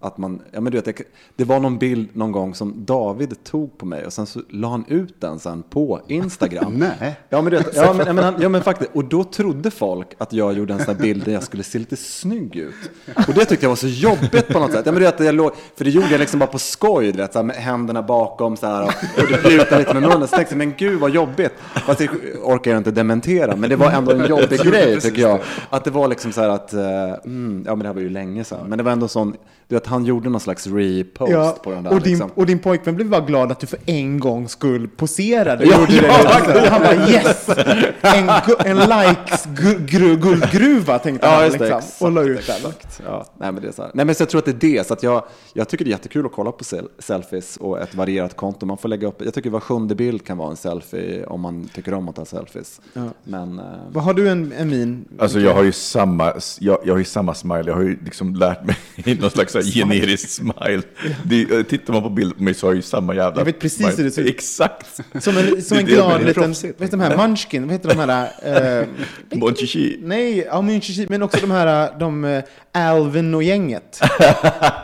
Att 0.00 0.18
man, 0.18 0.42
ja, 0.50 0.60
men 0.60 0.72
du 0.72 0.78
vet, 0.78 0.84
det, 0.84 1.02
det 1.36 1.44
var 1.44 1.60
någon 1.60 1.78
bild 1.78 2.08
någon 2.12 2.32
gång 2.32 2.54
som 2.54 2.84
David 2.84 3.44
tog 3.44 3.78
på 3.78 3.86
mig 3.86 4.06
och 4.06 4.12
sen 4.12 4.26
så 4.26 4.40
la 4.50 4.68
han 4.68 4.84
ut 4.88 5.20
den 5.20 5.38
sen 5.38 5.62
på 5.62 6.00
Instagram. 6.08 6.74
Nej. 7.00 7.20
Ja 7.28 7.42
men, 7.42 7.50
du 7.50 7.58
vet, 7.58 7.76
ja, 7.76 7.92
men, 7.96 8.06
ja, 8.06 8.12
men, 8.12 8.24
han, 8.24 8.34
ja 8.40 8.48
men 8.48 8.62
faktiskt, 8.62 8.90
och 8.94 9.04
då 9.04 9.24
trodde 9.24 9.70
folk 9.70 10.08
att 10.18 10.32
jag 10.32 10.52
gjorde 10.52 10.72
en 10.72 10.84
sån 10.84 10.94
här 10.94 11.02
bild 11.02 11.24
där 11.24 11.32
jag 11.32 11.42
skulle 11.42 11.62
se 11.62 11.78
lite 11.78 11.96
snygg 11.96 12.56
ut. 12.56 12.74
Och 13.28 13.34
det 13.34 13.44
tyckte 13.44 13.64
jag 13.64 13.68
var 13.70 13.76
så 13.76 13.88
jobbigt 13.88 14.48
på 14.48 14.58
något 14.58 14.72
sätt. 14.72 14.86
Ja, 14.86 14.92
men 14.92 15.00
du 15.00 15.06
vet, 15.06 15.20
jag 15.20 15.34
låg, 15.34 15.52
för 15.76 15.84
det 15.84 15.90
gjorde 15.90 16.10
jag 16.10 16.20
liksom 16.20 16.40
bara 16.40 16.50
på 16.50 16.58
skoj, 16.58 17.12
du 17.12 17.18
vet, 17.18 17.32
så 17.32 17.38
här, 17.38 17.44
med 17.44 17.56
händerna 17.56 18.02
bakom 18.02 18.56
så 18.56 18.66
här, 18.66 18.82
och, 18.82 19.22
och 19.22 19.28
det 19.30 19.36
plutade 19.36 19.78
lite 19.78 19.94
med 19.94 20.02
munnen. 20.02 20.28
Så 20.28 20.36
tänkte 20.36 20.54
jag, 20.54 20.58
men 20.58 20.74
gud 20.76 21.00
vad 21.00 21.10
jobbigt. 21.10 21.52
Fast 21.86 21.98
det 21.98 22.08
orkar 22.42 22.70
jag 22.70 22.78
inte 22.78 22.90
dementera, 22.90 23.56
men 23.56 23.70
det 23.70 23.76
var 23.76 23.90
ändå 23.90 24.12
en 24.12 24.26
jobbig 24.26 24.60
grej 24.60 25.00
tycker 25.00 25.22
jag. 25.22 25.40
Att 25.70 25.84
det 25.84 25.90
var 25.90 26.08
liksom 26.08 26.32
så 26.32 26.40
här 26.40 26.48
att, 26.48 26.72
eh, 26.72 27.14
mm, 27.24 27.62
ja 27.66 27.74
men 27.74 27.78
det 27.78 27.86
här 27.86 27.94
var 27.94 28.02
ju 28.02 28.10
länge 28.10 28.44
sedan, 28.44 28.68
men 28.68 28.78
det 28.78 28.84
var 28.84 28.92
ändå 28.92 29.08
sån, 29.08 29.36
du 29.68 29.74
vet, 29.74 29.86
han 29.86 30.04
gjorde 30.04 30.28
någon 30.30 30.40
slags 30.40 30.66
repost 30.66 31.32
Ja, 31.32 31.56
på 31.64 31.70
den 31.70 31.84
där. 31.84 31.92
och, 31.92 32.00
din, 32.00 32.10
liksom. 32.12 32.30
och 32.34 32.46
din 32.46 32.58
pojkvän 32.58 32.94
blev 32.96 33.08
bara 33.08 33.20
glad 33.20 33.52
att 33.52 33.60
du 33.60 33.66
för 33.66 33.78
en 33.86 34.20
gång 34.20 34.48
skull 34.48 34.88
poserade. 34.88 35.64
Ja, 35.64 35.80
Gjorde 35.80 35.92
ja, 36.06 36.52
det. 36.52 36.68
Han 36.68 36.80
bara 36.82 37.08
yes! 37.08 37.48
En, 38.00 38.28
en 38.66 38.76
likes 38.78 39.46
gu- 39.46 39.86
gru- 39.86 40.16
guldgruva 40.16 40.98
tänkte 40.98 41.26
Ja, 41.26 41.32
han 41.34 41.44
just 41.44 41.58
det, 41.58 41.64
liksom. 41.64 41.78
exakt, 41.78 42.02
och 42.02 42.12
la 42.12 42.22
ut 42.22 42.46
den. 42.46 42.72
Ja, 43.04 43.26
nej, 43.38 43.52
men 43.52 43.62
det 43.62 43.68
är 43.68 43.72
så 43.72 43.82
här. 43.82 43.90
Nej, 43.94 44.04
men 44.06 44.14
så 44.14 44.22
jag 44.22 44.28
tror 44.28 44.38
att 44.38 44.44
det 44.44 44.50
är 44.50 44.72
det. 44.78 44.86
Så 44.86 44.92
att 44.92 45.02
jag, 45.02 45.24
jag 45.52 45.68
tycker 45.68 45.84
det 45.84 45.88
är 45.88 45.92
jättekul 45.92 46.26
att 46.26 46.32
kolla 46.32 46.52
på 46.52 46.64
sel- 46.64 46.88
selfies 46.98 47.56
och 47.56 47.80
ett 47.80 47.94
varierat 47.94 48.36
konto. 48.36 48.66
Man 48.66 48.78
får 48.78 48.88
lägga 48.88 49.08
upp, 49.08 49.22
jag 49.24 49.34
tycker 49.34 49.50
var 49.50 49.60
sjunde 49.60 49.94
bild 49.94 50.26
kan 50.26 50.38
vara 50.38 50.50
en 50.50 50.56
selfie 50.56 51.26
om 51.26 51.40
man 51.40 51.68
tycker 51.74 51.94
om 51.94 52.08
att 52.08 52.16
ta 52.16 52.24
selfies. 52.24 52.80
Men, 53.24 53.58
eh, 53.58 53.64
Vad 53.92 54.04
har 54.04 54.14
du 54.14 54.28
en, 54.28 54.52
en 54.58 54.68
min? 54.68 55.04
Alltså 55.18 55.40
jag 55.40 55.54
har 55.54 55.62
ju 55.62 55.72
samma, 55.72 56.32
jag, 56.60 56.78
jag 56.84 56.94
har 56.94 56.98
ju 56.98 57.04
samma 57.04 57.34
smile, 57.34 57.62
jag 57.66 57.74
har 57.74 57.82
ju 57.82 57.98
liksom 58.04 58.34
lärt 58.34 58.64
mig 58.64 58.76
någon 59.20 59.30
slags 59.30 59.56
så 59.62 59.68
här 59.68 59.74
generisk 59.74 60.28
smile. 60.30 60.82
Det, 61.24 61.42
eh, 61.50 61.62
tittar 61.62 61.92
man 61.92 62.02
på 62.02 62.08
bild 62.10 62.36
på 62.36 62.42
mig 62.42 62.54
så 62.54 62.66
har 62.66 62.70
jag 62.72 62.76
ju 62.76 62.82
samma 62.82 63.14
jävla 63.14 63.40
Jag 63.40 63.44
vet 63.44 63.60
precis 63.60 63.78
smile. 63.78 63.94
hur 63.96 64.04
det 64.04 64.10
ser 64.10 64.22
ut. 64.22 64.28
Exakt! 64.28 65.00
Som 65.20 65.36
en, 65.36 65.62
som 65.62 65.78
en 65.78 65.84
glad 65.86 66.24
liten, 66.24 66.42
vad 66.50 66.64
heter 66.64 66.90
de 66.90 67.00
här, 67.00 67.16
munchkin, 67.16 67.62
vad 67.66 67.72
heter 67.72 67.88
de 67.88 67.98
här? 67.98 68.80
Eh, 68.80 68.86
Bon 69.38 69.54
chichi. 69.54 69.98
nej, 70.02 70.38
ja, 70.50 70.62
munchichi, 70.62 71.06
men 71.10 71.22
också 71.22 71.38
de 71.40 71.50
här, 71.50 71.98
de 71.98 72.24
eh, 72.24 72.42
Alvin 72.72 73.34
och 73.34 73.42
gänget. 73.42 74.00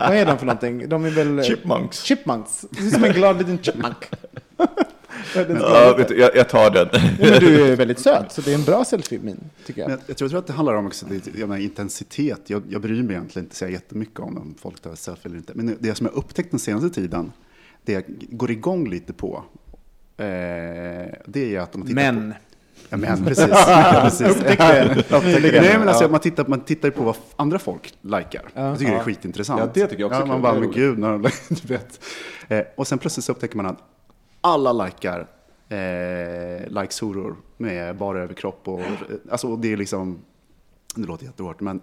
vad 0.01 0.17
är 0.17 0.27
de 0.27 0.39
för 0.39 0.47
någonting? 0.47 0.89
De 0.89 1.05
är 1.05 1.11
väl... 1.11 1.39
eh, 1.39 1.45
Chipmunks. 1.45 2.03
Chipmunks. 2.03 2.65
Som 2.93 3.05
en 3.05 3.13
glad 3.13 3.39
liten 3.39 3.59
chipmunk. 3.63 3.97
Ja, 5.35 5.95
vet 5.99 6.09
du, 6.09 6.19
jag, 6.19 6.37
jag 6.37 6.49
tar 6.49 6.71
den. 6.71 6.89
Ja, 6.93 7.01
men 7.31 7.41
du 7.41 7.73
är 7.73 7.77
väldigt 7.77 7.99
söt, 7.99 8.33
så 8.33 8.41
det 8.41 8.51
är 8.51 8.55
en 8.55 8.65
bra 8.65 8.85
selfie 8.85 9.19
min, 9.23 9.41
tycker 9.67 9.81
jag. 9.81 9.91
Men 9.91 9.99
jag, 9.99 10.11
jag 10.11 10.17
tror 10.17 10.39
att 10.39 10.47
det 10.47 10.53
handlar 10.53 10.75
om 10.75 10.87
också, 10.87 11.07
det, 11.07 11.27
jag 11.27 11.49
menar, 11.49 11.63
intensitet. 11.63 12.41
Jag, 12.47 12.63
jag 12.69 12.83
bryr 12.83 13.03
mig 13.03 13.17
egentligen 13.17 13.47
inte 13.47 13.57
så 13.57 13.69
jättemycket 13.69 14.21
om 14.21 14.39
om 14.39 14.55
folk 14.59 14.81
tar 14.81 14.95
selfie 14.95 15.29
eller 15.29 15.37
inte. 15.37 15.53
Men 15.55 15.77
det 15.81 15.95
som 15.95 16.07
jag 16.07 16.15
upptäckt 16.15 16.51
den 16.51 16.61
senaste 16.61 16.91
tiden, 16.91 17.33
det 17.85 17.93
jag 17.93 18.05
går 18.09 18.51
igång 18.51 18.89
lite 18.89 19.13
på, 19.13 19.45
eh, 20.17 20.25
det 21.27 21.55
är 21.55 21.61
att 21.61 21.75
om 21.75 21.81
man 21.81 21.89
tittar 21.89 22.13
Men. 22.13 22.31
på... 22.31 22.37
Ja, 22.89 22.97
men 22.97 23.25
precis. 23.25 23.49
Ja, 23.51 24.01
precis. 24.03 24.43
Nej, 24.49 25.79
men 25.79 25.89
alltså, 25.89 26.09
man, 26.09 26.21
tittar, 26.21 26.45
man 26.47 26.61
tittar 26.61 26.91
på 26.91 27.05
vad 27.05 27.17
andra 27.37 27.59
folk 27.59 27.95
likar. 28.01 28.43
Jag 28.55 28.79
tycker 28.79 28.93
det 28.93 28.99
är 28.99 29.03
skitintressant. 29.03 29.61
Ja, 29.61 29.71
det 29.75 29.87
tycker 29.87 30.03
jag 30.03 30.07
också 30.07 30.21
Ja, 30.21 30.27
man 30.27 30.43
bara, 30.43 30.61
men 30.61 30.71
gud, 30.71 30.99
när 30.99 31.11
de, 31.11 31.23
du 31.49 31.69
vet. 31.69 32.01
Eh, 32.49 32.61
och 32.77 32.87
sen 32.87 32.99
plötsligt 32.99 33.25
så 33.25 33.33
upptäcker 33.33 33.57
man 33.57 33.67
att 33.67 33.79
alla 34.45 34.73
likar 34.73 35.27
eh, 35.69 36.69
likes-horor 36.69 37.37
med 37.57 37.97
bara 37.97 38.23
överkropp. 38.23 38.69
Och, 38.69 38.81
alltså, 39.31 39.57
det 39.57 39.73
är 39.73 39.77
liksom, 39.77 40.19
det 40.95 41.07
låter 41.07 41.25
jättehårt, 41.25 41.61
men 41.61 41.81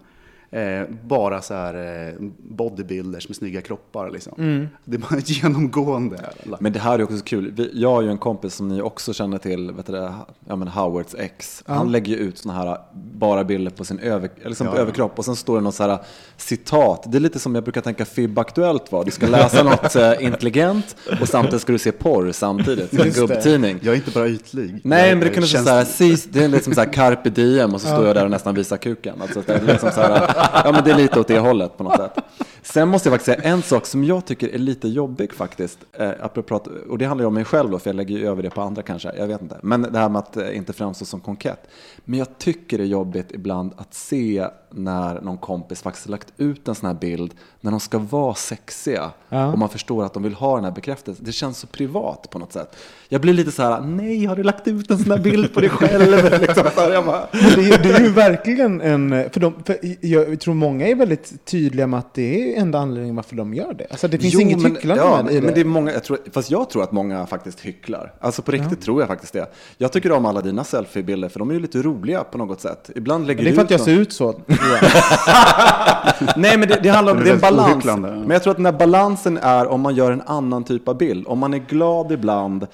eh, 0.52 0.84
bara 1.04 1.42
så 1.42 1.54
här 1.54 2.08
eh, 2.08 2.14
bodybuilders 2.38 3.28
med 3.30 3.36
snygga 3.36 3.62
kroppar. 3.62 4.10
Liksom. 4.10 4.68
Det 4.86 4.96
är 4.96 5.00
bara 5.00 5.20
genomgående. 5.26 6.30
Men 6.60 6.74
det 6.74 6.80
här 6.80 7.00
är 7.00 7.04
också 7.04 7.18
så 7.18 7.24
kul. 7.24 7.52
Vi, 7.56 7.70
jag 7.74 7.92
har 7.92 8.02
ju 8.02 8.10
en 8.10 8.18
kompis 8.18 8.56
som 8.56 8.68
ni 8.68 8.82
också 8.82 9.14
känner 9.14 9.38
till, 9.38 9.72
vet 9.72 9.86
du 9.86 9.92
det, 9.94 10.14
ja, 10.48 10.56
men 10.56 10.68
Howards 10.68 11.16
ex. 11.20 11.64
Han 11.68 11.92
lägger 11.92 12.16
ju 12.16 12.20
ut 12.22 12.38
såna 12.38 12.54
här 12.54 12.78
bara 12.94 13.44
bilder 13.44 13.72
på 13.72 13.86
sin 13.86 14.00
över, 14.00 14.30
liksom 14.46 14.68
på 14.68 14.76
Ja. 14.76 14.80
överkropp 14.82 15.20
och 15.20 15.26
sen 15.26 15.36
står 15.36 15.56
det 15.56 15.62
något 15.62 15.76
så 15.76 15.84
här 15.84 15.98
citat. 16.38 17.04
Det 17.12 17.18
är 17.18 17.20
lite 17.20 17.40
som 17.40 17.56
jag 17.56 17.64
brukar 17.64 17.82
tänka 17.82 18.06
FIB 18.06 18.40
Aktuellt 18.40 18.92
var. 18.92 19.06
Du 19.06 19.12
ska 19.12 19.28
läsa 19.28 19.64
något 19.64 19.96
eh, 19.96 20.12
intelligent 20.26 20.96
och 21.22 21.28
samtidigt 21.30 21.62
ska 21.62 21.72
du 21.72 21.80
se 21.80 21.92
porr 21.92 22.32
samtidigt. 22.32 22.90
Som 22.90 23.00
en 23.00 23.10
gubbtidning. 23.12 23.80
Jag 23.82 23.92
är 23.94 23.96
inte 23.96 24.12
bara 24.12 24.28
ytlig. 24.28 24.80
Nej, 24.84 25.16
men 25.16 25.20
det 25.20 25.30
kunde 25.30 25.48
käns- 25.48 25.64
så 25.66 26.04
här, 26.04 26.34
det 26.34 26.44
är 26.44 26.48
liksom 26.48 26.74
så 26.74 26.82
här 26.82 26.94
carpe 26.94 27.30
diem 27.30 27.74
och 27.74 27.82
så 27.82 27.88
står 27.88 28.06
jag 28.08 28.16
där 28.16 28.26
och 28.26 28.32
nästan 28.32 28.56
visar 28.56 28.78
kuken. 28.78 29.22
Alltså, 29.22 29.42
det, 29.46 29.54
är 29.54 29.62
liksom 29.66 29.92
så 29.92 30.02
här, 30.02 30.34
ja, 30.64 30.72
men 30.72 30.84
det 30.84 30.92
är 30.92 30.98
lite 30.98 31.20
åt 31.20 31.28
det 31.28 31.40
hållet 31.40 31.78
på 31.78 31.84
något 31.84 31.98
sätt. 31.98 32.18
Sen 32.62 32.90
måste 32.90 33.10
jag 33.10 33.20
faktiskt 33.20 33.40
säga 33.40 33.54
en 33.54 33.62
sak 33.62 33.86
som 33.86 34.04
jag 34.04 34.26
tycker 34.26 34.48
är 34.48 34.58
lite 34.58 34.88
jobbig 34.88 35.34
faktiskt. 35.34 35.80
Eh, 35.94 36.12
apropå 36.22 36.62
och 36.90 36.98
det 36.98 37.06
handlar 37.06 37.24
ju 37.24 37.28
om 37.28 37.34
mig 37.34 37.46
själv 37.46 37.72
då, 37.72 37.80
för 37.80 37.90
jag 37.90 37.96
lägger 37.96 38.18
ju 38.18 38.28
över 38.28 38.44
det 38.44 38.50
på 38.50 38.62
andra 38.62 38.82
kanske. 38.82 39.12
Jag 39.18 39.28
vet 39.28 39.42
inte. 39.42 39.60
Men 39.64 39.82
det 39.82 40.00
här 40.00 40.10
med 40.10 40.20
att 40.20 40.38
eh, 40.38 40.58
inte 40.58 40.74
framstå 40.74 41.06
som 41.06 41.20
konkett. 41.20 41.68
Men 42.06 42.20
jag 42.20 42.38
tycker 42.38 42.78
det 42.78 42.84
är 42.84 42.88
jobbigt 42.88 43.32
ibland 43.32 43.74
att 43.78 43.94
se 43.94 44.48
när 44.74 45.22
någon 45.22 45.38
kompis 45.38 45.82
faktiskt 45.82 46.10
lagt 46.10 46.34
ut 46.38 46.68
en 46.68 46.76
sån 46.76 46.88
här 46.88 46.94
bild 46.94 47.34
när 47.62 47.72
de 47.72 47.80
ska 47.80 47.98
vara 47.98 48.36
sexiga. 48.36 49.12
Ja. 49.30 49.52
Och 49.52 49.60
man 49.60 49.70
förstår 49.70 50.06
att 50.06 50.14
de 50.14 50.24
vill 50.24 50.34
ha 50.34 50.56
den 50.56 50.64
här 50.64 50.72
bekräftelsen. 50.72 51.26
Det 51.26 51.32
känns 51.32 51.58
så 51.58 51.68
privat 51.68 52.30
på 52.30 52.40
något 52.40 52.54
sätt. 52.54 52.76
Jag 53.10 53.22
blir 53.22 53.34
lite 53.34 53.52
så 53.52 53.64
här, 53.64 53.82
nej 53.82 54.26
har 54.26 54.36
du 54.36 54.44
lagt 54.44 54.68
ut 54.68 54.92
en 54.92 54.98
sån 54.98 55.12
här 55.12 55.20
bild 55.20 55.54
på 55.54 55.60
dig 55.60 55.70
själv? 55.70 56.40
liksom, 56.42 56.64
så 56.76 57.02
bara, 57.06 57.28
det, 57.32 57.70
är, 57.70 57.84
det 57.84 57.90
är 57.90 58.02
ju 58.02 58.10
verkligen 58.10 58.82
en... 58.82 59.30
För, 59.30 59.40
de, 59.40 59.54
för 59.66 59.78
jag 60.06 60.40
tror 60.40 60.54
många 60.54 60.88
är 60.88 60.96
väldigt 60.96 61.46
tydliga 61.46 61.88
med 61.88 62.00
att 62.00 62.14
det 62.14 62.51
är 62.51 62.51
enda 62.56 62.80
anledningen 62.80 63.16
varför 63.16 63.36
de 63.36 63.54
gör 63.54 63.74
det. 63.74 63.88
Alltså 63.92 64.08
det 64.08 64.18
finns 64.18 64.34
Jo, 64.34 64.40
inget 64.42 64.62
men, 64.62 64.72
hycklande 64.76 65.04
ja, 65.04 65.24
med 65.24 65.34
det. 65.34 65.42
men 65.42 65.54
det 65.54 65.60
är 65.62 65.66
många, 65.66 65.92
jag 65.94 66.04
tror, 66.04 66.18
Fast 66.32 66.52
jag 66.52 66.70
tror 66.70 66.84
att 66.84 66.92
många 66.92 67.26
faktiskt 67.26 67.60
hycklar. 67.60 68.14
Alltså 68.20 68.42
på 68.42 68.52
riktigt 68.52 68.82
tror 68.82 69.02
jag 69.02 69.08
faktiskt 69.08 69.34
det. 69.34 69.48
Jag 69.78 69.92
tycker 69.92 70.12
om 70.12 70.26
alla 70.26 70.42
dina 70.42 70.64
selfiebilder 70.64 71.30
för 71.30 71.40
de 71.40 71.50
är 71.50 71.54
ju 71.54 71.60
lite 71.60 71.82
roliga 71.82 72.24
på 72.24 72.38
något 72.38 72.62
sätt. 72.62 72.90
Ibland 72.96 73.28
lägger 73.28 73.44
det 73.44 73.50
är 73.50 73.54
för 73.54 73.62
att 73.62 73.72
jag 73.72 73.82
ser 73.82 73.92
ut 73.96 74.14
så. 74.14 74.32
Nej 76.36 76.58
men 76.58 76.70
det, 76.70 76.80
det 76.84 76.90
handlar 76.90 77.14
om, 77.14 77.20
Det 77.20 77.24
är 77.24 77.26
det 77.26 77.32
är 77.32 77.36
en 77.36 77.42
balans. 77.42 77.74
ohycklande. 77.74 78.10
Men 78.10 78.30
jag 78.30 78.44
tror 78.44 78.52
att 78.52 78.58
den 78.58 78.66
här 78.66 78.74
balansen 78.74 79.38
är 79.38 79.68
om 79.68 79.82
man 79.82 79.96
gör 79.96 80.12
en 80.12 80.22
annan 80.22 80.64
typ 80.64 80.88
av 80.88 80.98
bild. 80.98 81.28
Om 81.28 81.40
man 81.40 81.54
är 81.54 81.58
glad 81.58 82.12
ibland 82.12 82.68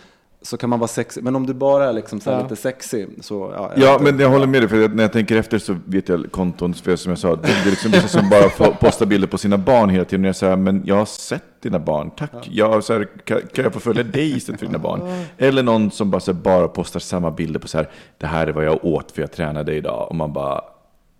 så 0.48 0.58
kan 0.58 0.70
man 0.70 0.80
vara 0.80 0.88
sexig. 0.88 1.24
Men 1.24 1.36
om 1.36 1.46
du 1.46 1.54
bara 1.54 1.90
är 1.90 1.94
liksom 1.94 2.20
så 2.22 2.30
här 2.30 2.38
Ja. 2.38 2.44
lite 2.44 2.56
sexig 2.56 3.08
så... 3.22 3.54
Ja, 3.56 3.72
jag 3.76 3.84
Ja, 3.84 4.00
men 4.04 4.20
jag 4.20 4.30
håller 4.30 4.48
med 4.48 4.62
dig, 4.62 4.70
för 4.70 4.86
att 4.86 4.96
när 4.96 5.04
jag 5.04 5.14
tänker 5.14 5.36
efter 5.38 5.60
så 5.60 5.76
vet 5.86 6.10
jag 6.10 6.32
konton, 6.32 6.74
för 6.74 6.96
som 6.96 7.10
jag 7.10 7.20
sa, 7.20 7.36
det 7.36 7.48
är 7.50 7.70
liksom 7.70 7.92
vissa 7.92 8.08
som 8.08 8.30
bara 8.30 8.50
får 8.50 8.66
posta 8.72 9.06
bilder 9.06 9.28
på 9.28 9.38
sina 9.38 9.58
barn 9.58 9.90
hela 9.90 10.06
tiden. 10.06 10.26
Och 10.26 10.30
jag 10.30 10.36
säger, 10.36 10.56
men 10.56 10.84
jag 10.86 10.96
har 10.96 11.06
sett 11.06 11.44
dina 11.62 11.80
barn, 11.80 12.12
tack. 12.18 12.50
Jag, 12.52 12.84
så 12.84 12.94
här, 12.94 13.08
kan, 13.24 13.42
kan 13.54 13.64
jag 13.64 13.74
få 13.74 13.80
följa 13.80 14.04
dig 14.04 14.38
istället 14.38 14.60
för 14.60 14.68
dina 14.68 14.80
barn? 14.80 15.02
Eller 15.38 15.64
någon 15.64 15.92
som 15.92 16.12
bara, 16.12 16.20
så 16.20 16.34
här, 16.34 16.40
bara 16.40 16.68
postar 16.68 17.00
samma 17.00 17.32
bilder 17.32 17.60
på 17.60 17.68
så 17.68 17.78
här, 17.78 17.90
det 18.18 18.28
här 18.28 18.48
är 18.48 18.52
vad 18.52 18.66
jag 18.66 18.86
åt 18.86 19.12
för 19.12 19.22
jag 19.22 19.32
tränade 19.32 19.76
idag. 19.76 20.08
Och 20.10 20.16
man 20.16 20.34
bara, 20.34 20.62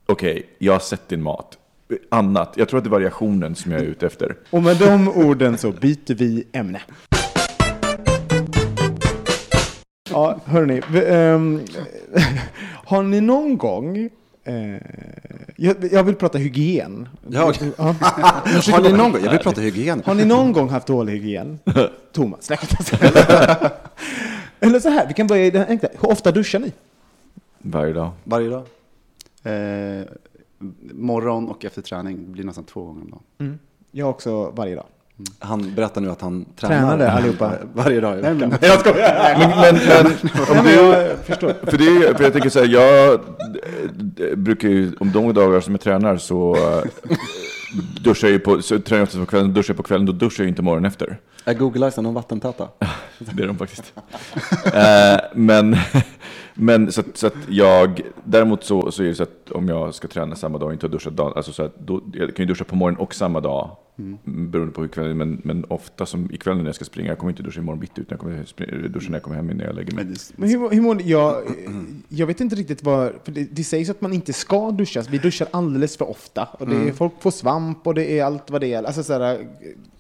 okej, 0.06 0.44
jag 0.58 0.74
har 0.74 0.80
sett 0.80 1.10
din 1.10 1.22
mat. 1.24 1.58
Annat, 2.12 2.54
jag 2.56 2.70
tror 2.70 2.78
att 2.78 2.84
det 2.84 2.88
är 2.88 2.92
variationen 2.92 3.56
som 3.56 3.72
jag 3.72 3.82
är 3.82 3.86
ute 3.86 4.06
efter. 4.06 4.36
Och 4.50 4.64
med 4.64 4.78
de 4.78 5.08
orden 5.10 5.58
så 5.58 5.72
byter 5.72 6.14
vi 6.16 6.48
ämne. 6.54 6.82
Ja, 10.18 10.40
hörni. 10.46 10.82
ehm, 11.08 11.62
har 12.86 13.04
ni 13.04 13.22
någon 13.22 13.58
gång... 13.58 14.10
eh, 14.44 14.54
jag, 15.56 15.76
jag 15.92 16.04
vill 16.04 16.16
prata 16.16 16.38
hygien. 16.38 17.10
Ja. 17.30 17.54
Ja. 17.78 17.84
Har 18.74 18.82
ni 18.82 18.92
någon 18.92 19.12
gång, 19.12 19.22
jag 19.24 19.32
vill 19.32 19.40
prata 19.40 19.62
hygien. 19.62 20.02
Har 20.06 20.16
ni 20.16 20.26
någon 20.26 20.52
gång 20.52 20.70
haft 20.70 20.88
dålig 20.88 21.14
hygien? 21.14 21.60
Thomas, 22.12 22.50
nej, 22.50 22.60
jag 22.78 22.86
säga. 22.86 23.72
Eller 24.60 24.80
så 24.80 24.90
här, 24.90 25.08
vi 25.08 25.14
kan 25.14 25.28
börja 25.28 25.46
i 25.46 25.52
den 25.52 25.66
enkla. 25.68 25.90
Hur 26.02 26.12
ofta 26.12 26.32
duschar 26.32 26.60
ni? 26.60 26.74
Varje 27.60 27.94
dag. 27.94 28.10
Varje 28.24 28.50
dag. 28.50 28.64
Eh, 29.44 30.06
morgon 30.94 31.48
och 31.50 31.66
efter 31.66 31.82
träning, 31.82 32.18
det 32.26 32.32
blir 32.32 32.44
nästan 32.44 32.64
två 32.64 32.84
gånger 32.84 33.02
om 33.02 33.10
dagen. 33.12 33.60
Jag 33.92 34.10
också 34.10 34.50
varje 34.50 34.76
dag. 34.76 34.86
Han 35.40 35.74
berättar 35.76 36.02
nu 36.02 36.12
att 36.12 36.22
han 36.22 36.46
tränar 36.60 36.76
Tränade 36.78 37.12
allihopa. 37.12 37.52
varje 37.74 38.00
dag 38.02 38.14
i 38.18 38.22
veckan. 38.22 38.38
men- 38.38 38.58
jag 38.62 38.80
skojar. 38.80 39.36
Men, 39.40 39.50
men, 39.50 39.76
men 39.88 40.58
om 40.58 40.66
Nej, 40.66 40.76
du, 40.78 40.82
jag 40.84 41.18
förstår. 41.26 41.54
För, 41.64 41.78
det 41.78 42.18
för 42.18 42.24
jag 42.24 42.34
tänker 42.34 42.50
så 42.50 42.60
här, 42.60 42.68
jag 42.68 43.20
brukar 44.38 44.68
ju, 44.70 44.92
om 45.00 45.12
de 45.12 45.34
dagar 45.34 45.60
som 45.62 45.74
jag 45.74 45.82
tränar 45.82 46.18
så 46.18 46.56
eh, 46.56 46.84
duschar 48.04 48.28
jag 48.28 48.34
ju 48.34 48.40
på, 48.40 48.62
så 48.62 48.80
tränar 48.80 49.00
jag 49.00 49.04
oftast 49.04 49.20
på 49.20 49.26
kvällen, 49.26 49.54
duschar 49.54 49.72
jag 49.74 49.78
på 49.78 49.84
kvällen, 49.84 50.06
då 50.06 50.12
duschar 50.12 50.44
jag 50.44 50.46
ju 50.46 50.50
inte 50.50 50.62
morgonen 50.62 50.86
efter. 50.86 51.18
Är 51.46 51.54
Google 51.54 51.86
Eyes 51.86 51.98
någon 51.98 52.14
vattentäta? 52.14 52.68
Det 53.20 53.44
är 53.44 53.48
de 53.48 53.58
faktiskt. 53.58 53.94
Eh, 54.74 55.18
men, 55.34 55.78
men 56.60 56.92
så, 56.92 57.02
att, 57.02 57.18
så 57.18 57.28
att 57.28 57.36
jag, 57.50 58.02
däremot 58.24 58.64
så, 58.64 58.92
så 58.92 59.04
är 59.04 59.08
det 59.08 59.16
så 59.16 59.24
att 59.24 59.52
om 59.52 59.68
jag 59.68 59.96
ska 59.96 60.08
träna 60.08 60.36
samma 60.36 60.58
dag 60.58 60.68
och 60.68 60.74
inte 60.74 60.86
har 60.86 60.92
duschat 60.92 61.16
dagen, 61.16 61.34
alltså 61.36 61.54
så 61.54 61.64
att 61.64 61.80
då, 61.80 62.02
jag 62.14 62.36
kan 62.36 62.44
ju 62.44 62.46
duscha 62.46 62.64
på 62.64 62.76
morgonen 62.76 63.00
och 63.00 63.16
samma 63.16 63.40
dag, 63.40 63.78
mm. 63.98 64.18
beroende 64.52 64.74
på 64.74 64.82
hur 64.82 64.88
kvällen, 64.88 65.18
men, 65.18 65.42
men 65.44 65.66
ofta 65.68 66.06
som 66.06 66.32
ikväll 66.32 66.58
när 66.58 66.66
jag 66.66 66.76
ska 66.76 66.86
springa, 66.86 67.10
jag 67.10 67.18
kommer 67.18 67.32
inte 67.32 67.44
duscha 67.44 67.60
imorgon 67.60 67.80
bitti, 67.80 68.02
utan 68.02 68.16
jag 68.16 68.20
kommer 68.20 68.46
springa, 68.46 68.88
duscha 68.88 69.10
när 69.10 69.16
jag 69.16 69.24
kommer 69.24 69.36
hem 69.36 69.52
innan 69.52 69.66
jag 69.66 69.76
lägger 69.76 69.94
mig. 69.94 70.06
Men 70.36 70.50
hur, 70.50 70.70
hur 70.70 70.82
mår 70.82 71.02
jag, 71.02 71.44
jag 72.10 72.28
vet 72.28 72.42
inte 72.42 72.56
riktigt 72.56 72.84
vad... 72.84 73.12
För 73.24 73.32
det, 73.32 73.48
det 73.52 73.64
sägs 73.64 73.90
att 73.90 74.02
man 74.02 74.14
inte 74.14 74.34
ska 74.34 74.72
duscha. 74.72 75.04
Vi 75.10 75.18
duschar 75.18 75.48
alldeles 75.52 75.98
för 75.98 76.10
ofta. 76.10 76.48
Och 76.60 76.68
det 76.68 76.76
är, 76.76 76.92
Folk 76.92 77.14
får 77.22 77.32
svamp 77.32 77.88
och 77.88 77.94
det 77.94 78.20
är 78.20 78.26
allt 78.26 78.50
vad 78.50 78.62
det 78.62 78.74
är. 78.74 78.84
Alltså 78.84 79.04
sådär, 79.04 79.48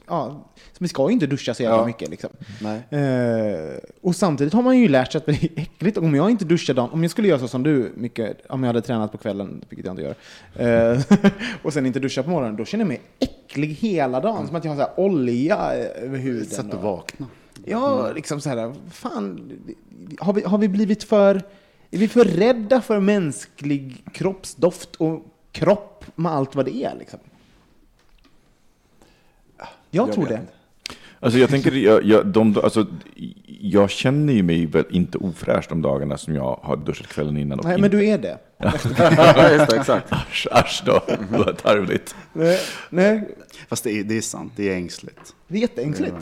ja, 0.07 0.49
så 0.71 0.77
vi 0.79 0.87
ska 0.87 1.07
ju 1.07 1.13
inte 1.13 1.27
duscha 1.27 1.53
så 1.53 1.63
jävla 1.63 1.77
Ja. 1.77 1.85
mycket. 1.85 2.09
Liksom. 2.09 2.29
Eh, 2.89 3.77
och 4.01 4.15
samtidigt 4.15 4.53
har 4.53 4.61
man 4.61 4.77
ju 4.77 4.87
lärt 4.87 5.11
sig 5.11 5.19
att 5.19 5.25
det 5.25 5.31
är 5.31 5.49
äckligt. 5.61 5.97
Om 5.97 6.15
jag 6.15 6.29
inte 6.29 6.45
duschar 6.45 6.73
dagen, 6.73 6.89
om 6.89 7.01
jag 7.03 7.11
skulle 7.11 7.27
göra 7.27 7.39
så 7.39 7.47
som 7.47 7.63
du, 7.63 7.91
mycket, 7.95 8.45
om 8.49 8.63
jag 8.63 8.67
hade 8.67 8.81
tränat 8.81 9.11
på 9.11 9.17
kvällen, 9.17 9.65
vilket 9.69 9.85
jag 9.85 9.93
inte 9.93 10.03
gör, 10.03 10.93
eh, 10.93 11.01
och 11.63 11.73
sen 11.73 11.85
inte 11.85 11.99
duscha 11.99 12.23
på 12.23 12.29
morgonen, 12.29 12.55
då 12.55 12.65
känner 12.65 12.81
jag 12.83 12.87
mig 12.87 13.01
äcklig 13.19 13.67
hela 13.67 14.19
dagen. 14.19 14.47
Som 14.47 14.55
att 14.55 14.63
jag 14.65 14.71
har 14.71 14.75
så 14.77 14.81
här 14.81 14.99
olja 14.99 15.57
över 15.95 16.17
huden. 16.17 16.45
Sätt 16.45 16.73
att 16.73 16.83
vakna. 16.83 17.25
Ja, 17.65 18.11
liksom 18.15 18.41
så 18.41 18.49
här, 18.49 18.73
fan, 18.91 19.51
har 20.19 20.33
vi, 20.33 20.41
har 20.43 20.57
vi 20.57 20.67
blivit 20.69 21.03
för, 21.03 21.35
är 21.91 21.97
vi 21.97 22.07
för 22.07 22.23
rädda 22.25 22.81
för 22.81 22.99
mänsklig 22.99 24.03
kroppsdoft 24.13 24.95
och 24.95 25.25
kropp 25.51 26.05
med 26.15 26.31
allt 26.31 26.55
vad 26.55 26.65
det 26.65 26.75
är 26.75 26.95
liksom? 26.99 27.19
Jag, 29.91 30.13
tror 30.13 30.25
det. 30.25 30.41
Alltså 31.19 31.39
jag 31.39 31.49
tänker, 31.49 31.71
jag, 31.71 32.03
jag, 32.03 32.27
de, 32.27 32.57
alltså, 32.63 32.85
jag 33.61 33.89
känner 33.89 34.33
ju 34.33 34.43
mig 34.43 34.65
väl 34.65 34.85
inte 34.89 35.17
ofräsch 35.17 35.65
de 35.69 35.81
dagarna 35.81 36.17
som 36.17 36.35
jag 36.35 36.59
har 36.63 36.77
duschat 36.77 37.07
kvällen 37.07 37.37
innan. 37.37 37.59
och 37.59 37.65
Nej, 37.65 37.73
inte- 37.73 37.81
men 37.81 37.91
du 37.91 38.07
är 38.07 38.17
det. 38.17 38.37
Ja, 38.57 39.51
just 39.51 39.69
det, 39.69 39.77
exakt. 39.77 40.11
Asch, 40.13 40.47
asch 40.51 40.83
då, 40.85 41.01
vad 41.29 41.57
tarvligt. 41.57 42.15
Nej, 42.33 42.59
nej 42.89 43.35
Fast 43.69 43.83
det 43.83 43.91
är, 43.91 44.03
det 44.03 44.17
är 44.17 44.21
sant, 44.21 44.53
det 44.55 44.69
är 44.69 44.75
ängsligt. 44.75 45.35
det 45.47 45.57
är 45.57 45.61
jätteängsligt. 45.61 46.15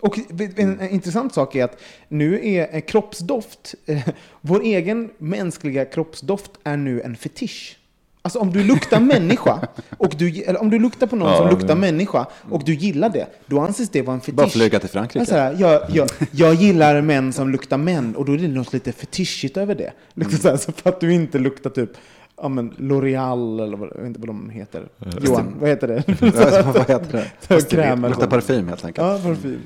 Och 0.00 0.18
en, 0.56 0.80
en 0.80 0.90
intressant 0.90 1.34
sak 1.34 1.54
är 1.54 1.64
att 1.64 1.80
nu 2.08 2.40
är 2.48 2.80
kroppsdoft, 2.80 3.74
vår 4.40 4.62
egen 4.62 5.10
mänskliga 5.18 5.84
kroppsdoft 5.84 6.50
är 6.64 6.76
nu 6.76 7.00
en 7.00 7.16
fetisch. 7.16 7.78
Alltså 8.24 8.38
om 8.38 8.52
du 8.52 8.64
luktar 8.64 9.00
människa, 9.14 9.68
och 9.98 10.14
du, 10.18 10.42
eller 10.42 10.60
om 10.60 10.70
du 10.70 10.78
luktar 10.78 11.06
på 11.06 11.16
någon 11.16 11.30
Ja, 11.30 11.36
som 11.36 11.48
luktar 11.48 11.76
människa 11.76 12.26
och 12.50 12.64
du 12.64 12.74
gillar 12.74 13.08
det, 13.08 13.26
då 13.46 13.60
anses 13.60 13.88
det 13.90 14.02
vara 14.02 14.14
en 14.14 14.20
fetisch. 14.20 14.34
Bara 14.34 14.48
flyga 14.48 14.80
till 14.80 14.88
Frankrike. 14.88 15.20
Alltså, 15.20 15.34
här, 15.34 15.56
jag, 15.58 15.82
jag, 15.88 16.08
jag 16.30 16.54
gillar 16.54 17.00
män 17.00 17.32
som 17.32 17.50
luktar 17.50 17.78
män 17.78 18.16
och 18.16 18.24
då 18.24 18.32
är 18.32 18.38
det 18.38 18.48
något 18.48 18.72
lite 18.72 18.92
fetischigt 18.92 19.56
över 19.56 19.74
det. 19.74 19.92
Liksom 20.14 20.38
så, 20.38 20.48
här, 20.48 20.56
så 20.56 20.72
för 20.72 20.90
att 20.90 21.00
du 21.00 21.12
inte 21.12 21.38
luktar 21.38 21.70
typ 21.70 21.90
ja, 22.36 22.48
men 22.48 22.72
L'Oreal 22.72 23.62
eller 23.62 23.76
vad, 23.76 23.88
jag 23.88 23.96
vet 23.96 24.06
inte 24.06 24.20
vad 24.20 24.28
de 24.28 24.50
heter. 24.50 24.88
Johan, 25.20 25.54
vad 25.60 25.68
heter 25.68 25.88
det? 25.88 26.04
Ja, 26.20 26.72
vad 26.72 26.90
heter 26.90 27.30
det? 27.48 27.70
Kräm 27.70 28.02
Luktar 28.02 28.26
parfym 28.26 28.68
helt 28.68 28.84
enkelt. 28.84 29.06
Ja, 29.06 29.20
parfym. 29.24 29.60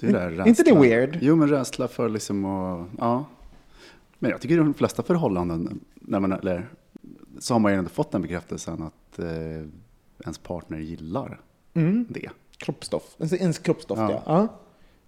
Det 0.00 0.06
är 0.06 0.12
där 0.12 0.48
inte 0.48 0.62
det 0.62 0.74
weird? 0.74 1.18
Jo, 1.20 1.36
men 1.36 1.48
rädsla 1.48 1.88
för 1.88 2.08
liksom 2.08 2.44
att, 2.44 2.88
ja. 2.98 3.24
Men 4.18 4.30
jag 4.30 4.40
tycker 4.40 4.56
de 4.56 4.74
flesta 4.74 5.02
förhållanden, 5.02 5.80
när 5.94 6.20
man, 6.20 6.32
eller, 6.32 6.68
så 7.42 7.54
har 7.54 7.58
man 7.58 7.72
ju 7.72 7.78
ändå 7.78 7.90
fått 7.90 8.10
den 8.10 8.22
bekräftelsen 8.22 8.82
att 8.82 9.18
eh, 9.18 9.26
ens 10.24 10.38
partner 10.42 10.78
gillar 10.78 11.40
Mm. 11.74 12.06
det. 12.08 12.30
Kroppsdoft. 12.56 13.16
Alltså, 13.20 13.36
ens 13.36 13.58
kroppsdoft, 13.58 14.00
ja. 14.00 14.22
Ja. 14.26 14.48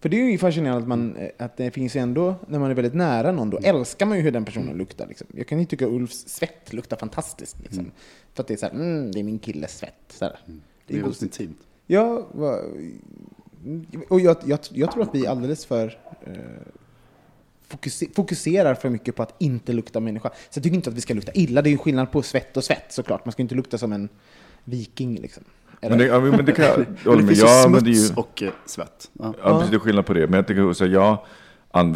För 0.01 0.09
det 0.09 0.21
är 0.21 0.31
ju 0.31 0.39
fascinerande 0.39 0.83
att, 0.83 0.89
man, 0.89 1.17
eh, 1.17 1.31
att 1.39 1.57
det 1.57 1.71
finns 1.71 1.97
ändå, 1.97 2.35
när 2.49 2.59
man 2.59 2.71
är 2.71 2.75
väldigt 2.75 2.95
nära 2.95 3.33
någon, 3.33 3.51
då 3.51 3.59
älskar 3.59 4.07
man 4.07 4.17
ju 4.17 4.23
hur 4.23 4.31
den 4.31 4.45
personen 4.45 4.77
luktar. 4.77 5.07
Liksom. 5.07 5.27
Jag 5.35 5.47
kan 5.47 5.61
ju 5.61 5.65
tycka 5.67 5.87
Ulfs 5.87 6.29
svett 6.29 6.73
luktar 6.73 6.97
fantastiskt. 6.97 7.57
Liksom. 7.63 7.91
För 8.35 8.43
att 8.43 8.47
det 8.49 8.55
är 8.55 8.59
så 8.59 8.67
här, 8.67 8.73
mm, 8.73 9.13
det 9.13 9.21
är 9.21 9.25
min 9.25 9.39
killes 9.39 9.79
svett. 9.79 9.95
Så 10.09 10.25
här. 10.25 10.39
Det 10.87 10.97
är 10.97 11.03
väldigt 11.03 11.23
intimt. 11.23 11.59
Ja, 11.87 12.27
och 14.09 14.21
jag, 14.21 14.37
jag, 14.45 14.59
jag 14.71 14.93
tror 14.93 15.03
att 15.03 15.15
vi 15.15 15.25
är 15.27 15.31
alldeles 15.31 15.67
för 15.67 15.99
eh, 16.27 16.33
fokuserar 18.15 18.75
för 18.75 18.91
mycket 18.91 19.17
på 19.17 19.23
att 19.23 19.35
inte 19.39 19.73
lukta 19.73 20.01
människa. 20.01 20.29
Så 20.29 20.59
jag 20.59 20.63
tycker 20.63 20.77
inte 20.77 20.91
att 20.91 20.97
vi 20.97 21.01
ska 21.01 21.15
lukta 21.15 21.33
illa. 21.33 21.63
Det 21.63 21.69
är 21.69 21.73
ju 21.73 21.79
skillnad 21.79 22.13
på 22.13 22.23
svett 22.23 22.57
och 22.57 22.65
svett 22.65 22.87
såklart. 22.89 23.25
Man 23.25 23.33
ska 23.33 23.43
inte 23.43 23.55
lukta 23.55 23.79
som 23.79 23.93
en 23.93 24.09
viking 24.65 25.19
liksom. 25.21 25.45
Men 25.81 25.99
det, 25.99 26.07
ja, 26.07 26.21
men 26.21 26.45
det 26.45 26.53
kan 26.53 26.65
jag 26.65 26.75
hålla 27.05 27.17
det 27.17 27.23
med. 27.23 27.35
Jag 27.35 27.65
använder 27.65 27.93
smuts 27.93 28.11
ju, 28.11 28.15
och 28.15 28.43
eh, 28.43 28.51
svett. 28.67 29.11
Ja. 29.13 29.35
ja, 29.43 29.59
precis, 29.59 29.71
det 29.71 29.77
är 29.77 29.79
skillnad 29.79 30.07
på 30.07 30.15
det. 30.15 30.27
Men 30.27 30.37
jag 30.37 30.47
tänker 30.47 30.73
så 30.73 30.85
här, 30.85 30.93
jag, 30.93 31.19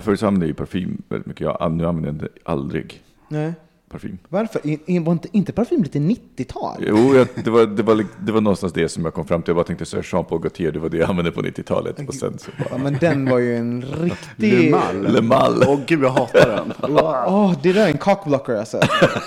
förut 0.00 0.20
så 0.20 0.26
använde 0.26 0.46
jag 0.46 0.48
ju 0.48 0.54
parfym 0.54 1.02
väldigt 1.08 1.26
mycket. 1.26 1.40
Jag, 1.40 1.72
nu 1.72 1.86
använder 1.86 2.08
jag 2.08 2.14
inte 2.14 2.28
aldrig 2.44 3.02
Nej. 3.28 3.52
Parfym. 3.88 4.18
Varför? 4.28 4.60
I- 4.66 4.98
Var 4.98 5.12
inte, 5.12 5.28
inte 5.32 5.52
parfym 5.52 5.82
lite 5.82 5.98
90-tal? 5.98 6.84
Jo, 6.88 7.14
jag, 7.16 7.26
det, 7.44 7.50
var, 7.50 7.66
det, 7.66 7.82
var, 7.82 8.04
det 8.20 8.32
var 8.32 8.40
någonstans 8.40 8.72
det 8.72 8.88
som 8.88 9.04
jag 9.04 9.14
kom 9.14 9.26
fram 9.26 9.42
till. 9.42 9.48
Jag 9.50 9.56
bara 9.56 9.64
tänkte 9.64 9.84
så 9.84 9.96
här, 9.96 10.06
Jean 10.12 10.24
Paul 10.24 10.40
Gaultier, 10.40 10.72
det 10.72 10.78
var 10.78 10.88
det 10.88 10.96
jag 10.96 11.10
använde 11.10 11.30
på 11.32 11.42
90-talet. 11.42 12.08
Och 12.08 12.14
sen 12.14 12.38
så 12.38 12.50
bara, 12.58 12.68
Ja, 12.70 12.78
men 12.78 12.98
den 13.00 13.30
var 13.30 13.38
ju 13.38 13.56
en 13.56 13.82
riktig... 13.82 14.52
Le 14.64 14.70
Mal. 14.70 15.12
Le 15.12 15.20
Mal. 15.22 15.62
Åh 15.66 15.78
gud, 15.86 16.02
jag 16.02 16.10
hatar 16.10 16.48
den. 16.48 16.72
Åh, 17.26 17.54
det 17.62 17.72
där 17.72 17.84
är 17.86 17.90
en 17.90 17.98
cockblocker 17.98 18.54
alltså. 18.54 18.80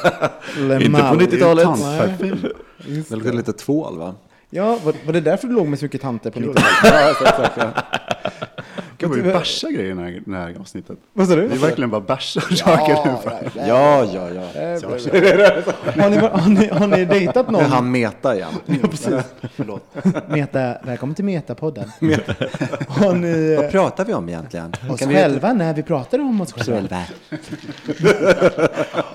Le 0.60 0.76
Inte 0.76 0.86
på 0.86 0.92
Mal. 0.92 1.18
90-talet. 1.20 1.68
Nej. 1.80 1.98
Tantparfym. 2.00 2.38
Det 3.10 3.16
luktar 3.16 3.34
lite 3.34 3.54
tvål 3.54 3.98
va? 3.98 4.16
Ja, 4.50 4.80
var, 4.84 4.94
var 5.06 5.14
det 5.14 5.22
därför 5.22 5.48
du 5.48 5.54
låg 5.54 5.68
med 5.68 5.80
så 5.80 5.86
mycket 5.86 6.02
tanter 6.02 6.32
på 6.32 6.40
90 6.40 6.54
Ja, 6.84 7.10
exakt, 7.12 7.40
exakt, 7.40 7.58
ja. 7.58 7.84
Gud, 9.02 9.10
vad 9.10 9.18
vi 9.20 9.24
bärsar 9.34 9.70
grejer 9.70 9.92
i 9.92 9.94
det 9.96 10.02
här, 10.02 10.22
det 10.26 10.36
här 10.38 10.56
avsnittet. 10.60 10.98
Vad 11.14 11.28
sa 11.28 11.36
du? 11.36 11.48
Vi 11.48 11.58
verkligen 11.58 11.90
bara 11.90 12.02
bärsar 12.02 12.42
saker. 12.42 12.98
Ja, 13.68 14.04
ja, 14.14 14.30
ja. 14.30 14.42
Har 16.04 16.10
ni, 16.10 16.18
har, 16.18 16.50
ni, 16.50 16.68
har 16.68 16.88
ni 16.88 17.06
dejtat 17.06 17.50
någon? 17.50 17.64
han 17.64 17.92
meta 17.92 18.36
igen. 18.36 18.52
Ja, 18.66 18.88
precis. 18.88 19.14
Förlåt. 19.56 19.84
Meta, 20.28 20.78
välkommen 20.84 21.16
till 21.16 21.26
Metapodden. 21.26 21.92
Har 22.88 23.14
ni 23.16 23.56
Vad 23.56 23.72
pratar 23.72 24.06
vi 24.06 24.14
om 24.14 24.30
egentligen? 24.30 24.74
oss 24.90 25.00
Kan 25.00 25.10
vi- 25.10 25.16
själva 25.16 25.54
när 25.54 25.74
vi 25.74 25.84
pratar 25.84 26.20
om 26.20 26.42
oss 26.42 26.54
själva? 26.54 27.04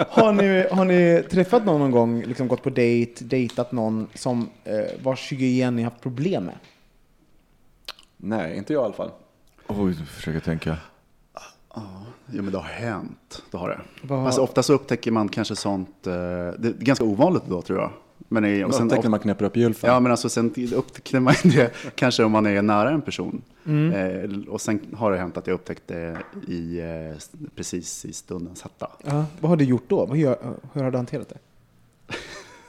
Har 0.09 0.33
ni, 0.33 0.67
har 0.73 0.85
ni 0.85 1.23
träffat 1.31 1.65
någon 1.65 1.81
någon 1.81 1.91
gång, 1.91 2.23
liksom 2.23 2.49
gått 2.49 2.63
på 2.63 2.71
dejt, 2.71 3.25
dejtat 3.25 3.73
någon 3.73 4.07
som 4.15 4.49
eh, 4.65 4.75
vars 5.03 5.33
hygien 5.33 5.77
ni 5.77 5.83
haft 5.83 6.01
problem 6.01 6.45
med? 6.45 6.55
Nej, 8.17 8.57
inte 8.57 8.73
jag 8.73 8.83
i 8.83 8.85
alla 8.85 8.95
fall. 8.95 9.11
Oj, 9.69 9.95
försöker 9.95 10.41
tänka. 10.41 10.77
Jo, 12.33 12.43
men 12.43 12.53
det 12.53 12.59
har 12.59 12.65
hänt. 12.65 13.43
Det 13.51 13.57
har 13.59 13.69
det. 13.69 13.81
Vad 14.03 14.27
Alltså, 14.27 14.41
ofta 14.41 14.63
så 14.63 14.73
upptäcker 14.73 15.11
man 15.11 15.29
kanske 15.29 15.57
sånt, 15.57 16.07
eh, 16.07 16.13
det 16.13 16.69
är 16.69 16.73
ganska 16.79 17.05
ovanligt 17.05 17.43
då 17.49 17.63
tror 17.63 17.79
jag. 17.81 17.91
Men, 18.29 18.43
det 18.43 18.49
är- 18.49 18.65
och 18.65 18.75
sen, 18.75 18.91
sen 18.91 19.01
när 19.03 19.11
man 19.11 19.21
knäpper 19.21 19.45
upp 19.45 19.57
julfen. 19.57 19.91
ja, 19.91 20.01
men 20.01 20.11
alltså, 20.13 20.29
sen 20.29 20.55
upptäcker 20.75 21.21
man 21.21 21.35
det 21.43 21.73
kanske 21.95 22.25
om 22.25 22.33
man 22.33 22.47
är 22.47 22.63
nära 22.63 22.91
en 22.91 23.03
person. 23.03 23.43
Mm. 23.67 23.93
Eh, 23.93 24.49
och 24.49 24.61
sen 24.61 24.81
har 24.97 25.13
det 25.13 25.19
hänt 25.19 25.37
att 25.37 25.47
jag 25.47 25.55
upptäckte 25.55 25.95
det 25.95 26.53
i, 26.53 26.81
eh, 26.81 27.47
precis 27.57 28.05
i 28.05 28.13
stundens 28.13 28.63
hetta. 28.63 28.91
Ja, 29.05 29.25
vad 29.41 29.49
har 29.49 29.57
du 29.57 29.65
gjort 29.65 29.85
då? 29.89 30.07
Vad 30.07 30.17
gör, 30.19 30.39
hur 30.73 30.83
har 30.83 30.91
du 30.91 30.97
hanterat 30.97 31.29
det? 31.29 31.39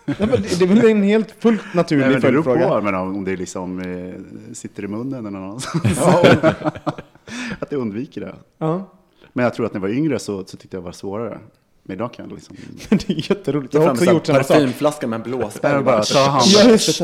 Ja, 0.07 0.13
men 0.19 0.29
det, 0.29 0.59
det 0.59 0.61
är 0.61 0.67
väl 0.67 0.85
en 0.85 1.03
helt 1.03 1.31
fullt 1.31 1.61
Nej, 1.65 1.75
naturlig 1.75 2.03
men 2.05 2.13
det 2.13 2.19
beror 2.19 2.43
följdfråga. 2.43 2.79
på 2.79 2.81
men 2.81 2.95
om 2.95 3.23
det 3.23 3.35
liksom 3.35 3.79
eh, 3.79 4.53
sitter 4.53 4.83
i 4.83 4.87
munnen 4.87 5.25
eller 5.25 5.39
någon 5.39 5.43
annanstans. 5.49 5.99
att 7.59 7.71
jag 7.71 7.81
undviker 7.81 8.21
det. 8.21 8.35
Ja. 8.57 8.91
Men 9.33 9.43
jag 9.43 9.53
tror 9.53 9.65
att 9.65 9.73
när 9.73 9.81
jag 9.81 9.87
var 9.87 9.95
yngre 9.95 10.19
så, 10.19 10.45
så 10.45 10.57
tyckte 10.57 10.77
jag 10.77 10.83
det 10.83 10.85
var 10.85 10.91
svårare. 10.91 11.39
Men 11.87 11.95
idag 11.95 12.13
kan 12.13 12.29
jag 12.29 12.35
liksom... 12.35 12.55
Det 12.89 13.09
är 13.09 13.29
jätteroligt. 13.29 13.73
Jag 13.73 13.81
har 13.81 13.91
också 13.91 14.05
en 14.05 14.13
gjort 14.13 14.25
samma 14.25 14.43
sak. 14.43 14.47
parfymflaska 14.47 15.07
med 15.07 15.17
en 15.17 15.23
blåspärr. 15.23 15.73
Jag 15.73 15.85
bara, 15.85 16.03
ta 16.03 16.19
hand 16.19 16.45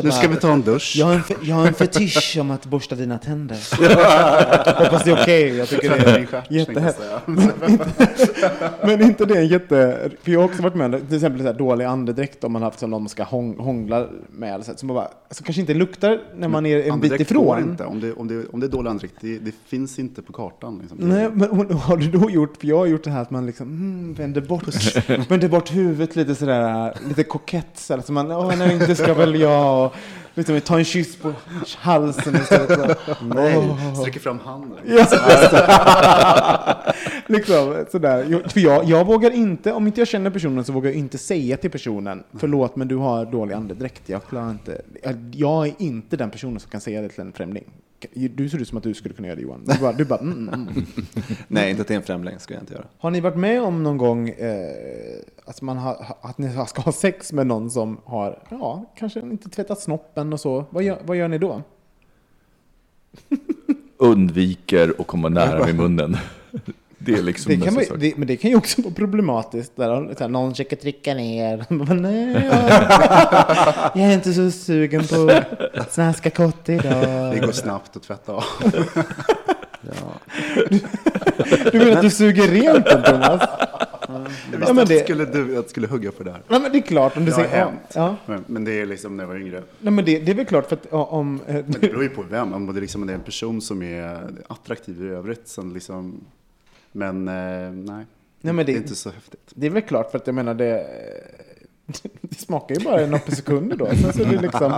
Nu 0.02 0.10
ska 0.10 0.28
vi 0.28 0.36
ta 0.36 0.52
en 0.52 0.62
dusch. 0.62 0.94
Jag 0.96 1.06
har 1.06 1.14
en, 1.14 1.22
jag 1.42 1.56
har 1.56 1.66
en 1.66 1.74
fetisch 1.74 2.36
om 2.40 2.50
att 2.50 2.66
borsta 2.66 2.94
dina 2.94 3.18
tänder. 3.18 3.56
Hoppas 4.84 5.04
det 5.04 5.10
är 5.10 5.22
okej. 5.22 5.56
Jag 5.56 5.68
tycker 5.68 5.90
det 5.90 5.96
är 5.96 6.44
jättehäftigt. 6.48 7.08
Men 8.82 9.02
inte 9.02 9.24
det 9.24 9.38
en 9.38 9.48
jätte... 9.48 10.10
För 10.22 10.32
jag 10.32 10.40
har 10.40 10.44
också 10.44 10.62
varit 10.62 10.74
med 10.74 10.94
om 10.94 11.00
till 11.00 11.16
exempel 11.16 11.40
så 11.40 11.46
här 11.46 11.54
dålig 11.54 11.84
andedräkt 11.84 12.44
om 12.44 12.52
man 12.52 12.62
haft 12.62 12.78
som 12.78 12.90
någon 12.90 13.02
man 13.02 13.08
ska 13.08 13.22
hång, 13.22 13.58
hångla 13.58 14.06
med. 14.30 14.54
Eller 14.54 14.64
så, 14.64 14.72
som 14.76 14.88
bara, 14.88 15.08
alltså, 15.34 15.44
kanske 15.44 15.60
inte 15.60 15.74
luktar 15.74 16.20
när 16.36 16.48
man 16.48 16.66
är 16.66 16.76
en 16.76 16.82
bit 16.82 16.92
Andedräkt 16.92 17.32
går 17.32 17.58
ifrån. 17.58 17.70
Inte. 17.70 17.84
Om, 17.84 18.00
det, 18.00 18.12
om, 18.12 18.28
det, 18.28 18.46
om 18.46 18.60
det 18.60 18.66
är 18.66 18.68
dålig 18.68 18.90
andedräkt, 18.90 19.14
det, 19.20 19.38
det 19.38 19.54
finns 19.66 19.98
inte 19.98 20.22
på 20.22 20.32
kartan. 20.32 20.78
Liksom. 20.80 20.98
Nej, 21.00 21.30
men 21.34 21.72
har 21.72 21.96
du 21.96 22.10
då 22.10 22.30
gjort, 22.30 22.56
för 22.56 22.66
jag 22.66 22.78
har 22.78 22.86
gjort 22.86 23.04
det 23.04 23.10
här 23.10 23.22
att 23.22 23.30
man 23.30 23.46
liksom 23.46 23.68
mm, 23.68 24.14
vänder, 24.14 24.40
bort, 24.40 24.64
vänder 25.30 25.48
bort 25.48 25.74
huvudet 25.74 26.16
lite 26.16 26.34
sådär, 26.34 26.94
lite 27.08 27.24
kokett 27.24 27.92
så 28.04 28.12
man, 28.12 28.30
åh 28.30 28.56
nej 28.58 28.74
inte 28.74 28.96
ska 28.96 29.14
väl 29.14 29.40
jag, 29.40 29.90
liksom, 30.34 30.60
ta 30.60 30.78
en 30.78 30.84
kyss 30.84 31.16
på 31.16 31.32
halsen 31.76 32.36
istället. 32.36 32.98
Nej, 33.22 33.76
sträcker 34.00 34.20
fram 34.20 34.38
handen. 34.38 34.78
Ja, 34.86 35.06
liksom 37.26 37.84
sådär. 37.92 38.48
För 38.48 38.60
jag, 38.60 38.84
jag 38.84 39.06
vågar 39.06 39.30
inte, 39.30 39.72
om 39.72 39.86
inte 39.86 40.00
jag 40.00 40.08
känner 40.08 40.30
personen 40.30 40.64
så 40.64 40.72
vågar 40.72 40.90
jag 40.90 40.98
inte 40.98 41.18
säga 41.18 41.56
till 41.56 41.70
personen 41.70 42.24
Förlåt 42.38 42.76
men 42.76 42.88
du 42.88 42.96
har 42.96 43.24
dålig 43.24 43.54
andedräkt, 43.54 44.08
jag 44.08 44.24
klarar 44.24 44.50
inte 44.50 44.82
Jag 45.32 45.66
är 45.66 45.72
inte 45.78 46.16
den 46.16 46.30
personen 46.30 46.60
som 46.60 46.70
kan 46.70 46.80
säga 46.80 47.02
det 47.02 47.08
till 47.08 47.20
en 47.20 47.32
främling 47.32 47.64
Du 48.12 48.48
ser 48.48 48.58
ut 48.58 48.68
som 48.68 48.78
att 48.78 48.84
du 48.84 48.94
skulle 48.94 49.14
kunna 49.14 49.28
göra 49.28 49.36
det 49.36 49.42
Johan 49.42 49.64
Du 49.64 49.78
bara, 49.80 49.92
du 49.92 50.04
bara 50.04 50.18
mm, 50.18 50.48
mm. 50.48 50.68
Nej, 51.48 51.70
inte 51.70 51.84
till 51.84 51.96
en 51.96 52.02
främling 52.02 52.38
skulle 52.38 52.56
jag 52.56 52.62
inte 52.62 52.74
göra. 52.74 52.84
Har 52.98 53.10
ni 53.10 53.20
varit 53.20 53.36
med 53.36 53.62
om 53.62 53.82
någon 53.82 53.98
gång 53.98 54.28
eh, 54.28 55.20
att, 55.44 55.62
man 55.62 55.76
har, 55.76 56.16
att 56.20 56.38
ni 56.38 56.66
ska 56.66 56.82
ha 56.82 56.92
sex 56.92 57.32
med 57.32 57.46
någon 57.46 57.70
som 57.70 58.00
har, 58.04 58.42
ja, 58.50 58.92
kanske 58.96 59.20
inte 59.20 59.48
tvättat 59.48 59.80
snoppen 59.80 60.32
och 60.32 60.40
så? 60.40 60.64
Vad 60.70 60.82
gör, 60.82 60.98
vad 61.04 61.16
gör 61.16 61.28
ni 61.28 61.38
då? 61.38 61.62
Undviker 63.96 64.94
att 64.98 65.06
komma 65.06 65.28
nära 65.28 65.58
med 65.66 65.74
munnen. 65.74 66.16
Det 67.06 67.12
är 67.14 67.22
liksom 67.22 67.52
Det 67.52 67.64
kan 67.64 67.74
man, 67.74 67.84
det, 67.98 68.16
men 68.16 68.28
det 68.28 68.36
kan 68.36 68.50
ju 68.50 68.56
också 68.56 68.82
vara 68.82 68.94
problematiskt. 68.94 69.76
Där, 69.76 70.14
här, 70.20 70.28
någon 70.28 70.50
försöker 70.50 70.76
trycka 70.76 71.14
ner. 71.14 71.64
Bara, 71.68 71.94
Nej, 71.94 72.32
jag, 72.32 72.44
jag 74.02 74.10
är 74.10 74.14
inte 74.14 74.32
så 74.34 74.50
sugen 74.50 75.06
på 75.06 75.30
svenska 75.90 76.30
kott 76.30 76.68
idag. 76.68 77.32
Det 77.34 77.38
går 77.46 77.52
snabbt 77.52 77.96
att 77.96 78.02
tvätta 78.02 78.32
av. 78.32 78.44
Du 81.72 81.78
menar 81.78 81.92
att 81.92 82.02
du 82.02 82.10
suger 82.10 82.48
rent 82.48 82.84
den 82.84 83.02
Thomas? 83.02 83.42
Jag 84.08 84.60
Ja, 84.68 84.72
men 84.72 84.76
visste 84.76 84.84
det- 84.84 84.96
att, 85.00 85.04
skulle, 85.04 85.24
du, 85.24 85.58
att 85.58 85.70
skulle 85.70 85.86
hugga 85.86 86.12
på 86.12 86.22
det 86.22 86.30
här. 86.30 86.42
Nej, 86.48 86.60
men 86.60 86.72
det 86.72 86.78
är 86.78 86.82
klart. 86.82 87.16
Om 87.16 87.24
du 87.24 87.30
Det 87.30 87.36
har 87.36 87.44
säger, 87.44 87.56
hänt. 87.64 87.80
Ja, 87.94 88.16
Men, 88.26 88.44
men 88.46 88.64
det 88.64 88.80
är 88.80 88.86
liksom 88.86 89.16
när 89.16 89.24
jag 89.24 89.28
var 89.28 89.36
yngre. 89.36 89.62
nej, 89.80 89.92
men 89.92 90.04
det, 90.04 90.18
det 90.18 90.30
är 90.32 90.34
väl 90.34 90.44
klart 90.46 90.68
för 90.68 90.76
att 90.76 90.86
ja, 90.90 91.04
om... 91.04 91.40
Men 91.46 91.64
det 91.66 91.78
beror 91.78 92.02
ju 92.02 92.08
på 92.08 92.22
vem. 92.30 92.52
Om 92.52 92.74
det, 92.74 92.80
liksom, 92.80 93.00
om 93.02 93.06
det 93.06 93.12
är 93.12 93.14
en 93.14 93.20
person 93.24 93.60
som 93.60 93.82
är 93.82 94.20
attraktiv 94.48 95.04
i 95.04 95.08
övrigt. 95.08 95.48
Sen 95.48 95.72
liksom, 95.72 96.20
men 96.94 97.28
eh, 97.28 97.72
nej, 97.72 98.06
Nej, 98.40 98.52
men 98.54 98.56
det- 98.56 98.64
det 98.64 98.72
är 98.72 98.76
inte 98.76 98.94
så 98.94 99.10
häftigt. 99.10 99.52
Det 99.54 99.66
är 99.66 99.70
väl 99.70 99.82
klart 99.82 100.10
för 100.10 100.18
att 100.18 100.26
jag 100.26 100.34
menar 100.34 100.54
det... 100.54 100.86
Det 102.20 102.34
smakar 102.38 102.74
ju 102.74 102.84
bara 102.84 103.02
i 103.02 103.06
några 103.06 103.30
sekunder 103.34 103.76
då. 103.76 103.86
Sen 103.86 104.12
så 104.12 104.22
är 104.22 104.26
det 104.26 104.40
liksom... 104.42 104.72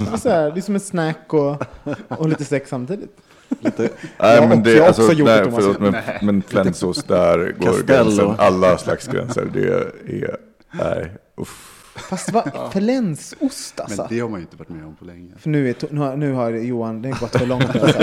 Det 0.00 0.12
är, 0.12 0.16
så 0.16 0.28
här, 0.28 0.50
det 0.50 0.60
är 0.60 0.62
som 0.62 0.74
en 0.74 0.80
snack 0.80 1.34
och, 1.34 1.62
och 2.08 2.28
lite 2.28 2.44
sex 2.44 2.70
samtidigt. 2.70 3.16
Nej, 3.48 3.72
Jag 4.18 4.48
men 4.48 4.58
har 4.58 4.64
det, 4.64 4.80
också 4.80 5.02
alltså, 5.02 5.12
gjort 5.12 5.28
nej, 5.28 5.44
det, 5.44 5.52
förlåt, 5.52 5.80
men, 5.80 5.94
men 6.22 6.42
flänsos, 6.42 7.04
där 7.04 7.38
går 7.38 7.66
Castello. 7.66 7.86
gränsen. 7.86 8.34
Alla 8.38 8.78
slags 8.78 9.06
gränser. 9.08 9.48
Det 9.52 9.68
är, 9.68 10.36
nej, 10.70 11.10
uff. 11.36 11.75
Fast 11.96 12.32
vad? 12.32 12.50
Flänsost 12.72 13.80
alltså? 13.80 14.02
Men 14.02 14.06
det 14.08 14.20
har 14.20 14.28
man 14.28 14.40
ju 14.40 14.44
inte 14.44 14.56
varit 14.56 14.68
med 14.68 14.84
om 14.84 14.96
på 14.96 15.04
länge. 15.04 15.30
För 15.38 15.48
nu, 15.48 15.68
är, 15.68 15.74
nu, 15.90 16.00
har, 16.00 16.16
nu 16.16 16.32
har 16.32 16.50
Johan, 16.50 17.02
det 17.02 17.08
har 17.08 17.20
gått 17.20 17.36
för 17.36 17.46
långt. 17.46 17.76
Alltså. 17.76 17.98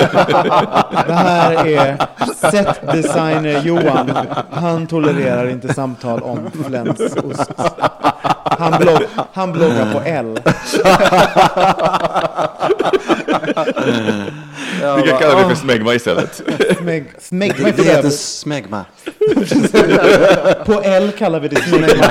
Det 1.08 1.14
här 1.14 1.68
är 1.68 2.08
setdesigner 2.52 3.62
Johan. 3.62 4.12
Han 4.52 4.88
tolererar 4.88 5.50
inte 5.50 5.74
samtal 5.74 6.22
om 6.22 6.52
flänsost. 6.68 7.52
Han, 8.44 8.80
blogg, 8.80 9.02
han 9.34 9.52
bloggar 9.52 9.94
på 9.94 10.00
L. 10.00 10.39
Vi 14.96 15.10
kan 15.10 15.20
kalla 15.20 15.36
det 15.36 15.50
för 15.50 15.56
smegma 15.56 15.94
istället. 15.94 16.41
Smeg, 16.78 17.12
smegma 17.20 17.68
Det 17.68 17.74
för 17.74 17.84
heter 17.84 18.10
smegma. 18.10 18.86
På 20.66 20.82
L 20.84 21.12
kallar 21.18 21.39
vi 21.39 21.48
det 21.48 21.62
smegma. 21.62 22.06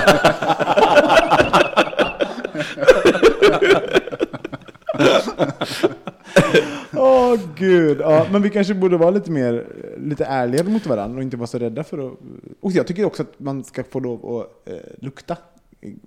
Åh 6.97 7.39
gud, 7.57 8.01
ja, 8.01 8.27
men 8.33 8.43
vi 8.43 8.51
kanske 8.51 8.75
borde 8.75 8.97
vara 8.97 9.11
lite 9.11 9.31
mer 9.31 9.67
lite 9.99 10.25
ärligare 10.25 10.69
mot 10.69 10.87
varandra 10.87 11.17
och 11.17 11.23
inte 11.23 11.37
vara 11.37 11.47
så 11.47 11.59
rädda 11.59 11.85
för 11.85 12.07
att... 12.07 12.13
Och 12.61 12.73
jag 12.73 12.87
tycker 12.87 13.05
också 13.05 13.23
att 13.23 13.41
man 13.41 13.65
ska 13.65 13.85
få 13.85 14.01
lov 14.01 14.37
att 14.37 14.69
eh, 14.69 14.77
lukta 14.99 15.37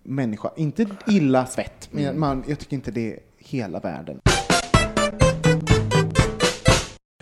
människa. 0.03 0.51
Inte 0.55 0.86
illa 1.07 1.45
svett, 1.45 1.89
men 1.91 2.19
man, 2.19 2.43
jag 2.47 2.59
tycker 2.59 2.75
inte 2.75 2.91
det 2.91 3.13
är 3.13 3.19
hela 3.38 3.79
världen. 3.79 4.19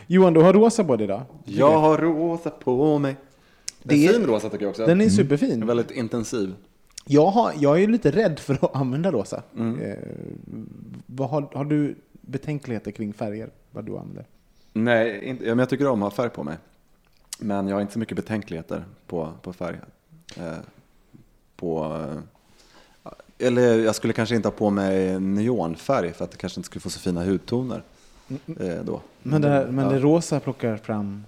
Johan, 0.07 0.33
du 0.33 0.41
har 0.41 0.53
rosa 0.53 0.83
på 0.83 0.95
dig 0.95 1.03
idag. 1.03 1.21
Jag 1.45 1.79
har 1.79 1.97
rosa 1.97 2.49
på 2.49 2.99
mig. 2.99 3.15
Det 3.83 4.07
är 4.07 4.13
fin 4.13 4.25
rosa 4.27 4.49
tycker 4.49 4.63
jag 4.65 4.69
också. 4.69 4.85
Den 4.85 5.01
är 5.01 5.05
Den 5.05 5.11
superfin. 5.11 5.61
är 5.61 5.65
väldigt 5.67 5.91
intensiv. 5.91 6.53
Jag, 7.05 7.25
har, 7.25 7.53
jag 7.59 7.83
är 7.83 7.87
lite 7.87 8.11
rädd 8.11 8.39
för 8.39 8.53
att 8.53 8.75
använda 8.75 9.11
rosa. 9.11 9.43
Mm. 9.57 9.81
Eh, 9.81 9.97
vad 11.05 11.29
har, 11.29 11.49
har 11.53 11.65
du 11.65 11.95
betänkligheter 12.21 12.91
kring 12.91 13.13
färger? 13.13 13.49
Vad 13.71 13.85
du 13.85 13.97
använder? 13.97 14.25
Nej, 14.73 15.25
inte, 15.25 15.45
jag 15.45 15.69
tycker 15.69 15.87
om 15.87 16.03
att 16.03 16.13
ha 16.13 16.23
färg 16.23 16.29
på 16.29 16.43
mig. 16.43 16.57
Men 17.39 17.67
jag 17.67 17.75
har 17.75 17.81
inte 17.81 17.93
så 17.93 17.99
mycket 17.99 18.15
betänkligheter 18.15 18.83
på, 19.07 19.33
på 19.41 19.53
färg. 19.53 19.77
Eh, 20.37 20.57
på, 21.55 22.01
eh, 23.05 23.13
eller 23.47 23.79
jag 23.79 23.95
skulle 23.95 24.13
kanske 24.13 24.35
inte 24.35 24.47
ha 24.47 24.53
på 24.53 24.69
mig 24.69 25.19
neonfärg 25.19 26.13
för 26.13 26.23
att 26.23 26.31
det 26.31 26.37
kanske 26.37 26.59
inte 26.59 26.65
skulle 26.65 26.81
få 26.81 26.89
så 26.89 26.99
fina 26.99 27.25
hudtoner. 27.25 27.83
Eh, 28.59 28.83
då. 28.85 29.01
Men 29.23 29.41
det, 29.41 29.49
här, 29.49 29.65
men 29.65 29.89
det 29.89 29.99
rosa 29.99 30.39
plockar 30.39 30.77
fram... 30.77 31.23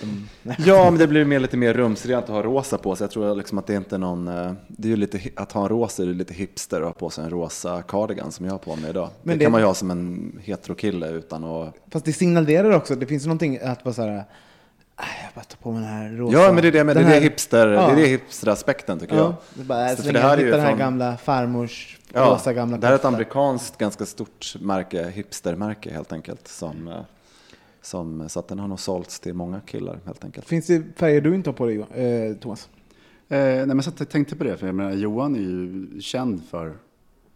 De. 0.00 0.28
Ja, 0.66 0.90
men 0.90 0.98
det 0.98 1.06
blir 1.06 1.24
mer, 1.24 1.40
lite 1.40 1.56
mer 1.56 1.74
rumsrent 1.74 2.24
att 2.24 2.30
ha 2.30 2.42
rosa 2.42 2.78
på 2.78 2.96
sig. 2.96 3.04
Jag 3.04 3.10
tror 3.10 3.34
liksom 3.34 3.58
att 3.58 3.66
det 3.66 3.72
är 3.72 3.76
inte 3.76 3.98
någon... 3.98 4.28
eh, 4.28 4.52
Det 4.68 4.88
är 4.88 4.90
ju 4.90 4.96
lite, 4.96 5.20
att 5.36 5.52
ha 5.52 5.62
en 5.62 5.68
rosa 5.68 6.02
är 6.02 6.06
lite 6.06 6.34
hipster 6.34 6.80
att 6.80 6.86
ha 6.86 6.92
på 6.92 7.10
sig 7.10 7.24
en 7.24 7.30
rosa 7.30 7.82
cardigan 7.82 8.32
som 8.32 8.46
jag 8.46 8.52
har 8.52 8.58
på 8.58 8.76
mig 8.76 8.90
idag. 8.90 9.08
Men 9.22 9.32
det, 9.32 9.38
det- 9.38 9.44
kan 9.44 9.52
man 9.52 9.60
ju 9.60 9.66
ha 9.66 9.74
som 9.74 9.90
en 9.90 10.32
heterokille 10.42 11.08
utan 11.10 11.44
att... 11.44 11.74
Fast 11.90 12.04
det 12.04 12.12
signalerar 12.12 12.70
också, 12.70 12.94
det 12.94 13.06
finns 13.06 13.24
någonting 13.26 13.58
att 13.62 13.84
vara 13.84 13.94
så 13.94 14.02
här... 14.02 14.24
Jag 14.98 15.04
bara 15.34 15.44
tar 15.44 15.56
på 15.62 15.72
mig 15.72 15.80
den 15.82 15.90
här 15.90 16.10
rosa. 16.10 16.38
Ja, 16.38 16.52
men 16.52 16.62
det 16.62 16.68
är 16.68 16.72
det, 16.72 16.84
men 16.84 16.94
det 16.94 17.00
är 17.00 17.04
det 17.04 17.10
här- 17.10 17.20
hipster, 17.20 17.66
det 17.66 17.74
Ja. 17.74 17.90
är 17.90 17.96
det 17.96 18.06
hipsteraspekten 18.06 18.98
tycker 18.98 19.16
Ja, 19.16 19.22
jag. 19.22 19.34
det 19.54 19.60
är 19.60 19.64
bara 19.64 19.88
Så 19.88 19.96
för 19.96 20.02
slänga 20.02 20.18
det 20.18 20.24
här 20.24 20.32
är 20.32 20.36
hitta 20.36 20.46
ju 20.46 20.50
den 20.52 20.60
här 20.60 20.68
från- 20.68 20.78
gamla 20.78 21.16
farmors 21.16 21.98
Ja, 22.16 22.34
rosa 22.34 22.52
gamla 22.52 22.76
det 22.76 22.86
här 22.86 22.94
är 22.94 22.98
ett 22.98 23.04
amerikanskt 23.04 23.78
ganska 23.78 24.06
stort 24.06 24.54
märke, 24.60 25.08
hipstermärke 25.08 25.90
helt 25.90 26.12
enkelt. 26.12 26.48
Som, 26.48 26.88
eh, 26.88 27.00
som, 27.82 28.28
så 28.28 28.40
att 28.40 28.48
den 28.48 28.58
har 28.58 28.68
nog 28.68 28.80
sålts 28.80 29.20
till 29.20 29.34
många 29.34 29.60
killar 29.60 29.98
helt 30.06 30.24
enkelt. 30.24 30.48
Finns 30.48 30.66
det 30.66 30.82
färger 30.96 31.20
du 31.20 31.34
inte 31.34 31.50
har 31.50 31.54
på 31.54 31.66
dig, 31.66 31.78
eh, 31.78 32.36
Thomas? 32.36 32.68
Eh, 33.28 33.38
nej, 33.38 33.66
men 33.66 33.82
så 33.82 33.90
jag 33.98 34.08
tänkte 34.08 34.36
på 34.36 34.44
det, 34.44 34.56
för 34.56 34.66
jag 34.66 34.74
menar, 34.74 34.92
Johan 34.92 35.34
är 35.34 35.40
ju 35.40 36.00
känd 36.00 36.42
för, 36.50 36.72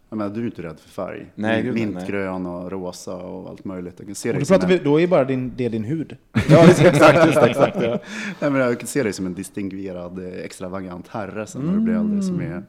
jag 0.09 0.17
menar, 0.17 0.29
du 0.29 0.39
är 0.39 0.41
ju 0.41 0.49
inte 0.49 0.61
rädd 0.61 0.79
för 0.79 0.89
färg. 0.89 1.31
Nej, 1.35 1.63
gud, 1.63 1.73
nej. 1.75 1.85
Mintgrön 1.85 2.45
och 2.45 2.71
rosa 2.71 3.15
och 3.15 3.49
allt 3.49 3.65
möjligt. 3.65 3.93
Jag 3.97 4.07
kan 4.07 4.15
se 4.15 4.33
Och 4.33 4.39
då, 4.39 4.45
pratar 4.45 4.67
vi, 4.67 4.77
då 4.77 4.99
är 5.01 5.07
bara 5.07 5.23
din, 5.23 5.53
det 5.55 5.69
din 5.69 5.83
hud. 5.83 6.17
Ja, 6.49 6.69
exakt, 6.69 7.25
just, 7.25 7.37
exakt. 7.37 7.77
Ja. 7.81 7.99
nej, 8.39 8.51
men 8.51 8.55
jag 8.55 8.79
kan 8.79 8.87
se 8.87 9.03
dig 9.03 9.13
som 9.13 9.25
en 9.25 9.33
distinguerad, 9.33 10.19
eh, 10.19 10.45
extravagant 10.45 11.07
herre 11.07 11.47
sen 11.47 11.61
när 11.61 11.73
du 11.73 11.79
blir 11.79 11.95
äldre. 11.95 12.21
Som 12.21 12.41
är, 12.41 12.63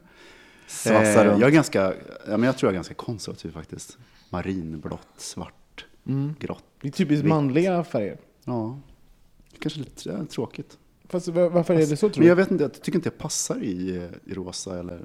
Svassa 0.72 1.20
eh, 1.20 1.24
runt. 1.24 1.40
jag 1.40 1.48
är 1.48 1.52
ganska, 1.54 1.94
ja, 2.26 2.36
men 2.36 2.42
jag 2.42 2.56
tror 2.56 2.68
jag 2.68 2.72
är 2.72 2.76
ganska 2.76 2.94
konservativ 2.94 3.52
faktiskt. 3.52 3.98
Marinblått, 4.30 5.08
svart, 5.16 5.86
grått. 6.38 6.64
Det 6.80 6.88
är 6.88 6.92
typiskt 6.92 7.24
Vitt. 7.24 7.28
manliga 7.28 7.84
färger. 7.84 8.16
Ja, 8.44 8.78
kanske 9.58 9.80
lite 9.80 10.08
ja, 10.08 10.24
tråkigt. 10.30 10.78
Fast 11.08 11.28
va- 11.28 11.48
varför 11.48 11.74
är 11.74 11.78
det 11.78 11.96
så 11.96 11.96
tror 11.96 12.10
Men 12.10 12.22
du? 12.22 12.28
jag 12.28 12.36
vet 12.36 12.50
inte, 12.50 12.64
jag 12.64 12.72
tycker 12.72 12.98
inte 12.98 13.08
jag 13.08 13.18
passar 13.18 13.62
i, 13.62 14.08
i 14.24 14.34
rosa 14.34 14.78
eller 14.78 15.00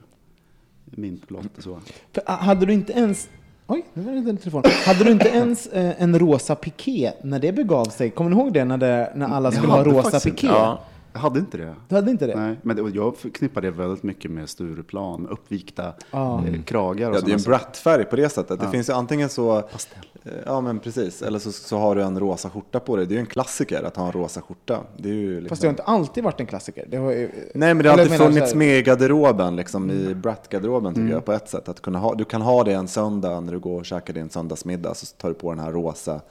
mintblått 0.86 1.58
och 1.58 1.64
så. 1.64 1.82
För, 2.12 2.24
ah, 2.26 2.36
hade 2.36 2.66
du 2.66 2.74
inte 2.74 2.94
ens... 2.94 3.30
Oj, 3.68 3.86
nu 3.94 4.04
var 4.04 4.12
det 4.12 4.30
en 4.30 4.38
telefon. 4.38 4.64
Hade 4.86 5.04
du 5.04 5.12
inte 5.12 5.28
ens 5.30 5.68
eh, 5.68 6.02
en 6.02 6.20
rosa 6.20 6.56
piké 6.56 7.14
när 7.24 7.40
det 7.40 7.52
begav 7.52 7.86
sig? 7.86 8.10
Kommer 8.10 8.30
ni 8.30 8.36
ihåg 8.36 8.54
det 8.54 8.66
när, 8.66 8.78
det, 8.78 9.12
när 9.16 9.28
alla 9.28 9.52
skulle 9.52 9.68
ha 9.72 9.84
rosa 9.84 10.20
piké? 10.20 10.48
Ja. 10.48 10.84
Jag 11.18 11.22
hade 11.22 11.40
inte 11.40 11.58
det. 11.58 11.76
Du 11.88 11.96
hade 11.96 12.12
inte 12.12 12.28
det? 12.28 12.36
Nej, 12.36 12.60
men 12.62 12.76
det, 12.76 12.90
jag 12.96 13.18
förknippar 13.18 13.62
det 13.62 13.72
väldigt 13.72 14.04
mycket 14.04 14.32
med 14.32 14.50
Stureplan, 14.50 15.22
med 15.22 15.32
uppvikta 15.32 15.94
Ja. 16.12 16.44
eh, 16.48 16.62
kragar 16.62 17.10
och 17.10 17.16
Ja, 17.16 17.22
det 17.22 17.32
är 17.32 17.36
en 17.36 17.42
brattfärg 17.42 18.06
på 18.06 18.16
det 18.16 18.30
sättet. 18.30 18.60
Det 18.60 18.66
Ja. 18.66 18.72
finns 18.72 18.90
ju 18.90 18.94
antingen 18.94 19.30
så, 19.30 19.62
Pastell. 19.62 20.06
eh, 20.24 20.32
ja 20.46 20.62
men 20.62 20.80
precis, 20.80 21.22
eller 21.22 21.40
så, 21.40 21.52
så 21.52 21.78
har 21.78 21.96
du 21.96 22.02
en 22.04 22.20
rosa 22.20 22.50
skjorta 22.50 22.80
på 22.80 22.96
dig. 22.96 23.06
Det 23.06 23.14
är 23.14 23.16
ju 23.16 23.20
en 23.20 23.26
klassiker 23.26 23.84
att 23.84 23.96
ha 23.96 24.06
en 24.06 24.12
rosa 24.12 24.42
skjorta. 24.42 24.80
Det 24.98 25.10
är 25.10 25.14
ju 25.14 25.34
liksom... 25.34 25.50
Fast 25.50 25.62
det 25.62 25.68
har 25.68 25.72
inte 25.74 25.84
alltid 25.84 26.24
varit 26.24 26.40
en 26.40 26.46
klassiker. 26.46 26.86
Det 26.90 26.98
har, 26.98 27.12
ju- 27.12 27.32
Nej, 27.54 27.74
men 27.74 27.84
det 27.84 27.90
har 27.90 27.98
alltid 27.98 28.18
funnits 28.18 28.54
Mm. 28.54 28.68
med 28.68 28.78
i 28.80 28.82
garderoben, 28.82 29.56
liksom 29.56 29.92
i 29.92 30.14
Brat-garderoben 30.16 30.94
tycker 30.94 31.10
jag 31.14 31.26
på 31.26 31.32
ett 31.34 31.50
sätt. 31.50 31.70
Att 31.70 31.82
kunna 31.82 32.00
ha, 32.00 32.16
du 32.16 32.26
kan 32.26 32.42
ha 32.42 32.64
det 32.64 32.74
en 32.74 32.88
söndag 32.88 33.40
när 33.40 33.54
du 33.54 33.60
går 33.60 33.80
och 33.80 33.86
käkar 33.86 34.14
din 34.14 34.30
söndagsmiddag, 34.30 34.94
så 34.94 35.06
tar 35.06 35.30
du 35.30 35.36
på 35.36 35.50
den 35.50 35.60
här 35.60 35.72
rosa, 35.72 36.22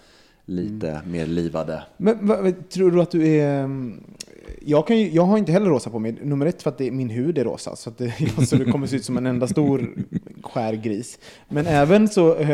lite 0.46 0.90
Mm. 0.90 1.12
mer 1.12 1.26
livade. 1.26 1.82
Men 1.96 2.26
vad- 2.26 2.68
tror 2.68 2.90
du 2.90 3.00
att 3.00 3.10
du 3.10 3.26
är... 3.26 3.58
mm, 3.64 4.00
Jag, 4.62 4.86
kan 4.86 4.98
ju, 4.98 5.10
jag 5.10 5.22
har 5.22 5.38
inte 5.38 5.52
heller 5.52 5.66
rosa 5.70 5.90
på 5.90 5.98
mig. 5.98 6.16
Nummer 6.22 6.46
ett 6.46 6.62
för 6.62 6.70
att 6.70 6.78
det, 6.78 6.90
min 6.90 7.10
hud 7.10 7.38
är 7.38 7.44
rosa. 7.44 7.76
Så, 7.76 7.90
att 7.90 7.98
det, 7.98 8.12
så 8.46 8.56
det 8.56 8.64
kommer 8.64 8.86
se 8.86 8.96
ut 8.96 9.04
som 9.04 9.16
en 9.16 9.26
enda 9.26 9.46
stor 9.48 9.94
skär 10.42 10.72
gris. 10.72 11.18
Men 11.48 11.66
även 11.66 12.08
så 12.08 12.36
eh, 12.36 12.50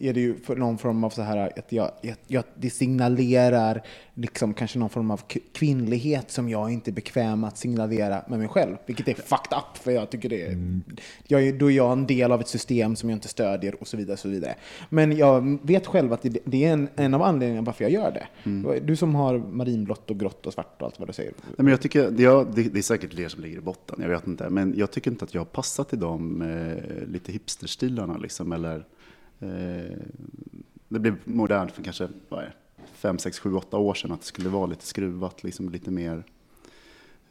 är 0.00 0.12
det 0.12 0.20
ju 0.20 0.34
för 0.34 0.56
någon 0.56 0.78
form 0.78 1.04
av 1.04 1.10
så 1.10 1.22
här 1.22 1.36
att 1.58 1.72
jag, 1.72 1.90
jag, 2.02 2.14
jag, 2.26 2.44
det 2.56 2.70
signalerar 2.70 3.82
liksom 4.14 4.54
kanske 4.54 4.78
någon 4.78 4.90
form 4.90 5.10
av 5.10 5.20
kvinnlighet 5.52 6.30
som 6.30 6.48
jag 6.48 6.72
inte 6.72 6.90
är 6.90 6.92
bekväm 6.92 7.44
att 7.44 7.58
signalera 7.58 8.22
med 8.28 8.38
mig 8.38 8.48
själv. 8.48 8.76
Vilket 8.86 9.08
är 9.08 9.14
fucked 9.14 9.58
up, 9.58 9.78
för 9.82 9.90
jag 9.90 10.10
tycker 10.10 10.28
det 10.28 10.42
är... 10.46 10.80
Jag, 11.26 11.46
är- 11.46 11.52
då 11.52 11.70
är 11.70 11.76
jag 11.76 11.92
en 11.92 12.06
del 12.06 12.32
av 12.32 12.40
ett 12.40 12.48
system 12.48 12.96
som 12.96 13.10
jag 13.10 13.16
inte 13.16 13.28
stödjer 13.28 13.80
och 13.80 13.88
så 13.88 13.96
vidare. 13.96 14.16
Så 14.16 14.28
vidare. 14.28 14.54
Men 14.88 15.16
jag 15.16 15.58
vet 15.62 15.86
själv 15.86 16.12
att 16.12 16.22
det, 16.22 16.38
det 16.44 16.64
är 16.64 16.72
en, 16.72 16.88
en 16.96 17.14
av 17.14 17.22
anledningarna 17.22 17.66
varför 17.66 17.84
jag 17.84 17.92
gör 17.92 18.10
det. 18.44 18.80
Du 18.80 18.96
som 18.96 19.14
har 19.14 19.38
marinblått 19.38 20.10
och 20.10 20.18
grått 20.20 20.46
och 20.46 20.52
svart 20.52 20.76
och 20.78 20.86
allt 20.86 20.98
vad 20.98 21.08
du 21.08 21.12
säger. 21.12 21.32
Nej, 21.46 21.54
men 21.56 21.66
jag 21.68 21.80
tycker, 21.80 22.10
det, 22.10 22.22
ja, 22.22 22.46
det, 22.54 22.62
det 22.62 22.78
är 22.78 22.82
säkert 22.82 23.16
det 23.16 23.28
som 23.28 23.42
ligger 23.42 23.58
i 23.58 23.60
botten, 23.60 23.96
jag 24.02 24.08
vet 24.08 24.26
inte. 24.26 24.50
Men 24.50 24.74
jag 24.76 24.90
tycker 24.90 25.10
inte 25.10 25.24
att 25.24 25.34
jag 25.34 25.40
har 25.40 25.46
passat 25.46 25.92
i 25.92 25.96
de 25.96 26.42
eh, 26.42 27.08
lite 27.08 27.32
hipsterstilarna 27.32 28.16
liksom, 28.18 28.52
eller 28.52 28.76
eh, 29.40 29.96
det 30.88 30.98
blev 30.98 31.16
modernt 31.24 31.72
för 31.72 31.82
kanske, 31.82 32.08
vad 32.28 32.40
är 32.44 32.54
fem, 33.00 33.18
sex, 33.18 33.38
sju, 33.38 33.54
åtta 33.54 33.76
år 33.76 33.94
sedan 33.94 34.12
att 34.12 34.20
det 34.20 34.26
skulle 34.26 34.48
vara 34.48 34.66
lite 34.66 34.86
skruvat, 34.86 35.42
liksom 35.44 35.68
lite 35.68 35.90
mer. 35.90 36.24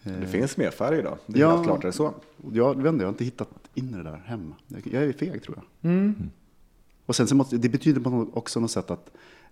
Det 0.03 0.28
finns 0.28 0.57
mer 0.57 0.72
färg 0.72 0.99
idag, 0.99 1.17
det 1.26 1.38
är 1.39 1.41
Ja. 1.41 1.51
helt 1.51 1.63
klart 1.63 1.82
det 1.82 1.88
är 1.88 1.91
så. 1.91 2.13
Jag 2.53 2.76
vet 2.82 2.93
inte, 2.93 3.03
jag 3.03 3.07
har 3.07 3.13
inte 3.13 3.24
hittat 3.24 3.49
in 3.74 3.89
i 3.89 3.97
det 3.97 4.03
där 4.03 4.17
hemma. 4.26 4.55
Jag, 4.67 5.03
är 5.03 5.13
feg 5.13 5.43
tror 5.43 5.57
jag. 5.82 5.91
Mm. 5.91 6.30
Och 7.05 7.15
sen 7.15 7.28
så 7.28 7.36
måste, 7.36 7.57
det 7.57 7.70
betyder 7.70 8.01
på 8.01 8.09
något, 8.09 8.30
också 8.34 8.59
något 8.59 8.72
sätt 8.72 8.91
att 8.91 9.11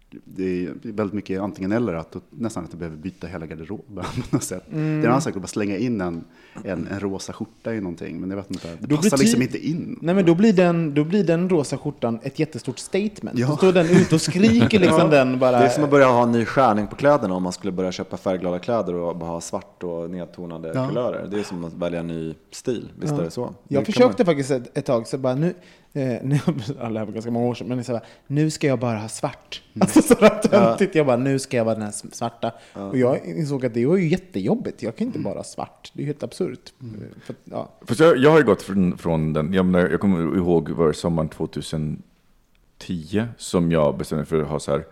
det 0.10 0.66
är 0.66 0.74
väldigt 0.84 1.14
mycket 1.14 1.42
antingen 1.42 1.72
eller, 1.72 1.94
att 1.94 2.12
du, 2.12 2.20
nästan 2.30 2.64
att 2.64 2.72
du 2.72 2.78
behöver 2.78 2.98
byta 2.98 3.28
hela 3.28 3.46
garderoben 3.46 4.06
på 4.30 4.36
något 4.36 4.44
sätt. 4.44 4.64
Det 4.70 4.80
är 4.80 5.00
en 5.00 5.06
annan 5.06 5.22
sak 5.22 5.36
att 5.36 5.42
bara 5.42 5.48
slänga 5.48 5.78
in 5.78 6.02
en, 6.02 6.24
en, 6.64 6.88
en 6.88 7.00
rosa 7.00 7.34
skjorta 7.34 7.74
i 7.74 7.82
någonting, 7.82 8.20
men 8.20 8.30
jag 8.30 8.38
vet 8.38 8.52
inte, 8.52 8.68
det 8.80 8.88
Då 8.88 8.96
passar 8.98 9.18
liksom 9.18 9.42
inte 9.42 9.68
in. 9.68 10.00
Nej 10.02 10.16
men 10.16 10.26
då 10.26 10.36
blir, 10.36 10.54
den, 10.54 10.94
då 10.94 11.04
blir 11.04 11.24
den 11.24 11.50
rosa 11.50 11.78
skjortan 11.78 12.20
ett 12.24 12.40
jättestort 12.40 12.80
statement. 12.80 13.40
Ja. 13.40 13.48
Då 13.48 13.58
står 13.58 13.74
den 13.74 13.90
ute 13.90 14.16
och 14.16 14.22
skriker 14.22 14.80
liksom 14.80 15.10
den 15.10 15.40
bara. 15.40 15.60
Det 15.60 15.66
är 15.66 15.70
som 15.70 15.84
att 15.84 15.90
börja 15.90 16.08
ha 16.08 16.24
en 16.24 16.32
ny 16.32 16.46
skärning 16.46 16.88
på 16.88 16.96
kläderna 16.96 17.36
om 17.36 17.44
man 17.44 17.54
skulle 17.54 17.72
börja 17.72 17.92
köpa 17.92 18.18
färgglada 18.18 18.60
kläder 18.60 18.94
och 18.94 19.16
bara 19.18 19.30
ha 19.30 19.42
svart 19.42 19.84
och 19.84 20.10
nedtonade 20.10 20.72
Ja. 20.76 20.88
kulörer. 20.88 21.28
Det 21.32 21.40
är 21.40 21.44
som 21.44 21.66
att 21.66 21.74
välja 21.74 22.00
en 22.00 22.08
ny 22.08 22.36
stil, 22.52 22.90
visst 23.00 23.14
är 23.14 23.24
det 23.24 23.32
så? 23.32 23.54
Jag 23.68 23.86
försökte 23.86 24.26
faktiskt 24.26 24.52
ett, 24.52 24.78
ett 24.78 24.86
tag, 24.86 25.08
så 25.08 25.18
bara 25.18 25.36
nu, 25.36 25.54
eh, 25.98 26.14
ja, 26.80 26.90
det 26.90 27.00
här 27.00 27.06
var 27.06 27.14
ganska 27.14 27.32
många 27.32 27.48
år 27.48 27.54
sedan, 27.54 27.68
men 27.68 27.84
så 27.84 28.00
nu 28.28 28.50
ska 28.50 28.68
jag 28.68 28.80
bara 28.80 28.98
ha 28.98 29.10
svart. 29.10 29.62
Alltså 29.80 30.02
sådär 30.02 30.30
töntigt, 30.30 30.96
jag 30.96 31.06
bara, 31.06 31.18
nu 31.18 31.40
ska 31.40 31.58
jag 31.58 31.66
vara 31.66 31.76
den 31.76 31.84
här 31.84 31.94
svarta. 32.12 32.52
Och 32.74 32.98
jag 32.98 33.26
insåg 33.26 33.66
att 33.66 33.74
det 33.74 33.86
var 33.86 33.98
ju 33.98 34.08
jättejobbigt, 34.08 34.84
jag 34.84 34.96
kan 34.96 35.08
inte 35.08 35.20
bara 35.20 35.34
ha 35.34 35.44
svart, 35.44 35.92
det 35.94 36.00
är 36.00 36.02
ju 36.02 36.08
helt 36.08 36.24
absurt. 36.24 36.74
För, 37.24 37.34
att, 37.34 37.40
ja. 37.44 37.70
Fast 37.82 38.00
jag, 38.00 38.18
jag 38.18 38.32
har 38.32 38.38
ju 38.38 38.46
gått 38.46 38.62
från, 38.62 38.98
från 38.98 39.34
den, 39.34 39.54
jag, 39.54 39.66
menar, 39.66 39.90
jag 39.90 40.00
kommer 40.00 40.38
ihåg 40.38 40.70
var 40.70 40.94
sommaren 40.94 41.30
2010 41.30 43.24
som 43.38 43.72
jag 43.72 43.98
bestämde 43.98 44.20
mig 44.20 44.30
för 44.30 44.42
att 44.42 44.48
ha 44.48 44.60
så 44.60 44.72
här 44.72 44.86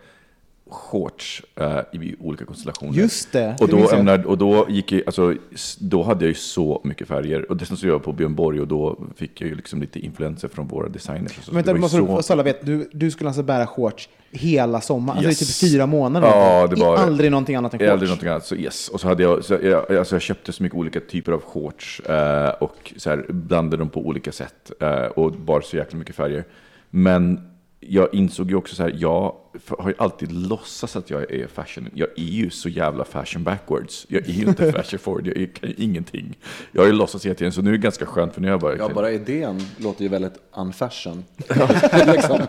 shorts 0.70 1.42
eh, 1.56 1.78
i 1.92 2.14
olika 2.20 2.44
konstellationer. 2.44 2.92
Just 2.94 3.32
det, 3.32 3.56
Och 3.60 3.68
det 3.68 3.72
då, 3.76 3.96
menar, 3.96 4.26
och 4.26 4.38
då, 4.38 4.66
gick 4.68 4.92
jag, 4.92 5.02
alltså, 5.06 5.34
då 5.78 6.02
hade 6.02 6.24
jag 6.24 6.28
ju 6.28 6.34
så 6.34 6.80
mycket 6.84 7.08
färger. 7.08 7.50
Och 7.50 7.56
dessutom 7.56 7.76
så 7.76 7.86
jag 7.86 8.02
på 8.04 8.12
Björn 8.12 8.34
Borg 8.34 8.60
och 8.60 8.68
då 8.68 8.98
fick 9.16 9.40
jag 9.40 9.48
ju 9.50 9.54
liksom 9.56 9.80
lite 9.80 9.98
influenser 9.98 10.48
från 10.48 10.68
våra 10.68 10.88
designers. 10.88 11.32
Så 11.44 11.52
Vänta, 11.52 11.70
det 11.72 11.76
du 11.78 11.80
måste, 11.80 11.96
så- 11.96 12.22
så 12.22 12.32
alla 12.32 12.42
vet, 12.42 12.66
du, 12.66 12.90
du 12.92 13.10
skulle 13.10 13.28
alltså 13.30 13.42
bära 13.42 13.66
shorts 13.66 14.08
hela 14.30 14.80
sommaren, 14.80 15.16
alltså 15.18 15.44
i 15.44 15.46
Yes. 15.46 15.60
typ 15.60 15.70
fyra 15.70 15.86
månader? 15.86 16.28
Ja, 16.28 16.66
det 16.66 16.76
I 16.76 16.80
var- 16.80 16.96
Aldrig 16.96 17.30
någonting 17.30 17.56
annat 17.56 17.72
än 17.74 17.78
shorts? 17.78 17.90
aldrig 17.90 18.08
någonting 18.08 18.28
annat, 18.28 18.46
så 18.46 18.54
yes. 18.56 18.88
Och 18.88 19.00
så 19.00 19.08
hade 19.08 19.22
jag, 19.22 19.44
så 19.44 19.58
jag, 19.62 19.96
alltså 19.96 20.14
jag 20.14 20.22
köpte 20.22 20.52
så 20.52 20.62
mycket 20.62 20.78
olika 20.78 21.00
typer 21.00 21.32
av 21.32 21.40
shorts 21.40 22.00
eh, 22.00 22.48
och 22.48 22.92
så 22.96 23.10
här, 23.10 23.26
blandade 23.28 23.76
dem 23.76 23.88
på 23.88 24.00
olika 24.00 24.32
sätt 24.32 24.72
eh, 24.80 24.90
och 25.04 25.32
bar 25.32 25.60
så 25.60 25.76
jäkla 25.76 25.98
mycket 25.98 26.16
färger. 26.16 26.44
Men 26.90 27.40
jag 27.80 28.14
insåg 28.14 28.50
ju 28.50 28.56
också 28.56 28.74
så 28.74 28.82
här, 28.82 28.96
jag 28.98 29.34
har 29.78 29.88
ju 29.88 29.94
alltid 29.98 30.32
låtsats 30.32 30.96
att 30.96 31.10
jag 31.10 31.30
är 31.30 31.46
fashion. 31.46 31.90
Jag 31.94 32.08
är 32.16 32.22
ju 32.22 32.50
så 32.50 32.68
jävla 32.68 33.04
fashion 33.04 33.44
backwards. 33.44 34.06
Jag 34.08 34.28
är 34.28 34.32
ju 34.32 34.46
inte 34.46 34.72
fashion 34.82 34.98
forward, 34.98 35.26
jag 35.26 35.36
är, 35.36 35.46
kan 35.46 35.68
ju 35.68 35.74
ingenting. 35.78 36.38
Jag 36.72 36.82
har 36.82 36.86
ju 36.86 36.92
låtsats 36.92 37.26
hela 37.26 37.34
tiden, 37.34 37.52
så 37.52 37.62
nu 37.62 37.70
är 37.70 37.72
det 37.72 37.78
ganska 37.78 38.06
skönt 38.06 38.34
för 38.34 38.40
nu 38.40 38.46
har 38.46 38.52
jag 38.52 38.60
bara... 38.60 38.76
Ja, 38.76 38.88
bara 38.88 39.12
idén 39.12 39.60
låter 39.76 40.02
ju 40.02 40.08
väldigt 40.08 40.34
unfashion. 40.56 41.24
liksom. 42.06 42.40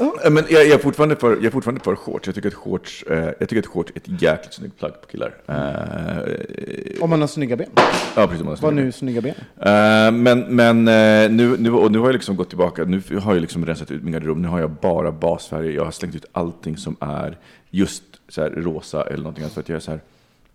Ja, 0.00 0.30
Men 0.30 0.44
jag, 0.48 0.66
jag, 0.66 0.72
är 0.72 0.78
fortfarande 0.78 1.16
för, 1.16 1.30
jag 1.36 1.44
är 1.44 1.50
fortfarande 1.50 1.80
för 1.84 1.96
shorts. 1.96 2.26
Jag 2.26 2.34
tycker 2.34 2.48
att 2.48 2.54
shorts, 2.54 3.02
eh, 3.02 3.18
jag 3.38 3.48
tycker 3.48 3.58
att 3.58 3.66
shorts 3.66 3.92
är 3.94 3.96
ett 3.96 4.22
jäkligt 4.22 4.54
snyggt 4.54 4.78
plagg 4.78 4.92
på 5.00 5.06
killar. 5.06 5.34
Eh, 5.46 7.02
Om 7.02 7.10
man 7.10 7.20
har 7.20 7.28
snygga 7.28 7.56
ben. 7.56 7.68
ja, 8.16 8.26
precis. 8.26 8.46
Vad 8.46 8.58
snygga 8.58 8.74
nu 8.74 8.92
snygga 8.92 9.20
ben? 9.20 9.34
Eh, 9.58 10.12
men 10.12 10.40
men 10.40 10.88
eh, 10.88 11.30
nu, 11.30 11.56
nu, 11.58 11.72
och 11.72 11.92
nu 11.92 11.98
har 11.98 12.06
jag 12.06 12.12
liksom 12.12 12.36
gått 12.36 12.48
tillbaka, 12.48 12.84
nu 12.84 13.02
har 13.22 13.34
jag 13.34 13.40
liksom 13.40 13.66
rensat 13.66 13.90
ut 13.90 14.02
min 14.02 14.12
garderob, 14.12 14.38
nu 14.38 14.48
har 14.48 14.60
jag 14.60 14.70
bara 14.70 15.12
basfärger, 15.12 15.70
jag 15.70 15.84
har 15.84 15.90
slängt 15.90 16.14
ut 16.14 16.24
allting 16.32 16.76
som 16.76 16.96
är 17.00 17.38
just 17.70 18.02
så 18.28 18.42
här 18.42 18.50
rosa 18.50 19.04
eller 19.06 19.22
någonting 19.22 19.44
annat 19.44 19.52
för 19.54 19.60
att 19.60 19.68
jag 19.68 19.76
är 19.76 19.80
så 19.80 19.90
här, 19.90 20.00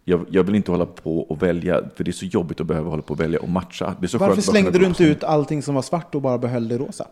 jag, 0.04 0.26
jag 0.30 0.44
vill 0.44 0.56
inte 0.56 0.72
hålla 0.72 0.86
på 0.86 1.20
och 1.20 1.44
välja, 1.44 1.82
för 1.96 2.04
det 2.04 2.12
är 2.12 2.14
så 2.14 2.26
jobbigt 2.26 2.62
att 2.62 2.68
behöva 2.68 2.90
hålla 2.90 3.02
på 3.02 3.14
och 3.14 3.20
välja 3.20 3.40
och 3.40 3.50
matcha. 3.50 3.96
Varför 4.00 4.42
slängde 4.42 4.80
du 4.80 4.86
inte 4.86 5.04
ut 5.04 5.24
allting 5.24 5.62
som 5.62 5.76
var 5.76 5.82
svart 5.82 6.16
och 6.16 6.22
bara 6.22 6.38
behöll 6.38 6.68
det 6.68 6.78
rosa? 6.78 7.08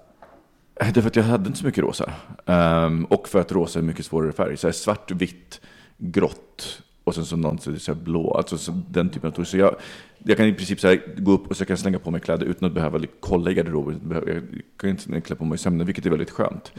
Eh, 0.76 0.94
Därför 0.94 1.08
att 1.08 1.16
jag 1.16 1.24
hade 1.24 1.48
inte 1.48 1.60
så 1.60 1.66
mycket 1.66 1.84
rosa. 1.84 2.14
Um, 2.46 3.06
och 3.06 3.30
för 3.30 3.40
att 3.40 3.52
rosa 3.52 3.80
är 3.80 3.84
mycket 3.84 4.06
svårare 4.06 4.32
färg. 4.32 4.58
Så 4.58 4.68
här 4.68 4.72
svart, 4.72 5.12
vitt, 5.12 5.62
grått 5.98 6.82
och 7.04 7.16
sen 7.16 7.26
så 7.26 7.36
någon 7.36 7.60
så 7.60 7.72
här 7.72 7.94
blå. 7.94 8.34
Alltså 8.34 8.58
så 8.58 8.82
den 8.90 9.10
typen 9.10 9.30
av 9.30 9.34
toner. 9.34 9.46
Så 9.46 9.58
jag, 9.58 9.76
jag 10.26 10.38
kan 10.38 10.46
i 10.48 10.54
princip 10.54 10.80
så 10.80 10.88
här, 10.88 11.02
gå 11.18 11.32
upp 11.32 11.48
och 11.48 11.58
så 11.58 11.66
kan 11.66 11.72
jag 11.74 11.80
slänga 11.80 12.00
på 12.00 12.12
mig 12.12 12.22
kläder 12.22 12.46
utan 12.46 12.68
att 12.68 12.74
behöva 12.76 13.00
kolla 13.20 13.52
i 13.52 13.54
garderoben. 13.54 14.02
Jag 14.28 14.44
kan 14.78 14.90
inte 14.90 15.22
klä 15.22 15.36
på 15.36 15.46
mig 15.46 15.56
i 15.56 15.58
sömnen, 15.58 15.86
vilket 15.86 16.06
är 16.06 16.10
väldigt 16.10 16.30
skönt. 16.32 16.72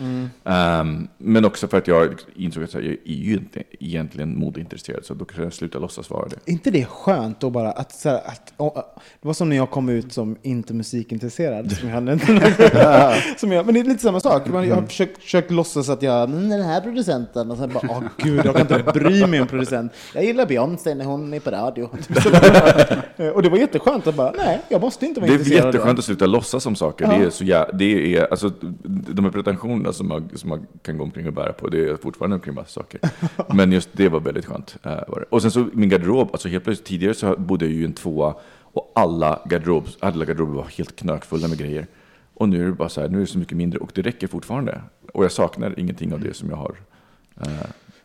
Ehm, 0.45 1.09
men 1.19 1.45
också 1.45 1.69
för 1.69 1.79
att 1.79 1.89
jag 1.89 2.15
insåg 2.37 2.63
att 2.65 2.75
här, 2.75 2.81
jag 2.81 2.93
är 2.93 2.99
ju 3.05 3.33
inte 3.33 3.63
egentligen 3.81 4.39
modeintresserad, 4.39 5.05
så 5.05 5.15
då 5.15 5.25
kan 5.25 5.45
jag 5.45 5.53
sluta 5.53 5.79
låtsas 5.79 6.11
vara 6.11 6.29
det. 6.29 6.37
Är 6.47 6.53
inte 6.53 6.71
det 6.71 6.85
skönt 6.85 7.41
då 7.41 7.51
bara 7.51 7.71
att, 7.73 7.93
så 7.93 8.09
här, 8.09 8.17
att 8.27 8.53
å- 8.57 8.83
det 9.23 9.27
var 9.29 9.35
som 9.35 9.49
när 9.49 9.57
jag 9.57 9.71
kom 9.71 9.89
ut 9.89 10.13
som 10.13 10.37
inte 10.43 10.75
musikintresserad. 10.75 11.73
Som 11.73 11.89
jag 11.89 12.05
som 13.41 13.53
jag, 13.53 13.65
men 13.67 13.75
det 13.75 13.81
är 13.81 13.85
lite 13.85 14.03
samma 14.03 14.21
sak. 14.21 14.49
Man, 14.49 14.69
jag 14.69 14.75
har 14.75 14.83
försökt, 14.83 15.23
försökt 15.23 15.51
låtsas 15.51 15.89
att 15.89 16.03
jag, 16.03 16.31
"Mm, 16.31 16.49
den 16.49 16.63
här 16.63 16.81
producenten, 16.81 17.51
och 17.51 17.57
sen 17.59 17.71
bara, 17.73 17.87
åh 17.91 18.03
gud, 18.19 18.41
jag 18.45 18.57
kan 18.57 18.61
inte 18.79 18.93
bry 18.93 19.27
mig 19.27 19.41
om 19.41 19.47
producent. 19.47 19.93
Jag 20.15 20.25
gillar 20.25 20.47
Beyoncé 20.47 20.95
när 20.95 21.05
hon 21.05 21.35
är 21.35 21.41
på 21.41 21.51
radio. 21.51 21.91
Bara. 23.17 23.33
och 23.33 23.43
det 23.43 23.49
var 23.49 23.59
jätteskönt 23.59 24.07
att 24.07 24.15
bara, 24.15 24.33
nej, 24.37 24.61
jag 24.69 24.81
måste 24.81 25.07
inte 25.07 25.21
vara 25.21 25.29
Det 25.29 25.35
är 25.35 25.39
intresserad 25.39 25.67
jätteskönt 25.67 25.99
att 25.99 26.05
sluta 26.05 26.27
låtsas 26.27 26.67
om 26.67 26.77
saker. 26.77 27.07
Det 27.07 27.15
är 27.27 27.31
så 27.31 27.45
jä- 27.45 27.71
det 27.77 28.17
är, 28.17 28.27
alltså, 28.31 28.53
de 28.85 29.25
här 29.25 29.33
pretensionerna 29.33 29.93
som 29.93 30.09
man, 30.09 30.29
som 30.35 30.49
man 30.49 30.67
kan 30.83 30.99
gå 30.99 31.05
omkring 31.05 31.27
och 31.27 31.33
bära 31.33 31.53
på, 31.53 31.69
det 31.69 31.89
är 31.91 31.97
fortfarande 31.97 32.35
omkring 32.37 32.55
massa 32.55 32.69
saker. 32.81 33.01
Men 33.55 33.73
just 33.73 33.89
det 33.93 34.09
var 34.09 34.21
väldigt 34.21 34.45
skönt. 34.47 34.77
eh. 34.83 34.93
Och 35.31 35.43
sen 35.43 35.51
så 35.51 35.67
min 35.73 35.89
garderob, 35.89 36.29
alltså 36.33 36.49
helt 36.49 36.65
plötsligt, 36.65 36.87
tidigare 36.89 37.15
så 37.15 37.37
bodde 37.37 37.65
jag 37.65 37.75
ju 37.75 37.83
i 37.83 37.85
en 37.85 37.93
tvåa 37.93 38.35
och 38.63 38.93
alla, 38.95 39.41
garderob, 39.51 39.89
alla 40.01 40.25
garderober 40.25 40.55
var 40.55 40.65
helt 40.65 40.97
knökfulla 40.97 41.49
med 41.49 41.59
grejer. 41.59 41.87
Och 42.35 42.49
nu 42.49 42.63
är 42.63 42.67
det 42.67 42.73
bara 42.73 42.89
så 42.89 43.01
här, 43.01 43.09
nu 43.09 43.17
är 43.17 43.21
det 43.21 43.27
så 43.27 43.39
mycket 43.39 43.57
mindre 43.57 43.79
och 43.79 43.91
det 43.95 44.03
räcker 44.03 44.27
fortfarande. 44.27 44.81
Och 45.13 45.25
jag 45.25 45.33
saknar 45.33 45.79
ingenting 45.81 46.13
av 46.13 46.21
det 46.21 46.35
som 46.37 46.51
jag 46.51 46.57
har. 46.57 46.75
eh, 47.41 47.49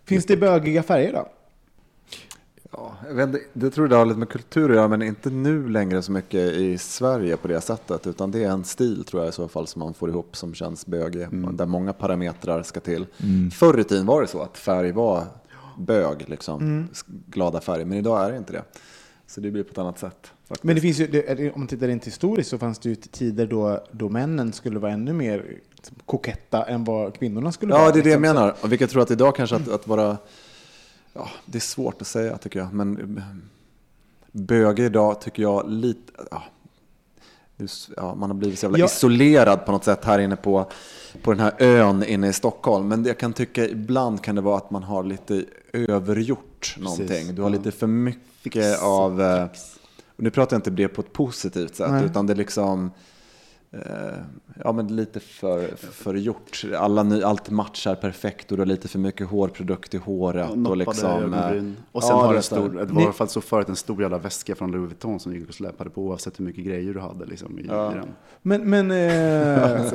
Finns 0.06 0.26
det 0.26 0.38
bögiga 0.38 0.84
färger 0.84 1.14
då? 1.14 1.28
Ja, 2.72 2.98
jag 3.08 3.16
vet, 3.16 3.28
inte, 3.28 3.40
det 3.54 3.70
tror 3.70 3.86
jag 3.86 3.90
det 3.90 3.96
har 3.96 4.06
lite 4.06 4.20
med 4.20 4.30
kultur 4.30 4.70
att 4.70 4.76
göra, 4.76 4.88
men 4.88 5.02
inte 5.02 5.30
nu 5.30 5.70
längre 5.70 6.02
så 6.02 6.12
mycket 6.12 6.42
i 6.42 6.78
Sverige 6.78 7.38
på 7.38 7.48
det 7.48 7.62
sättet. 7.62 8.08
Utan 8.08 8.32
det 8.32 8.44
är 8.44 8.50
en 8.50 8.64
stil 8.64 9.04
tror 9.04 9.22
jag 9.22 9.30
i 9.30 9.32
så 9.32 9.48
fall 9.48 9.68
som 9.68 9.80
man 9.80 9.94
får 9.94 10.10
ihop 10.10 10.36
som 10.36 10.54
känns 10.54 10.86
bögig. 10.86 11.28
Där 11.54 11.66
många 11.66 11.94
parametrar 11.94 12.64
ska 12.64 12.80
till. 12.80 13.06
Förr 13.54 13.80
i 13.80 13.84
tiden 13.84 14.06
var 14.06 14.22
det 14.22 14.28
så 14.28 14.42
att 14.42 14.58
färg 14.58 14.92
var 14.92 15.24
bög, 15.78 16.30
liksom. 16.30 16.88
Glada 17.28 17.62
färger. 17.62 17.86
Men 17.86 17.98
idag 17.98 18.26
är 18.26 18.32
det 18.32 18.38
inte 18.38 18.54
det. 18.54 18.64
Så 19.28 19.42
det 19.42 19.52
blir 19.52 19.64
på 19.64 19.72
ett 19.72 19.78
annat 19.78 20.00
sätt. 20.00 20.32
Faktiskt. 20.48 20.64
Men 20.64 20.76
det 20.76 20.82
finns 20.82 21.00
ju, 21.00 21.08
det, 21.08 21.52
om 21.54 21.60
man 21.60 21.68
tittar 21.68 21.88
rent 21.88 22.08
historiskt 22.08 22.50
så 22.50 22.58
fanns 22.58 22.80
det 22.80 22.90
ju 22.90 22.96
tider 22.96 23.46
då, 23.48 23.84
då 23.92 24.10
männen 24.10 24.54
skulle 24.54 24.80
vara 24.80 24.92
ännu 24.92 25.14
mer 25.14 25.58
koketta 26.06 26.64
än 26.64 26.84
vad 26.84 27.16
kvinnorna 27.20 27.52
skulle 27.52 27.74
vara. 27.74 27.84
Ja, 27.84 27.92
det 27.92 28.00
är 28.00 28.04
det 28.04 28.10
jag 28.10 28.22
liksom. 28.22 28.36
menar. 28.36 28.56
Och 28.62 28.72
vilket 28.72 28.82
jag 28.82 28.90
tror 28.90 29.02
att 29.02 29.12
idag 29.12 29.36
kanske 29.36 29.56
att, 29.56 29.70
att 29.70 29.88
vara... 29.88 30.18
Ja, 31.14 31.30
det 31.46 31.58
är 31.58 31.62
svårt 31.62 32.02
att 32.02 32.08
säga 32.08 32.38
tycker 32.38 32.60
jag. 32.60 32.74
Men 32.74 33.18
eh, 33.18 33.24
böger 34.32 34.84
idag 34.84 35.22
tycker 35.22 35.44
jag 35.44 35.70
lite... 35.72 36.12
Ja, 36.32 36.44
ja, 37.98 38.16
man 38.16 38.30
har 38.30 38.38
blivit 38.38 38.60
så 38.60 38.66
jävla 38.66 38.78
Ja. 38.78 38.86
isolerad 38.86 39.66
på 39.66 39.72
något 39.72 39.84
sätt 39.84 40.06
här 40.06 40.20
inne 40.20 40.36
på, 40.36 40.72
på 41.24 41.32
den 41.34 41.40
här 41.40 41.54
ön 41.60 42.04
inne 42.04 42.28
i 42.28 42.34
Stockholm. 42.34 42.88
Men 42.88 43.06
jag 43.06 43.18
kan 43.18 43.34
tycka 43.34 43.68
ibland 43.68 44.24
kan 44.24 44.36
det 44.36 44.42
vara 44.42 44.58
att 44.58 44.72
man 44.72 44.84
har 44.84 45.04
lite 45.04 45.46
övergjort 45.74 46.76
någonting. 46.80 47.36
Du 47.36 47.42
har 47.42 47.50
lite 47.50 47.72
för 47.72 47.88
mycket 47.88 48.82
av... 48.82 49.22
eh, 49.22 49.44
Och 50.16 50.24
nu 50.24 50.30
pratar 50.32 50.56
jag 50.56 50.60
inte 50.60 50.70
det 50.70 50.88
på 50.88 51.02
ett 51.02 51.14
positivt 51.14 51.76
sätt, 51.76 51.92
Nej. 51.92 52.06
utan 52.06 52.28
det 52.28 52.34
är 52.34 52.38
liksom... 52.38 52.92
eh, 53.72 53.82
Ja, 54.64 54.72
men 54.72 54.96
lite 54.96 55.20
för, 55.20 55.68
för 55.76 56.16
gjort. 56.16 56.64
Alla 56.78 57.04
ny, 57.04 57.24
allt 57.24 57.50
matchar 57.50 57.96
perfekt 57.96 58.52
och 58.52 58.58
du 58.58 58.62
har 58.62 58.66
lite 58.68 58.88
för 58.88 59.00
mycket 59.00 59.28
hårprodukt 59.28 59.94
i 59.94 59.98
håret. 59.98 60.50
Och 60.52 60.58
Noppade 60.58 60.76
liksom, 60.80 61.10
eh, 61.10 61.18
ögonbryn. 61.18 61.78
Och 61.92 62.04
sen 62.04 62.10
ja, 62.16 62.22
har 62.22 62.28
det 62.28 62.34
du 62.34 62.38
en 62.38 62.44
stor, 62.44 62.70
det 62.70 62.94
var 62.94 63.02
i 63.02 63.04
alla 63.04 63.14
fall 63.14 63.28
så 63.30 63.42
förut 63.42 63.70
en 63.70 63.76
stor 63.76 64.02
jävla 64.02 64.18
väska 64.18 64.56
från 64.56 64.72
Louis 64.72 64.90
Vuitton 64.90 65.20
som 65.20 65.32
du 65.32 65.40
gick 65.40 65.50
och 65.50 65.56
släpade 65.56 65.90
på 65.90 66.02
oavsett 66.02 66.40
hur 66.40 66.46
mycket 66.46 66.66
grejer 66.66 66.94
du 66.94 67.00
hade 67.00 67.26
liksom, 67.26 67.60
i, 67.60 67.62
i 67.62 67.68
den. 67.68 68.08
Men, 68.42 68.70
men 68.70 68.92
eh, 68.92 68.98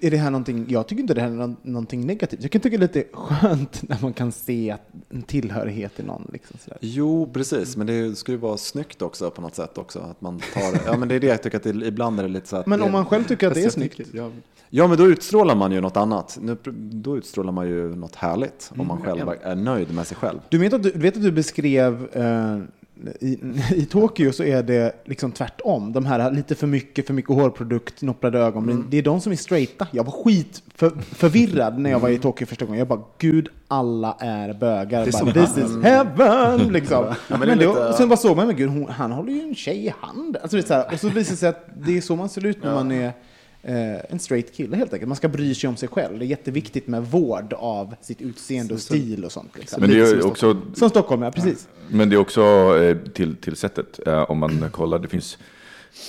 är 0.00 0.10
det 0.10 0.16
här 0.16 0.30
någonting, 0.30 0.66
jag 0.68 0.86
tycker 0.86 1.00
inte 1.00 1.14
det 1.14 1.20
här 1.20 1.28
är 1.28 1.34
nå- 1.34 1.56
någonting 1.62 2.06
negativt. 2.06 2.42
Jag 2.42 2.50
kan 2.50 2.60
tycka 2.60 2.78
det 2.78 2.96
är 2.96 3.00
lite 3.02 3.16
skönt 3.16 3.88
när 3.88 3.98
man 4.02 4.12
kan 4.12 4.32
se 4.32 4.70
att 4.70 4.80
en 5.10 5.22
tillhörighet 5.22 5.96
till 5.96 6.04
någon. 6.04 6.30
Liksom 6.32 6.58
sådär. 6.58 6.78
Jo, 6.80 7.30
precis. 7.32 7.76
Men 7.76 7.86
det 7.86 8.18
ska 8.18 8.32
ju 8.32 8.38
vara 8.38 8.56
snyggt 8.56 9.02
också 9.02 9.30
på 9.30 9.42
något 9.42 9.54
sätt 9.54 9.78
också. 9.78 9.98
Att 9.98 10.20
man 10.20 10.40
tar 10.54 10.72
det. 10.72 10.80
Ja, 10.86 10.96
men 10.96 11.08
det 11.08 11.14
är 11.14 11.20
det 11.20 11.26
jag 11.26 11.42
tycker 11.42 11.56
att 11.56 11.62
det, 11.62 11.70
ibland 11.86 12.18
är 12.18 12.22
det 12.22 12.28
lite 12.28 12.48
så 12.48 12.56
att 12.56 12.66
Men 12.66 12.82
om 12.82 12.92
man 12.92 13.03
själv 13.04 13.24
tycker 13.24 13.46
att 13.48 13.54
det 13.54 13.64
är 13.64 13.70
snyggt. 13.70 14.00
ja, 14.12 14.30
Ja, 14.70 14.86
men 14.86 14.98
då 14.98 15.06
utstrålar 15.06 15.54
man 15.54 15.72
ju 15.72 15.80
något 15.80 15.96
annat. 15.96 16.38
Nu, 16.40 16.56
då 16.92 17.16
utstrålar 17.16 17.52
man 17.52 17.68
ju 17.68 17.96
något 17.96 18.14
härligt 18.16 18.70
om 18.70 18.80
Mm, 18.80 18.88
man 18.88 19.02
själv 19.02 19.28
är 19.42 19.54
nöjd 19.54 19.94
med 19.94 20.06
sig 20.06 20.16
själv. 20.16 20.38
Du 20.48 20.58
vet 20.58 20.72
att 20.72 20.82
du, 20.82 20.90
vet 20.90 21.16
att 21.16 21.22
du 21.22 21.32
beskrev 21.32 22.08
eh, 22.12 22.58
i, 23.20 23.38
i 23.74 23.84
Tokyo 23.84 24.32
så 24.32 24.44
är 24.44 24.62
det 24.62 24.92
liksom 25.04 25.32
tvärtom. 25.32 25.92
De 25.92 26.06
här 26.06 26.30
lite 26.30 26.54
för 26.54 26.66
mycket, 26.66 27.06
för 27.06 27.14
mycket 27.14 27.34
hårprodukt, 27.34 28.02
nopplade 28.02 28.38
ögonbryn. 28.38 28.76
Mm. 28.76 28.90
Det 28.90 28.98
är 28.98 29.02
de 29.02 29.20
som 29.20 29.32
är 29.32 29.36
straighta. 29.36 29.86
Jag 29.90 30.04
var 30.04 30.12
skit 30.24 30.62
för, 30.74 30.90
förvirrad 30.90 31.78
när 31.78 31.90
jag 31.90 32.00
var 32.00 32.08
i 32.08 32.18
Tokyo 32.18 32.46
första 32.46 32.64
gången. 32.64 32.78
Jag 32.78 32.88
bara, 32.88 33.02
gud, 33.18 33.48
alla 33.68 34.16
är 34.20 34.52
bögar. 34.52 35.04
Det 35.04 35.14
är 35.14 35.24
bara, 35.24 35.46
This 35.46 35.58
is 35.58 35.82
heaven! 35.82 36.68
Liksom. 36.72 37.14
men 37.28 37.38
men 37.38 37.48
det 37.58 37.64
är 37.64 37.68
då, 37.68 37.72
lite- 37.74 37.92
sen 37.92 38.08
bara 38.08 38.16
såg 38.16 38.36
man, 38.36 38.46
men 38.46 38.56
gud, 38.56 38.70
hon, 38.70 38.88
han 38.88 39.12
håller 39.12 39.32
ju 39.32 39.40
en 39.40 39.54
tjej 39.54 39.86
i 39.86 39.94
handen. 40.00 40.42
Alltså, 40.42 40.56
det 40.56 40.62
är 40.62 40.66
så 40.66 40.74
här, 40.74 40.92
och 40.92 41.00
så 41.00 41.08
visar 41.08 41.30
det 41.30 41.36
sig 41.36 41.48
att 41.48 41.68
det 41.76 41.96
är 41.96 42.00
så 42.00 42.16
man 42.16 42.28
ser 42.28 42.46
ut 42.46 42.62
när 42.64 42.74
man 42.74 42.92
är 42.92 43.12
en 44.08 44.18
straight 44.18 44.52
kille 44.56 44.76
helt 44.76 44.92
enkelt. 44.92 45.08
Man 45.08 45.16
ska 45.16 45.28
bry 45.28 45.54
sig 45.54 45.68
om 45.68 45.76
sig 45.76 45.88
själv. 45.88 46.18
Det 46.18 46.24
är 46.24 46.26
jätteviktigt 46.26 46.86
med 46.86 47.02
vård 47.06 47.52
av 47.52 47.94
sitt 48.00 48.22
utseende 48.22 48.74
och 48.74 48.80
stil 48.80 49.24
och 49.24 49.32
sånt. 49.32 49.58
Liksom. 49.58 49.80
Men 49.80 49.90
det 49.90 50.00
är 50.00 50.20
som 50.20 50.30
också 50.30 50.60
som 50.74 50.90
Stockholm, 50.90 51.22
ja 51.22 51.30
precis. 51.30 51.68
Men 51.88 52.08
det 52.08 52.16
är 52.16 52.20
också 52.20 52.42
eh, 52.82 52.96
till, 53.14 53.36
till 53.36 53.56
sättet. 53.56 54.06
Eh, 54.06 54.30
om 54.30 54.38
man 54.38 54.70
kollar, 54.70 54.98
det 54.98 55.08
finns 55.08 55.38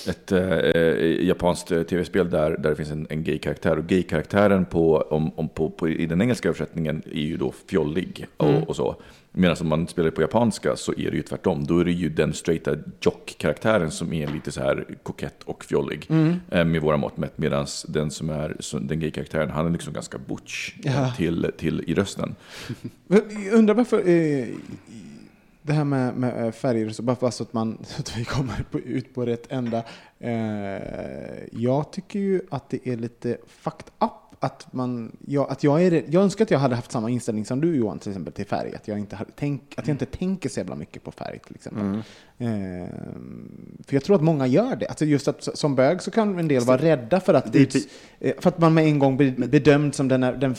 ett 0.08 0.32
eh, 0.32 0.52
eh, 0.52 1.26
japanskt 1.26 1.72
eh, 1.72 1.84
tv-spel 1.84 2.30
där, 2.30 2.58
där 2.58 2.70
det 2.70 2.76
finns 2.76 2.92
en, 2.92 3.08
en 3.10 3.24
gay-karaktär. 3.24 3.78
Och 3.78 3.86
gay-karaktären 3.88 4.66
på, 4.66 4.98
om, 4.98 5.32
om, 5.36 5.50
på, 5.50 5.70
på, 5.70 5.90
i 5.90 6.06
den 6.06 6.22
engelska 6.22 6.50
översättningen 6.50 7.02
är 7.06 7.22
ju 7.22 7.38
då 7.38 7.54
fjollig 7.68 8.28
och, 8.38 8.50
Mm. 8.50 8.64
och 8.64 8.76
så. 8.76 8.96
Medan 9.38 9.58
om 9.62 9.68
man 9.68 9.88
spelar 9.88 10.12
på 10.12 10.22
japanska 10.22 10.76
så 10.76 10.92
är 10.92 11.12
det 11.12 11.18
ju 11.18 11.22
tvärtom. 11.24 11.64
Då 11.64 11.80
är 11.80 11.86
det 11.86 11.92
ju 11.92 12.10
den 12.10 12.34
straighta 12.34 12.76
jock-karaktären 13.02 13.92
som 13.92 14.14
är 14.14 14.28
lite 14.28 14.52
så 14.52 14.62
här 14.62 14.86
kokett 15.04 15.44
och 15.44 15.66
fjollig. 15.66 16.06
Mm. 16.10 16.36
Eh, 16.52 16.66
med 16.66 16.82
våra 16.82 16.98
mått 16.98 17.18
mätt. 17.18 17.38
Medan 17.38 17.68
den 17.88 18.12
som 18.12 18.30
är 18.30 18.80
den 18.80 19.00
gay-karaktären, 19.00 19.50
han 19.50 19.66
är 19.66 19.70
liksom 19.70 19.94
ganska 19.94 20.18
butch 20.18 20.74
eh, 20.86 20.96
Ja. 20.96 21.14
till, 21.18 21.52
till 21.58 21.84
i 21.88 21.94
rösten. 21.94 22.36
Jag 23.08 23.24
undrar 23.54 23.76
varför 23.76 24.10
eh, 24.10 24.48
det 25.62 25.74
här 25.74 25.84
med, 25.84 26.16
med 26.16 26.46
eh, 26.46 26.52
färger, 26.52 26.90
så 26.90 27.04
bara 27.04 27.32
så 27.32 27.44
att, 27.44 27.54
man, 27.54 27.78
så 27.84 28.00
att 28.02 28.18
vi 28.18 28.26
kommer 28.26 28.66
på, 28.72 28.80
ut 28.80 29.14
på 29.14 29.26
rätt 29.26 29.52
ända. 29.52 29.84
Eh, 30.20 30.82
jag 31.52 31.92
tycker 31.92 32.20
ju 32.20 32.42
att 32.52 32.70
det 32.70 32.88
är 32.88 32.98
lite 32.98 33.38
fucked 33.48 33.88
up 34.00 34.12
att 34.46 34.68
man, 34.74 35.12
jag, 35.28 35.50
att 35.52 35.64
jag, 35.64 35.84
är, 35.84 36.04
jag 36.10 36.24
önskar 36.24 36.46
att 36.46 36.52
jag 36.52 36.60
hade 36.60 36.76
haft 36.76 36.92
samma 36.92 37.10
inställning 37.10 37.46
som 37.46 37.62
du 37.62 37.76
Johan 37.76 38.00
till 38.00 38.12
exempel 38.12 38.34
till 38.34 38.46
färg. 38.46 38.76
Att 38.76 38.88
jag 38.88 39.00
inte, 39.00 39.18
tänk, 39.36 39.74
att 39.78 39.88
jag 39.88 39.94
inte 39.94 40.06
tänker 40.06 40.50
så 40.50 40.60
jävla 40.60 40.76
mycket 40.76 41.04
på 41.04 41.12
färg 41.12 41.40
till 41.40 41.56
exempel. 41.56 42.02
Eh, 42.38 42.48
för 43.88 43.96
jag 43.96 44.04
tror 44.04 44.16
att 44.16 44.22
många 44.24 44.48
gör 44.48 44.76
det. 44.76 44.88
Alltså 44.88 45.06
just 45.06 45.28
att 45.28 45.58
som 45.58 45.76
bög 45.76 46.02
så 46.02 46.12
kan 46.12 46.40
en 46.40 46.48
del 46.48 46.64
vara 46.64 46.78
rädda 46.78 47.20
för 47.20 47.34
att, 47.34 47.56
ut, 47.56 47.76
eh, 48.20 48.34
för 48.40 48.50
att 48.50 48.60
man 48.60 48.74
med 48.74 48.86
en 48.86 49.00
gång 49.00 49.18
blir 49.18 49.48
bedömd 49.48 49.96
som 49.96 50.08
den, 50.08 50.24
här, 50.24 50.34
den 50.34 50.56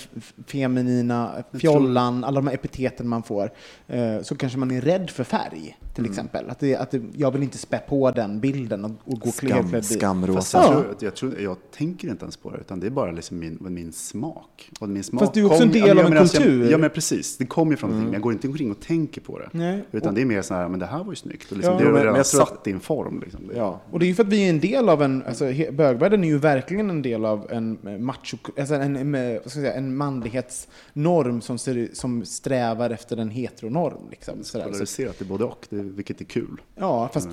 feminina 0.46 1.44
fjollan, 1.52 2.24
alla 2.24 2.40
de 2.40 2.46
här 2.46 2.54
epiteten 2.54 3.08
man 3.08 3.22
får. 3.22 3.50
Eh, 3.86 4.22
så 4.22 4.36
kanske 4.36 4.58
man 4.58 4.70
är 4.70 4.80
rädd 4.80 5.10
för 5.10 5.24
färg 5.24 5.76
till 5.94 6.04
exempel. 6.06 6.50
Att, 6.50 6.58
det, 6.58 6.76
att 6.76 6.90
det, 6.90 7.02
jag 7.14 7.30
vill 7.30 7.42
inte 7.42 7.58
spä 7.58 7.78
på 7.88 8.10
den 8.10 8.40
bilden 8.40 8.84
och, 8.84 8.90
och 9.04 9.20
gå 9.20 9.30
Skam, 9.30 9.68
klädd 9.70 9.84
skamrosa. 9.84 10.58
jag, 10.58 10.66
Ja. 10.66 10.72
tror, 10.72 10.96
jag, 11.00 11.16
tror, 11.16 11.40
jag 11.40 11.56
tänker 11.76 12.08
inte 12.08 12.24
ens 12.24 12.36
på 12.36 12.50
det, 12.50 12.58
utan 12.58 12.80
det 12.80 12.86
är 12.86 12.90
bara 12.90 13.12
liksom 13.12 13.38
min, 13.38 13.58
min 13.76 13.92
smak. 13.92 14.70
Och 14.80 14.88
min 14.88 15.04
smak 15.04 15.20
Fast 15.20 15.34
du 15.34 15.40
är 15.40 15.44
också 15.46 15.58
kom- 15.58 15.62
en 15.66 15.72
del 15.72 15.88
ja, 15.88 15.94
men 15.94 16.04
av 16.06 16.12
en 16.12 16.18
alltså, 16.18 16.36
kultur. 16.36 16.62
Jag, 16.62 16.72
ja, 16.72 16.78
men 16.78 16.90
precis. 16.90 17.36
Det 17.36 17.46
kommer 17.46 17.72
ju 17.72 17.76
från 17.76 17.90
någonting, 17.90 18.06
men 18.06 18.12
jag 18.12 18.22
går 18.22 18.32
inte 18.32 18.48
omkring 18.48 18.70
och 18.70 18.80
tänker 18.80 19.20
på 19.20 19.38
det. 19.38 19.48
Nej. 19.52 19.84
Utan 19.92 20.14
det 20.14 20.20
är 20.20 20.24
mer 20.24 20.42
så 20.42 20.54
här, 20.54 20.68
men 20.68 20.80
det 20.80 20.86
här 20.86 21.04
var 21.04 21.12
ju 21.12 21.16
snyggt. 21.16 21.50
Och 21.50 21.56
liksom, 21.56 21.72
Ja, 21.74 21.78
det 21.80 21.84
är 21.84 21.92
men 21.92 22.00
redan 22.00 22.14
jag 22.14 22.20
att- 22.20 22.26
satt 22.26 22.66
i 22.66 22.70
en 22.70 22.80
form. 22.80 23.20
Liksom. 23.20 23.40
Ja. 23.56 23.80
Och 23.90 23.98
det 23.98 24.04
är 24.04 24.08
ju 24.08 24.14
för 24.14 24.22
att 24.22 24.28
vi 24.28 24.44
är 24.46 24.50
en 24.50 24.60
del 24.60 24.88
av 24.88 25.02
en, 25.02 25.22
alltså 25.26 25.44
bögvärlden 25.72 26.24
är 26.24 26.28
ju 26.28 26.38
verkligen 26.38 26.90
en 26.90 27.02
del 27.02 27.24
av 27.24 27.46
en 27.50 27.78
macho, 28.04 28.36
alltså 28.58 28.74
en, 28.74 28.96
en, 28.96 29.12
vad 29.12 29.50
ska 29.50 29.60
jag 29.60 29.66
säga, 29.66 29.74
en 29.74 29.96
manlighetsnorm 29.96 31.40
som, 31.40 31.58
ser, 31.58 31.88
som 31.92 32.24
strävar 32.24 32.90
efter 32.90 33.16
en 33.16 33.30
heteronorm. 33.30 34.10
Liksom. 34.10 34.34
Så, 34.44 34.62
Polariserat 34.62 35.22
i 35.22 35.24
både 35.24 35.44
och, 35.44 35.66
det, 35.70 35.76
vilket 35.76 36.20
är 36.20 36.24
kul. 36.24 36.60
ja, 36.74 37.10
fast 37.12 37.28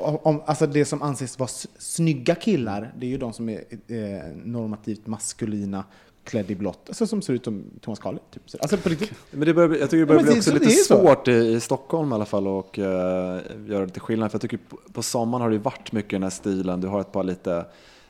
om, 0.00 0.42
alltså 0.46 0.66
det 0.66 0.84
som 0.84 1.02
anses 1.02 1.38
vara 1.38 1.50
snygga 1.78 2.34
killar, 2.34 2.92
det 2.98 3.06
är 3.06 3.10
ju 3.10 3.18
de 3.18 3.32
som 3.32 3.48
är 3.48 3.56
eh, 3.88 4.36
normativt 4.44 5.06
maskulina, 5.06 5.84
klädd 6.24 6.50
i 6.50 6.54
blått, 6.54 6.84
alltså 6.88 7.06
som 7.06 7.22
ser 7.22 7.32
ut 7.32 7.44
som 7.44 7.64
Thomas 7.80 7.98
Carle. 7.98 8.18
Typ. 8.30 8.42
Alltså 8.60 8.76
på 8.76 8.88
riktigt. 8.88 9.12
Men 9.30 9.40
det 9.46 9.54
börjar, 9.54 9.76
jag 9.80 9.90
tycker 9.90 9.96
det 9.96 10.00
Ja, 10.00 10.06
börjar 10.06 10.22
men 10.22 10.30
bli 10.30 10.38
också 10.38 10.50
så- 10.50 10.58
lite 10.58 10.70
svårt 10.70 11.28
i, 11.28 11.32
i 11.32 11.60
Stockholm 11.60 12.12
i 12.12 12.14
alla 12.14 12.24
fall 12.24 12.46
och 12.46 12.78
göra 12.78 13.86
det 13.86 13.88
till 13.92 14.02
skillnad. 14.02 14.30
För 14.30 14.36
jag 14.36 14.42
tycker 14.42 14.56
på, 14.68 14.76
på 14.92 15.02
sommaren 15.02 15.42
har 15.42 15.50
det 15.50 15.58
varit 15.58 15.92
mycket 15.92 16.10
den 16.10 16.22
här 16.22 16.30
stilen. 16.30 16.80
Du 16.80 16.88
har 16.88 17.00
ett 17.00 17.12
par 17.12 17.24
lite 17.24 17.64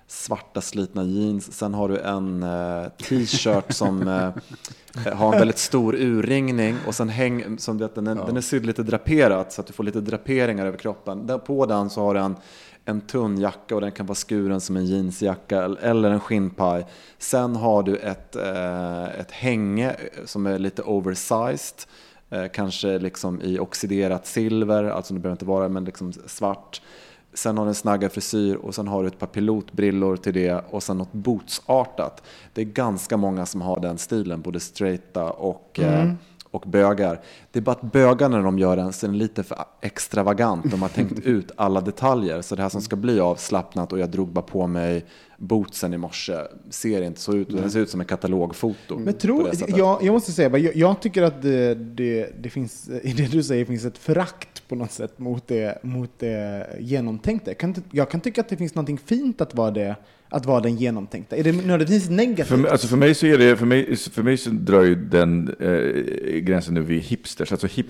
svarta 0.09 0.61
slitna 0.61 1.05
jeans. 1.05 1.53
Sen 1.53 1.75
har 1.75 1.89
du 1.89 1.99
en 1.99 2.43
eh, 2.43 2.89
t-shirt 2.89 3.73
som 3.73 4.09
eh, 4.09 5.13
har 5.15 5.33
en 5.33 5.39
väldigt 5.39 5.59
stor 5.59 5.95
urringning 5.95 6.77
och 6.87 6.95
sen 6.95 7.09
häng, 7.09 7.59
som 7.59 7.79
du 7.79 7.85
vet, 7.85 7.95
den, 7.95 8.07
är, 8.07 8.15
den 8.15 8.37
är 8.37 8.41
sydd 8.41 8.67
lite 8.67 8.83
draperat 8.83 9.53
så 9.53 9.61
att 9.61 9.67
du 9.67 9.73
får 9.73 9.85
lite 9.85 10.01
draperingar 10.01 10.67
över 10.67 10.79
kroppen. 10.79 11.27
Där 11.27 11.39
på 11.39 11.67
den 11.67 11.91
så 11.91 12.01
har 12.01 12.15
du 12.15 12.21
en, 12.21 12.37
en 12.85 13.01
tunn 13.01 13.41
jacka 13.41 13.75
och 13.75 13.81
den 13.81 13.93
kan 13.93 14.07
vara 14.07 14.15
skuren 14.15 14.61
som 14.61 14.77
en 14.77 14.87
jeansjacka 14.87 15.77
eller 15.83 16.11
en 16.11 16.21
skinnpaj. 16.21 16.87
Sen 17.19 17.57
har 17.57 17.83
du 17.83 17.97
ett, 17.97 18.37
eh, 18.37 19.21
ett 19.21 19.31
hänge 19.31 19.97
som 20.25 20.47
är 20.47 20.59
lite 20.59 20.83
oversized. 20.83 21.79
Kanske 22.53 22.99
liksom 22.99 23.43
i 23.43 23.59
oxiderat 23.59 24.27
silver, 24.27 24.85
alltså 24.85 25.15
det 25.15 25.21
behöver 25.21 25.35
inte 25.35 25.45
vara 25.45 25.69
men 25.69 25.85
liksom 25.85 26.13
svart. 26.13 26.81
Sen 27.39 27.59
har 27.59 27.65
du 27.65 27.69
en 27.69 27.75
snaggad 27.75 28.13
frisyr 28.13 28.55
och 28.55 28.75
sen 28.75 28.89
har 28.89 29.03
du 29.03 29.09
ett 29.09 29.19
par 29.19 29.27
pilotbrillor 29.27 30.17
till 30.17 30.35
det 30.35 30.65
och 30.71 30.83
sen 30.83 30.99
något 30.99 31.13
bootsartat. 31.13 32.23
Det 32.53 32.61
är 32.61 32.65
ganska 32.65 33.17
många 33.17 33.47
som 33.47 33.61
har 33.61 33.81
den 33.81 33.99
stilen, 33.99 34.41
både 34.41 34.61
straighta 34.61 35.31
och, 35.31 35.81
eh, 35.81 36.13
och 36.51 36.65
bögar. 36.67 37.21
Det 37.53 37.59
är 37.59 37.61
bara 37.63 37.73
att 37.73 37.93
bögar 37.93 38.29
när 38.29 38.43
de 38.43 38.59
gör 38.59 38.77
den 38.77 38.93
så 38.93 39.07
är 39.07 39.09
den 39.09 39.19
lite 39.19 39.43
för 39.43 39.59
extravagant. 39.81 40.71
De 40.71 40.83
har 40.83 40.89
tänkt 40.89 41.19
ut 41.25 41.51
alla 41.57 41.81
detaljer. 41.81 42.43
Så 42.43 42.57
det 42.57 42.63
här 42.63 42.69
som 42.69 42.81
ska 42.81 42.97
bli 42.97 43.21
avslappnat 43.21 43.93
och 43.93 43.99
jag 43.99 44.11
drog 44.11 44.29
bara 44.29 44.43
på 44.43 44.67
mig 44.67 45.05
bootsen 45.37 45.95
i 45.95 45.99
morse 45.99 46.37
ser 46.71 47.03
inte 47.03 47.21
så 47.21 47.33
ut. 47.33 47.49
Den 47.49 47.71
ser 47.71 47.81
ut 47.81 47.91
som 47.91 48.01
ett 48.01 48.09
katalogfoto. 48.09 48.99
Men 48.99 49.15
tro, 49.15 49.49
jag, 49.69 50.03
jag 50.03 50.13
måste 50.13 50.33
säga, 50.33 50.59
jag, 50.59 50.77
jag 50.77 51.01
tycker 51.01 51.23
att 51.23 51.43
det, 51.43 51.75
det, 51.75 52.43
det 52.43 52.51
finns, 52.51 52.89
i 53.03 53.13
det 53.13 53.33
du 53.33 53.43
säger 53.43 53.65
finns 53.65 53.85
ett 53.85 53.99
förakt 53.99 54.58
på 54.69 54.75
något 54.75 54.93
sätt 54.93 55.19
mot 55.19 55.49
det, 55.49 55.79
mot 55.83 56.11
det 56.19 56.67
genomtänkta. 56.81 57.51
Jag 57.51 57.59
kan, 57.59 57.71
inte- 57.71 57.83
jag 57.91 58.11
kan 58.11 58.21
tycka 58.21 58.41
att 58.41 58.49
det 58.49 58.57
finns 58.57 58.75
något 58.75 59.01
fint 59.07 59.41
att 59.41 59.55
vara, 59.55 59.71
det, 59.71 59.97
att 60.29 60.47
vara 60.47 60.61
den 60.61 60.77
genomtänkta. 60.77 61.37
Är 61.37 61.45
det 61.45 61.53
nödvändigtvis 61.53 62.11
negativt? 62.11 62.47
För 62.47 62.57
mig, 62.57 62.71
alltså 62.71 62.87
för 62.89 62.97
mig 62.97 63.15
så 63.15 63.27
är 63.27 63.39
det, 63.39 63.57
för 63.57 63.67
mig, 63.67 63.97
för 63.97 64.23
mig 64.23 64.37
så 64.37 64.51
drar 64.51 64.83
ju 64.83 64.95
den 64.95 65.55
eh, 65.61 66.39
gränsen 66.41 66.75
nu 66.75 66.81
vid 66.81 67.03
hipsters, 67.03 67.53
alltså 67.53 67.67
hip, 67.67 67.87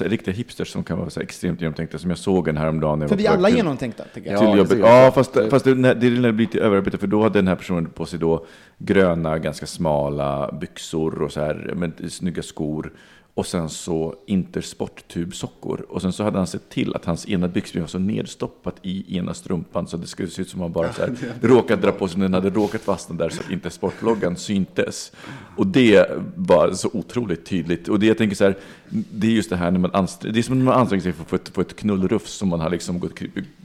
riktiga 0.00 0.34
hipsters 0.34 0.68
som 0.72 0.84
kan 0.84 0.98
vara 0.98 1.10
så 1.10 1.20
extremt 1.20 1.60
genomtänkta, 1.60 1.98
som 1.98 2.10
jag 2.10 2.18
såg 2.18 2.48
en 2.48 2.56
häromdagen. 2.56 2.98
när 2.98 3.08
För 3.08 3.16
vi 3.16 3.26
är 3.26 3.30
alla 3.30 3.48
till- 3.48 3.56
genomtänkta, 3.56 4.04
tycker 4.14 4.30
jag. 4.30 4.38
till 4.40 4.48
Ja, 4.48 4.56
jobbet. 4.56 4.78
Ja, 4.78 5.12
fast, 5.14 5.36
fast 5.50 5.64
det, 5.64 5.74
nej, 5.74 5.96
det 6.00 6.06
är 6.06 6.10
när 6.10 6.22
det 6.22 6.32
blir 6.32 6.46
till 6.46 6.60
överarbete, 6.60 6.98
för 6.98 7.06
då 7.06 7.22
hade 7.22 7.38
den 7.38 7.48
här 7.48 7.56
personen 7.56 7.86
på 7.86 8.06
sig 8.06 8.18
då 8.18 8.46
gröna, 8.78 9.38
ganska 9.38 9.66
smala 9.66 10.52
byxor 10.60 11.22
och 11.22 11.32
så 11.32 11.40
här, 11.40 11.72
men 11.76 11.92
snygga 12.10 12.42
skor. 12.42 12.92
Och 13.34 13.46
sen 13.46 13.68
så 13.68 14.14
intersporttubsockor. 14.26 15.86
Och 15.88 16.02
sen 16.02 16.12
så 16.12 16.24
hade 16.24 16.38
han 16.38 16.46
sett 16.46 16.68
till 16.70 16.94
att 16.94 17.04
hans 17.04 17.28
ena 17.28 17.48
byxben 17.48 17.82
var 17.82 17.88
så 17.88 17.98
nedstoppat 17.98 18.74
i 18.82 19.16
ena 19.16 19.34
strumpan 19.34 19.86
så 19.86 19.96
det 19.96 20.06
skulle 20.06 20.28
se 20.28 20.42
ut 20.42 20.48
som 20.48 20.60
han 20.60 20.72
bara 20.72 20.92
så 20.92 21.00
här, 21.02 21.16
råkat 21.40 21.82
dra 21.82 21.92
på 21.92 22.08
sig, 22.08 22.20
den 22.20 22.34
hade 22.34 22.50
råkat 22.50 22.80
fastna 22.80 23.16
där 23.16 23.28
så 23.28 23.40
att 23.42 23.50
inte 23.50 23.70
sportloggan 23.70 24.36
syntes. 24.36 25.12
Och 25.56 25.66
det 25.66 26.06
var 26.36 26.72
så 26.72 26.90
otroligt 26.92 27.46
tydligt. 27.46 27.88
Och 27.88 28.00
det 28.00 28.06
jag 28.06 28.18
tänker 28.18 28.36
så 28.36 28.44
här, 28.44 28.56
det 28.88 29.26
är 29.26 29.30
just 29.30 29.50
det 29.50 29.56
här 29.56 29.70
när 29.70 29.78
man 29.78 29.90
anstränger, 29.94 30.34
det 30.34 30.40
är 30.40 30.42
som 30.42 30.58
när 30.58 30.64
man 30.64 30.74
anstränger 30.80 31.02
sig 31.02 31.12
för 31.12 31.22
att 31.22 31.28
få 31.28 31.36
ett, 31.36 31.48
få 31.48 31.60
ett 31.60 31.76
knullrufs 31.76 32.32
som 32.32 32.48
man 32.48 32.60
har 32.60 32.70
liksom 32.70 33.00
gått, 33.00 33.18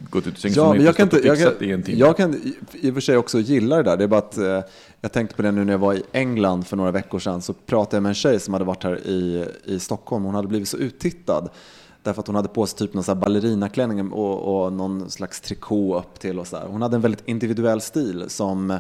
gått 0.10 0.28
ut 0.28 0.34
ur 0.34 0.40
sängen 0.40 0.54
som 0.56 0.64
Ja, 0.64 0.68
man 0.68 0.78
men 0.78 0.86
jag 0.86 0.96
kan, 0.96 1.04
inte, 1.04 1.28
jag, 1.28 1.38
fixat 1.38 1.62
i 1.62 1.72
en 1.72 1.72
kan, 1.72 1.84
timme. 1.84 2.00
jag 2.00 2.18
kan 2.18 2.34
i 2.34 2.54
i 2.82 2.90
och 2.90 2.94
för 2.94 3.02
sig 3.02 3.18
också 3.18 3.40
gilla 3.40 3.78
det 3.78 3.84
där. 3.84 3.98
Det 3.98 4.04
är 4.04 4.08
bara 4.08 4.20
att 4.20 4.38
eh, 4.38 4.60
jag 5.02 5.12
tänkte 5.12 5.36
på 5.36 5.42
det 5.42 5.52
nu 5.52 5.66
när 5.66 5.74
jag 5.74 5.80
var 5.80 5.94
i 5.94 6.04
England 6.12 6.68
för 6.68 6.78
några 6.78 6.92
veckor 6.92 7.20
sedan. 7.20 7.42
Så 7.42 7.54
pratade 7.54 7.96
jag 7.96 8.04
med 8.04 8.10
en 8.10 8.16
tjej 8.16 8.40
som 8.40 8.54
hade 8.54 8.66
varit 8.66 8.84
här 8.84 9.08
i, 9.08 9.46
i 9.66 9.80
Stockholm. 9.80 10.24
Hon 10.24 10.36
hade 10.36 10.48
blivit 10.48 10.68
så 10.68 10.78
uttittad. 10.78 11.50
Därför 12.04 12.20
att 12.20 12.28
hon 12.28 12.36
hade 12.36 12.48
på 12.48 12.66
sig 12.66 12.78
typ 12.78 12.94
någon 12.94 13.04
så 13.04 13.16
ballerinaklänning 13.16 14.12
och, 14.12 14.64
och 14.64 14.74
någon 14.74 15.10
slags 15.10 15.42
trikå 15.42 16.00
upp 16.00 16.20
till. 16.20 16.40
Och 16.40 16.48
så 16.48 16.58
här. 16.58 16.68
Hon 16.68 16.82
hade 16.82 16.96
en 16.96 17.02
väldigt 17.02 17.24
individuell 17.26 17.82
stil 17.82 18.26
som 18.28 18.80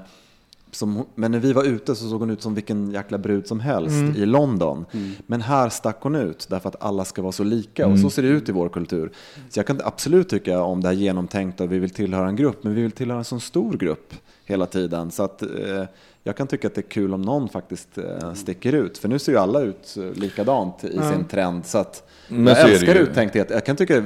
som, 0.71 1.05
men 1.15 1.31
när 1.31 1.39
vi 1.39 1.53
var 1.53 1.63
ute 1.63 1.95
så 1.95 2.09
såg 2.09 2.19
hon 2.19 2.29
ut 2.29 2.41
som 2.41 2.55
vilken 2.55 2.91
jäkla 2.91 3.17
brud 3.17 3.47
som 3.47 3.59
helst 3.59 4.17
i 4.17 4.25
London. 4.25 4.85
Men 5.27 5.41
här 5.41 5.69
stack 5.69 5.97
hon 6.01 6.15
ut 6.15 6.47
därför 6.49 6.69
att 6.69 6.83
alla 6.83 7.05
ska 7.05 7.21
vara 7.21 7.31
så 7.31 7.43
lika 7.43 7.87
och 7.87 7.99
så 7.99 8.09
ser 8.09 8.21
det 8.21 8.27
ut 8.27 8.49
i 8.49 8.51
vår 8.51 8.69
kultur. 8.69 9.11
Så 9.49 9.59
jag 9.59 9.67
kan 9.67 9.81
absolut 9.83 10.29
tycka 10.29 10.61
om 10.61 10.81
det 10.81 10.87
här 10.87 10.95
genomtänkta 10.95 11.63
och 11.63 11.71
vi 11.71 11.79
vill 11.79 11.89
tillhöra 11.89 12.27
en 12.27 12.35
grupp, 12.35 12.63
men 12.63 12.75
vi 12.75 12.81
vill 12.81 12.91
tillhöra 12.91 13.19
en 13.19 13.25
sån 13.25 13.41
stor 13.41 13.73
grupp 13.73 14.13
hela 14.47 14.65
tiden. 14.65 15.11
Så 15.11 15.23
att 15.23 15.41
eh, 15.41 15.83
jag 16.23 16.37
kan 16.37 16.47
tycka 16.47 16.67
att 16.67 16.75
det 16.75 16.81
är 16.81 16.89
kul 16.89 17.13
om 17.13 17.21
någon 17.21 17.49
faktiskt 17.49 17.97
eh, 17.97 18.33
sticker 18.33 18.73
ut. 18.73 18.97
För 18.97 19.07
nu 19.07 19.19
ser 19.19 19.31
ju 19.31 19.37
alla 19.37 19.61
ut 19.61 19.97
eh, 19.97 20.03
likadant 20.03 20.83
i 20.83 20.97
sin 20.97 21.25
trend. 21.29 21.65
Så 21.65 21.77
att 21.77 22.09
Men 22.27 22.47
jag 22.47 22.57
så 22.57 22.67
älskar 22.67 22.95
uttänkthet. 22.95 23.49
Jag 23.49 23.65
kan 23.65 23.75
tycka 23.75 24.03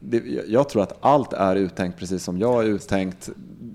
det, 0.00 0.22
jag 0.46 0.68
tror 0.68 0.82
att 0.82 0.98
allt 1.00 1.32
är 1.32 1.56
uttänkt 1.56 1.98
precis 1.98 2.24
som 2.24 2.38
jag 2.38 2.64
är 2.64 2.68
uttänkt. 2.68 3.30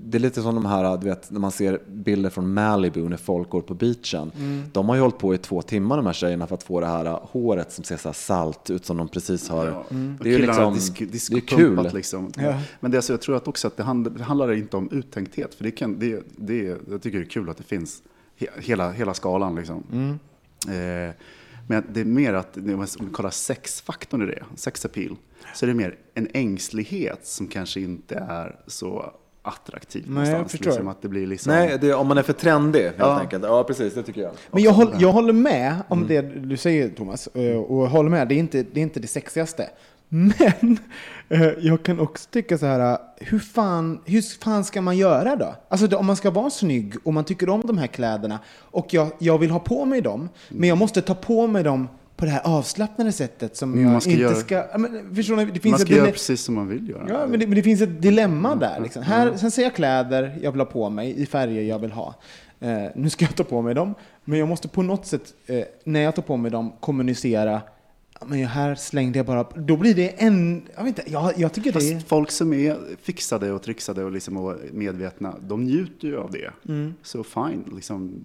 Det 0.08 0.18
är 0.18 0.20
lite 0.20 0.42
som 0.42 0.56
de 0.56 0.66
här, 0.66 0.98
du 0.98 1.08
vet, 1.08 1.32
när 1.32 1.40
man 1.40 1.52
ser 1.52 1.82
bilder 1.88 2.30
från 2.30 2.54
Malibu 2.54 3.10
när 3.10 3.18
folk 3.18 3.50
går 3.50 3.62
på 3.62 3.74
beachen. 3.74 4.32
De 4.72 4.90
har 4.90 4.96
ju 4.96 5.02
hållit 5.02 5.18
på 5.18 5.36
i 5.36 5.38
två 5.38 5.62
timmar 5.62 5.98
de 5.98 6.06
här 6.06 6.14
tjejerna 6.14 6.48
för 6.48 6.56
att 6.56 6.64
få 6.64 6.80
det 6.80 6.88
här 6.88 7.20
håret 7.22 7.72
som 7.72 7.84
ser 7.84 7.98
så 7.98 8.08
här 8.08 8.14
salt 8.14 8.70
ut 8.70 8.86
som 8.86 8.98
de 8.98 9.08
precis 9.08 9.50
har. 9.50 9.66
Ja. 9.66 9.86
Det 10.22 10.30
är 10.30 10.40
ju 10.40 10.46
liksom, 10.46 10.74
disk, 10.74 11.32
det 11.32 11.38
är 11.38 11.58
kul. 11.58 11.90
Liksom. 11.94 12.32
Ja. 12.38 12.60
Men 12.80 12.92
det, 12.92 12.98
är 12.98 13.02
så 13.02 13.14
jag 13.14 13.22
tror 13.22 13.36
att 13.36 13.48
också 13.48 13.68
att 13.68 13.78
det 13.78 13.84
handlar, 13.84 14.12
det 14.12 14.24
handlar 14.24 14.54
inte 14.54 14.78
om 14.78 14.90
uttänkthet. 14.92 15.56
För 15.56 15.64
det 15.64 15.72
kan, 15.72 16.00
det, 16.00 16.24
det, 16.38 16.78
jag 16.90 17.02
tycker 17.02 17.18
det 17.18 17.26
är 17.26 17.30
kul 17.30 17.50
att 17.50 17.58
det 17.58 17.64
finns 17.64 18.04
he, 18.36 18.48
hela, 18.58 18.92
hela 18.92 19.14
skalan. 19.14 19.56
Liksom. 19.56 19.84
Eh, 20.68 21.16
men 21.68 21.84
det 21.94 22.02
är 22.02 22.06
mer 22.06 22.34
att, 22.34 22.58
om 22.58 22.78
man 22.78 22.88
kollar 22.88 23.30
sexfaktorn 23.30 24.22
i 24.22 24.26
det, 24.26 24.44
sex 24.56 24.86
appeal, 24.86 25.16
så 25.56 25.66
är 25.66 25.68
det 25.68 25.74
mer 25.74 25.98
en 26.14 26.28
ängslighet 26.34 27.28
som 27.28 27.48
kanske 27.48 27.80
inte 27.80 28.16
är 28.16 28.60
så 28.68 29.14
attraktiv. 29.46 30.06
Nej, 30.08 30.30
jag 30.30 30.52
förstår. 30.52 30.66
Liksom, 30.66 30.88
att 30.88 31.02
det 31.02 31.08
blir 31.08 31.28
liksom, 31.28 31.54
Nej, 31.54 31.78
det 31.82 31.94
om 31.94 32.08
man 32.08 32.18
är 32.18 32.24
för 32.24 32.34
trendig 32.34 32.84
helt 32.84 32.96
Ja. 33.00 33.20
enkelt. 33.20 33.44
Ja, 33.44 33.64
precis, 33.64 33.94
det 33.94 34.04
tycker 34.04 34.22
jag. 34.22 34.32
Men 34.52 34.64
jag, 34.64 34.72
håll, 34.72 34.96
jag 35.00 35.12
håller 35.12 35.34
med 35.34 35.76
om 35.88 36.08
det 36.08 36.22
du 36.22 36.58
säger 36.58 36.90
Thomas, 36.90 37.28
eh, 37.28 37.58
och 37.58 37.90
håller 37.90 38.10
med, 38.10 38.28
det 38.28 38.36
är 38.36 38.40
inte 38.40 38.64
det, 38.74 38.80
är 38.80 38.84
inte 38.84 39.00
det 39.00 39.08
sexigaste. 39.08 39.70
Men 40.10 40.78
eh, 41.30 41.48
jag 41.60 41.84
kan 41.84 42.00
också 42.00 42.30
tycka 42.32 42.58
så 42.58 42.66
här, 42.66 42.98
hur 43.18 43.40
fan, 43.40 44.00
hur 44.06 44.22
fan 44.22 44.64
ska 44.64 44.82
man 44.82 44.98
göra 44.98 45.36
då? 45.36 45.56
Alltså 45.70 45.98
om 45.98 46.06
man 46.06 46.16
ska 46.16 46.32
vara 46.32 46.50
snygg 46.50 46.94
och 47.04 47.14
man 47.14 47.24
tycker 47.24 47.50
om 47.50 47.62
de 47.66 47.78
här 47.78 47.88
kläderna 47.88 48.40
och 48.60 48.94
jag, 48.94 49.08
jag 49.20 49.38
vill 49.38 49.52
ha 49.52 49.60
på 49.60 49.86
mig 49.86 50.02
dem, 50.02 50.30
men 50.50 50.70
jag 50.70 50.78
måste 50.78 51.02
ta 51.02 51.16
på 51.16 51.48
mig 51.48 51.64
dem 51.64 51.88
på 52.16 52.26
det 52.26 52.32
här 52.32 52.42
avslappnade 52.44 53.12
sättet 53.12 53.58
som 53.58 53.72
Mm, 53.74 53.84
jag 53.84 53.92
man 53.92 54.02
ska 54.02 54.10
inte 54.12 54.22
göra- 54.24 54.36
ska... 54.36 54.56
ja, 54.56 54.78
Men, 54.78 55.16
förstår 55.16 55.36
ni? 55.36 55.46
Det 55.46 55.52
finns 55.60 55.64
man 55.72 55.82
ett 55.82 55.88
ska 55.88 55.96
göra 55.96 56.06
dile- 56.08 56.12
precis 56.12 56.42
som 56.42 56.56
man 56.56 56.68
vill 56.68 56.90
göra. 56.90 57.06
Ja, 57.10 57.28
men 57.28 57.40
det, 57.40 57.48
men 57.48 57.56
det 57.56 57.64
finns 57.64 57.82
ett 57.82 58.02
dilemma 58.02 58.56
där. 58.56 58.80
Liksom. 58.84 59.04
Här, 59.04 59.36
sen 59.38 59.52
ser 59.52 59.64
jag 59.64 59.76
kläder 59.76 60.40
jag 60.42 60.52
vill 60.52 60.62
ha 60.62 60.66
på 60.66 60.90
mig 60.90 61.22
i 61.22 61.26
färger 61.26 61.62
jag 61.62 61.80
vill 61.80 61.92
ha. 61.92 62.16
Eh, 62.60 62.84
nu 62.96 63.10
ska 63.10 63.26
jag 63.26 63.36
ta 63.36 63.44
på 63.44 63.62
mig 63.62 63.76
dem, 63.76 63.94
men 64.26 64.40
jag 64.40 64.48
måste 64.48 64.68
på 64.68 64.82
något 64.82 65.06
sätt, 65.06 65.34
eh, 65.46 65.64
när 65.84 66.00
jag 66.00 66.16
tar 66.16 66.22
på 66.24 66.38
mig 66.38 66.52
dem, 66.52 66.72
kommunicera. 66.80 67.62
Men 68.26 68.46
här 68.46 68.76
slängde 68.76 69.20
jag 69.20 69.26
bara... 69.26 69.44
Då 69.56 69.78
blir 69.78 69.96
det 69.96 70.10
en... 70.24 70.62
Jag, 70.76 70.84
vet 70.84 70.88
inte, 71.00 71.12
jag, 71.12 71.34
jag 71.38 71.54
tycker 71.54 71.72
det 71.72 71.80
är... 71.92 71.94
Fast 71.96 72.08
folk 72.08 72.32
som 72.32 72.54
är 72.54 72.78
fixade 73.02 73.52
och 73.52 73.64
trixade 73.64 74.04
och, 74.04 74.12
liksom 74.12 74.38
och 74.38 74.56
medvetna, 74.74 75.36
de 75.42 75.64
njuter 75.64 76.08
ju 76.08 76.18
av 76.18 76.32
det. 76.32 76.72
Mm. 76.72 76.94
Så 77.04 77.24
fine, 77.24 77.64
liksom, 77.76 78.22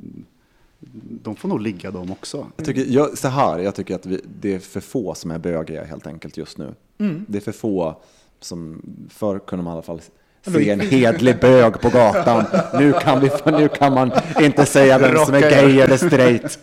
de 1.22 1.36
får 1.36 1.48
nog 1.48 1.60
ligga 1.60 1.90
de 1.90 2.12
också. 2.12 2.46
Jag 2.56 2.66
tycker, 2.66 2.84
jag, 2.88 3.18
så 3.18 3.28
här, 3.28 3.58
jag 3.58 3.74
tycker 3.74 3.94
att 3.94 4.06
vi, 4.06 4.20
det 4.40 4.54
är 4.54 4.58
för 4.58 4.80
få 4.80 5.14
som 5.14 5.30
är 5.30 5.38
bögiga 5.38 5.84
helt 5.84 6.06
enkelt 6.06 6.36
just 6.36 6.58
nu. 6.58 6.74
Mm. 6.98 7.24
Det 7.28 7.38
är 7.38 7.42
för 7.42 7.52
få 7.52 8.02
som, 8.40 8.82
förr 9.10 9.38
kunde 9.38 9.64
man 9.64 9.72
i 9.72 9.74
alla 9.74 9.82
fall 9.82 10.00
se 10.46 10.70
en 10.70 10.80
hedlig 10.80 11.40
bög 11.40 11.80
på 11.80 11.88
gatan. 11.88 12.44
Nu 12.74 12.92
kan, 12.92 13.20
vi, 13.20 13.30
nu 13.44 13.68
kan 13.68 13.94
man 13.94 14.12
inte 14.40 14.66
säga 14.66 14.98
vem 14.98 15.24
som 15.24 15.34
är 15.34 15.40
gay 15.40 15.80
eller 15.80 15.96
straight. 15.96 16.58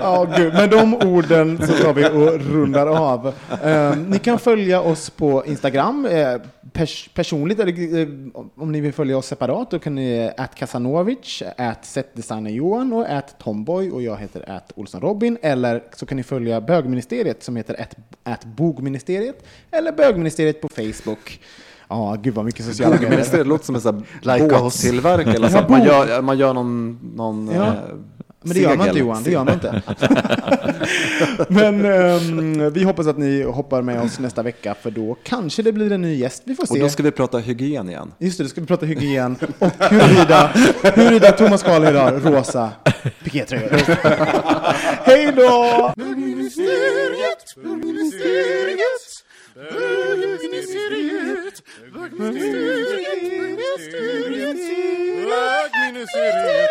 Ja, 0.00 0.26
gud. 0.36 0.52
Med 0.52 0.70
de 0.70 0.94
orden 0.94 1.58
så 1.66 1.84
tar 1.84 1.92
vi 1.92 2.04
och 2.04 2.40
rundar 2.52 2.86
av. 2.86 3.34
Eh, 3.64 3.96
ni 3.96 4.18
kan 4.18 4.38
följa 4.38 4.80
oss 4.80 5.10
på 5.10 5.46
Instagram 5.46 6.06
eh, 6.06 6.36
pers 6.72 7.10
personligt, 7.14 7.60
eller 7.60 7.98
eh, 8.02 8.08
om 8.56 8.72
ni 8.72 8.80
vill 8.80 8.92
följa 8.92 9.18
oss 9.18 9.26
separat, 9.26 9.70
då 9.70 9.78
kan 9.78 9.94
ni 9.94 10.30
at 10.36 10.54
Kasanovic, 10.54 11.42
at 11.56 11.84
setdesignerjohan 11.86 12.92
och 12.92 13.08
at 13.10 13.38
Tomboy 13.38 13.90
och 13.90 14.02
jag 14.02 14.16
heter 14.16 14.50
at 14.50 14.72
Olsson 14.74 15.00
Robin. 15.00 15.38
Eller 15.42 15.82
så 15.94 16.06
kan 16.06 16.16
ni 16.16 16.22
följa 16.22 16.60
bögministeriet 16.60 17.42
som 17.42 17.56
heter 17.56 17.80
at, 17.80 17.96
at 18.24 18.44
bogministeriet 18.44 19.44
eller 19.70 19.92
bögministeriet 19.92 20.60
på 20.60 20.68
Facebook. 20.68 21.40
Ja, 21.88 22.16
gud 22.22 22.34
vad 22.34 22.44
mycket 22.44 22.66
sociala 22.66 22.96
medier. 23.00 23.26
det 23.32 23.44
låter 23.44 23.64
som 23.64 23.74
en 23.74 23.80
sån 23.80 24.04
Like 24.22 24.30
här 24.32 24.48
båttillverkare 24.62 25.34
eller 25.34 25.48
så. 25.48 25.56
Ja, 25.56 25.60
att 25.62 25.68
Man 25.70 25.84
gör, 25.84 26.22
man 26.22 26.38
gör 26.38 26.54
någon, 26.54 26.98
någon 27.14 27.50
Ja. 27.54 27.66
eh, 27.66 27.72
Men 28.44 28.54
det 28.54 28.60
gör 28.60 28.76
man 28.76 28.86
inte. 28.88 28.98
Johan, 28.98 29.22
det 29.22 29.30
gör 29.30 29.44
man 29.44 29.54
inte. 29.54 29.82
Men 31.48 31.84
ehm, 31.84 32.72
vi 32.72 32.84
hoppas 32.84 33.06
att 33.06 33.18
ni 33.18 33.42
hoppar 33.42 33.82
med 33.82 34.00
oss 34.02 34.18
nästa 34.18 34.42
vecka 34.42 34.74
för 34.82 34.90
då 34.90 35.16
kanske 35.22 35.62
det 35.62 35.72
blir 35.72 35.92
en 35.92 36.02
ny 36.02 36.14
gäst. 36.14 36.42
Vi 36.46 36.54
får 36.54 36.62
Och 36.62 36.68
se. 36.68 36.80
då 36.80 36.88
ska 36.88 37.02
vi 37.02 37.10
prata 37.10 37.38
hygien 37.38 37.88
igen. 37.88 38.12
Just 38.18 38.38
det, 38.38 38.44
då 38.44 38.48
ska 38.50 38.60
vi 38.60 38.66
prata 38.66 38.86
hygien 38.86 39.36
och 39.58 39.70
huruvida, 39.90 40.50
huruvida 40.82 41.32
Thomas 41.32 41.62
Carl 41.62 41.84
har 41.96 42.12
rosa 42.12 42.70
pikétröjor. 43.24 43.70
Hej 45.04 45.32
då! 45.36 45.92
Bögministeriet, 45.96 47.54
bögministeriet, 47.56 49.24
bögministeriet, 49.54 51.62
bögministeriet, 51.94 54.58
bögministeriet. 55.28 56.70